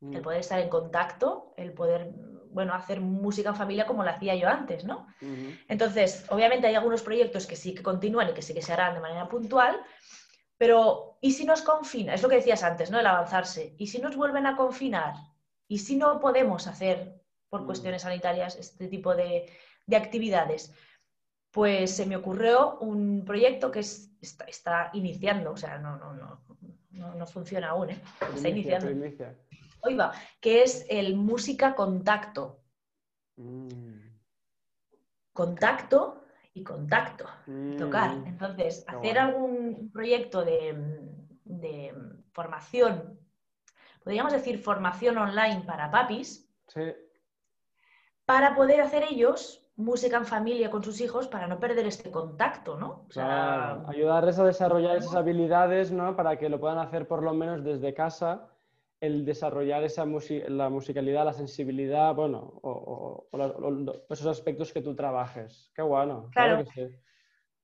[0.00, 0.22] el mm.
[0.22, 2.10] poder estar en contacto, el poder,
[2.50, 5.06] bueno, hacer música en familia como lo hacía yo antes, ¿no?
[5.68, 8.94] Entonces, obviamente hay algunos proyectos que sí que continúan y que sí que se harán
[8.94, 9.80] de manera puntual,
[10.58, 12.14] pero ¿y si nos confina?
[12.14, 12.98] Es lo que decías antes, ¿no?
[13.00, 13.74] El avanzarse.
[13.78, 15.14] ¿Y si nos vuelven a confinar?
[15.68, 17.66] ¿Y si no podemos hacer, por mm.
[17.66, 19.50] cuestiones sanitarias, este tipo de,
[19.94, 20.72] actividades?
[21.50, 27.26] Pues se me ocurrió un proyecto que está, iniciando, o sea, no, no, no, no,
[27.26, 28.00] funciona aún, ¿eh?
[28.34, 28.88] Está iniciando
[29.90, 32.60] iba, que es el música contacto.
[33.36, 34.00] Mm.
[35.32, 36.24] Contacto
[36.56, 37.76] y contacto, mm.
[37.76, 38.12] tocar.
[38.24, 40.74] Entonces, hacer algún proyecto de,
[42.32, 43.18] formación,
[44.02, 46.50] podríamos decir formación online para papis,
[48.24, 52.78] para poder hacer ellos música en familia con sus hijos para no perder este contacto,
[52.78, 53.04] ¿no?
[53.08, 56.16] O sea, ayudarles a desarrollar esas habilidades, ¿no?
[56.16, 58.48] Para que lo puedan hacer por lo menos desde casa,
[59.00, 60.06] el desarrollar esa
[60.48, 63.28] la musicalidad, la sensibilidad, bueno, o,
[64.10, 65.70] esos aspectos que tú trabajes.
[65.74, 66.30] Qué bueno.
[66.32, 66.64] Claro.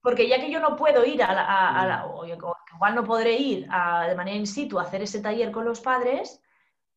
[0.02, 2.10] Porque ya que yo no puedo ir a la, mm.
[2.10, 5.80] o igual no podré ir de manera in situ a hacer ese taller con los
[5.80, 6.42] padres,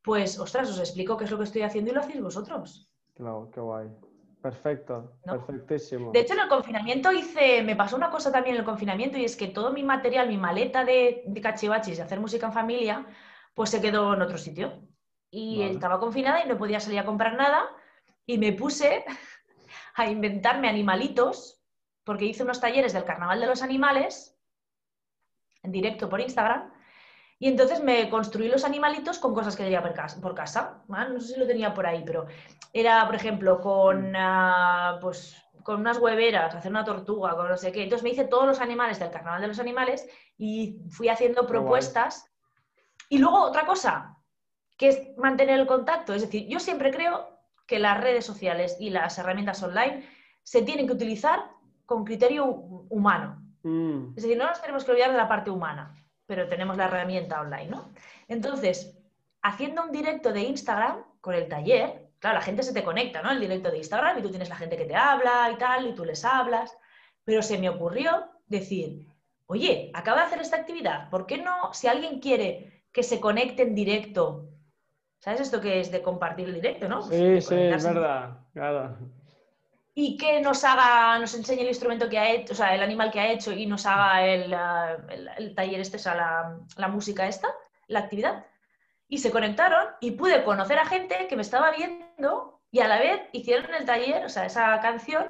[0.01, 2.89] pues, ostras, os explico qué es lo que estoy haciendo y lo hacéis vosotros.
[3.13, 3.87] Claro, qué guay.
[4.41, 6.11] Perfecto, perfectísimo.
[6.11, 9.25] De hecho, en el confinamiento hice, me pasó una cosa también en el confinamiento y
[9.25, 13.07] es que todo mi material, mi maleta de, de cachivachis, de hacer música en familia,
[13.56, 14.84] pues se quedó en otro sitio.
[15.32, 17.68] Y estaba confinada y no podía salir a comprar nada
[18.26, 19.03] y me puse
[19.95, 21.61] a inventarme animalitos
[22.03, 24.40] porque hice unos talleres del Carnaval de los Animales
[25.64, 26.72] en directo por Instagram
[27.38, 30.84] y entonces me construí los animalitos con cosas que tenía por casa.
[30.88, 32.27] No sé si lo tenía por ahí, pero
[32.72, 37.72] era, por ejemplo, con, uh, pues, con unas hueveras, hacer una tortuga, con no sé
[37.72, 37.84] qué.
[37.84, 40.07] Entonces me hice todos los animales del Carnaval de los Animales
[40.38, 42.32] y fui haciendo propuestas.
[43.10, 44.18] Y luego otra cosa,
[44.77, 46.14] que es mantener el contacto.
[46.14, 50.07] Es decir, yo siempre creo que las redes sociales y las herramientas online
[50.44, 51.52] se tienen que utilizar
[51.86, 53.41] con criterio humano.
[53.64, 54.10] Mm.
[54.15, 55.95] Es decir, no nos tenemos que olvidar de la parte humana
[56.26, 57.91] pero tenemos la herramienta online, ¿no?
[58.27, 58.98] Entonces,
[59.41, 63.32] haciendo un directo de Instagram con el taller, claro, la gente se te conecta, ¿no?
[63.32, 65.94] El directo de Instagram y tú tienes la gente que te habla y tal, y
[65.94, 66.76] tú les hablas,
[67.23, 69.07] pero se me ocurrió decir,
[69.48, 73.61] oye, acabo de hacer esta actividad, ¿por qué no, si alguien quiere que se conecte
[73.61, 74.47] en directo,
[75.19, 77.01] ¿sabes esto que es de compartir el directo, no?
[77.03, 78.97] sí, sí, es verdad, claro
[79.97, 83.11] y que nos haga, nos enseñe el instrumento que ha hecho, o sea, el animal
[83.11, 87.47] que ha hecho y nos haga el, taller este, o sea, la, música esta,
[87.88, 88.45] la actividad.
[89.07, 92.99] Y se conectaron y pude conocer a gente que me estaba viendo y a la
[92.99, 95.30] vez hicieron el taller, o sea, esa canción,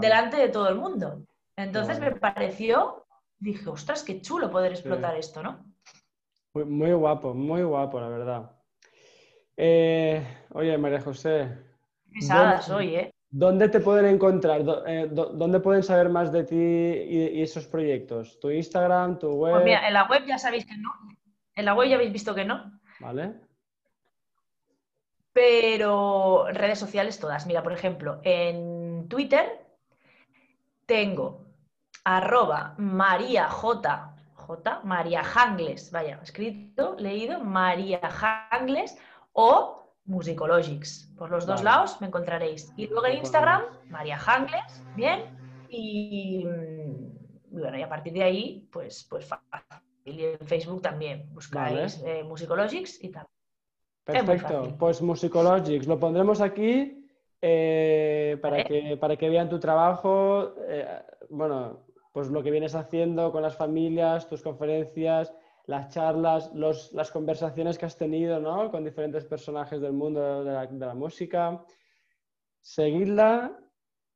[0.00, 1.20] delante de todo el mundo.
[1.54, 3.06] Entonces me pareció,
[3.38, 5.66] dije, ostras, qué chulo poder explotar esto, ¿no?
[6.64, 8.50] Muy, guapo, muy guapo, la verdad.
[9.56, 11.48] Eh, oye, María José.
[12.12, 13.14] Pesada soy, ¿eh?
[13.30, 14.62] ¿Dónde te pueden encontrar?
[14.86, 18.40] Eh, ¿Dónde pueden saber más de ti y, esos proyectos?
[18.40, 19.52] ¿Tu Instagram, tu web?
[19.52, 20.90] Pues mira, en la web ya sabéis que no.
[21.54, 22.80] En la web ya habéis visto que no.
[23.00, 23.34] Vale.
[25.32, 27.46] Pero redes sociales todas.
[27.46, 29.66] Mira, por ejemplo, en Twitter
[30.86, 31.46] tengo
[32.04, 33.50] arroba María
[34.48, 34.80] J.
[34.82, 35.90] María Jangles.
[35.92, 38.96] Vaya, escrito, leído, María Jangles
[39.32, 41.12] o Musicologics.
[41.18, 42.72] Por los dos lados me encontraréis.
[42.78, 45.20] Y luego en Instagram, María Hangles, bien.
[45.68, 46.46] Y,
[47.50, 49.82] bueno, y a partir de ahí, pues, pues fácil.
[50.06, 53.26] Y en Facebook también buscáis eh, Musicologics y tal.
[54.04, 57.06] Perfecto, pues Musicologics, lo pondremos aquí
[57.42, 61.87] eh, para, que, para que vean tu trabajo, eh, bueno,
[62.18, 65.32] pues lo que vienes haciendo con las familias, tus conferencias,
[65.66, 68.72] las charlas, las conversaciones que has tenido ¿no?
[68.72, 71.64] con diferentes personajes del mundo de la, música.
[72.60, 73.56] Seguidla,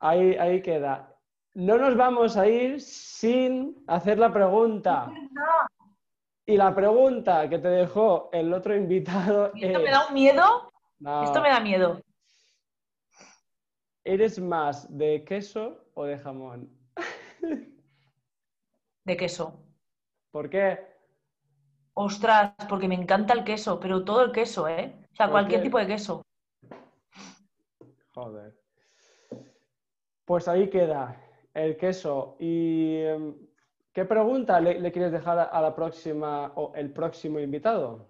[0.00, 1.16] ahí, ahí queda.
[1.54, 5.08] No nos vamos a ir sin hacer la pregunta.
[6.44, 10.72] Y la pregunta que te dejó el otro invitado ¿Esto me da un miedo?
[11.22, 12.00] Esto me da miedo.
[14.02, 16.68] ¿Eres más de queso o de jamón?
[19.04, 19.62] De queso.
[20.30, 20.92] ¿Por qué?
[21.94, 24.94] Ostras, porque me encanta el queso, pero todo el queso, ¿eh?
[25.12, 26.22] O sea, cualquier tipo de queso.
[28.14, 28.54] Joder.
[30.24, 31.20] Pues ahí queda
[31.52, 32.36] el queso.
[32.38, 33.34] ¿Y em,
[33.92, 38.08] qué pregunta le, quieres dejar a la próxima o el próximo invitado?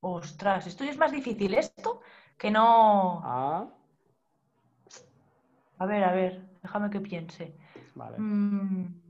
[0.00, 2.00] Ostras, esto ya es más difícil esto
[2.38, 3.20] que no.
[3.24, 3.66] Ah.
[5.78, 7.54] A ver, a ver, déjame que piense.
[7.94, 8.18] Vale.
[8.18, 9.05] Mm.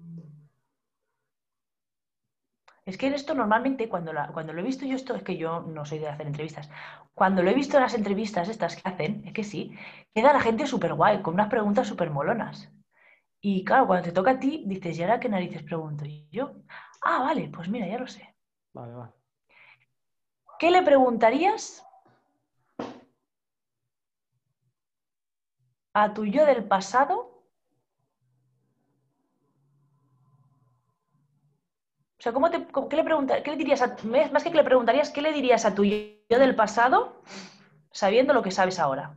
[2.86, 5.84] Es que esto normalmente, cuando, cuando lo he visto yo, esto es que yo no
[5.84, 6.70] soy de hacer entrevistas.
[7.14, 9.76] Cuando lo he visto en las entrevistas estas que hacen, es que sí,
[10.14, 12.70] queda la gente súper guay, con unas preguntas súper molonas.
[13.40, 16.04] Y claro, cuando te toca a ti, dices, ¿y ahora qué narices pregunto?
[16.04, 16.52] Y yo,
[17.02, 18.36] ah, vale, pues mira, ya lo sé.
[18.72, 19.12] Vale, vale.
[20.58, 21.84] ¿Qué le preguntarías
[25.94, 27.35] a tu yo del pasado
[32.26, 33.96] sea, ¿cómo te, qué, le qué le dirías a,
[34.32, 37.22] más que que le preguntarías, ¿qué le dirías a tu yo del pasado
[37.92, 39.16] sabiendo lo que sabes ahora?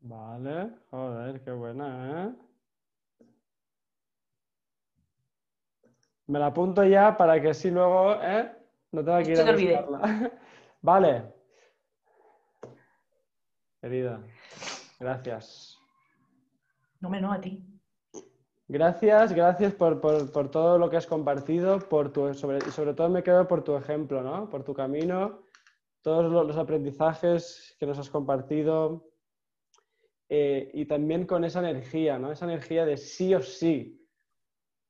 [0.00, 2.32] Vale, joder, qué buena, ¿eh?
[6.26, 8.50] Me la apunto ya para que así luego, ¿eh?
[8.92, 10.32] No tenga que ir a buscarla.
[10.80, 11.34] vale.
[13.82, 14.18] Querida,
[14.98, 15.78] gracias.
[17.00, 17.73] No me no a ti.
[18.66, 20.00] Gracias, gracias por,
[20.50, 23.76] todo lo que has compartido, por tu, sobre, y sobre todo me quedo por tu
[23.76, 24.48] ejemplo, ¿no?
[24.48, 25.42] Por tu camino,
[26.00, 29.10] todos los, aprendizajes que nos has compartido
[30.30, 32.32] eh, y también con esa energía, ¿no?
[32.32, 34.00] Esa energía de sí o sí.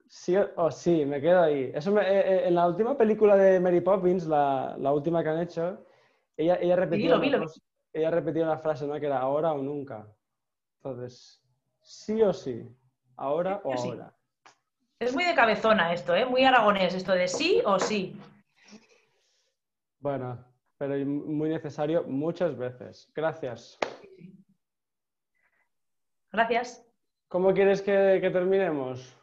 [0.06, 1.72] Sí o, sí, me quedo ahí.
[1.74, 5.84] Eso eh, eh, en la última película de Mary Poppins, la, última que han hecho,
[6.36, 7.20] ella, ella repetía,
[7.92, 9.00] ella repetía una frase, ¿no?
[9.00, 10.06] Que era ahora o nunca.
[10.76, 11.42] Entonces,
[11.82, 12.64] sí o sí.
[13.16, 14.14] Ahora o ahora.
[14.98, 16.24] Es muy de cabezona esto, ¿eh?
[16.24, 18.18] Muy aragonés esto de sí o sí.
[19.98, 20.44] Bueno,
[20.78, 23.10] pero muy necesario muchas veces.
[23.14, 23.78] Gracias.
[26.32, 26.86] Gracias.
[27.28, 29.16] ¿Cómo quieres que, terminemos?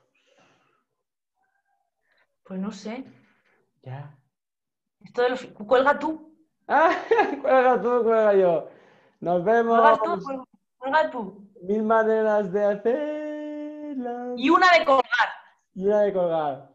[2.43, 3.05] Pues no sé.
[3.84, 4.18] Ya.
[4.99, 5.45] Esto de los...
[5.45, 6.35] Cuelga tú.
[6.68, 6.91] Ah,
[7.41, 8.69] cuelga tú, cuelga yo.
[9.19, 9.80] Nos vemos.
[9.80, 10.45] Cuelga tú,
[10.77, 11.47] cuelga tú.
[11.61, 13.20] Mil maneras de hacer.
[14.38, 15.30] Y una de colgar.
[15.73, 16.70] Y una de colgar.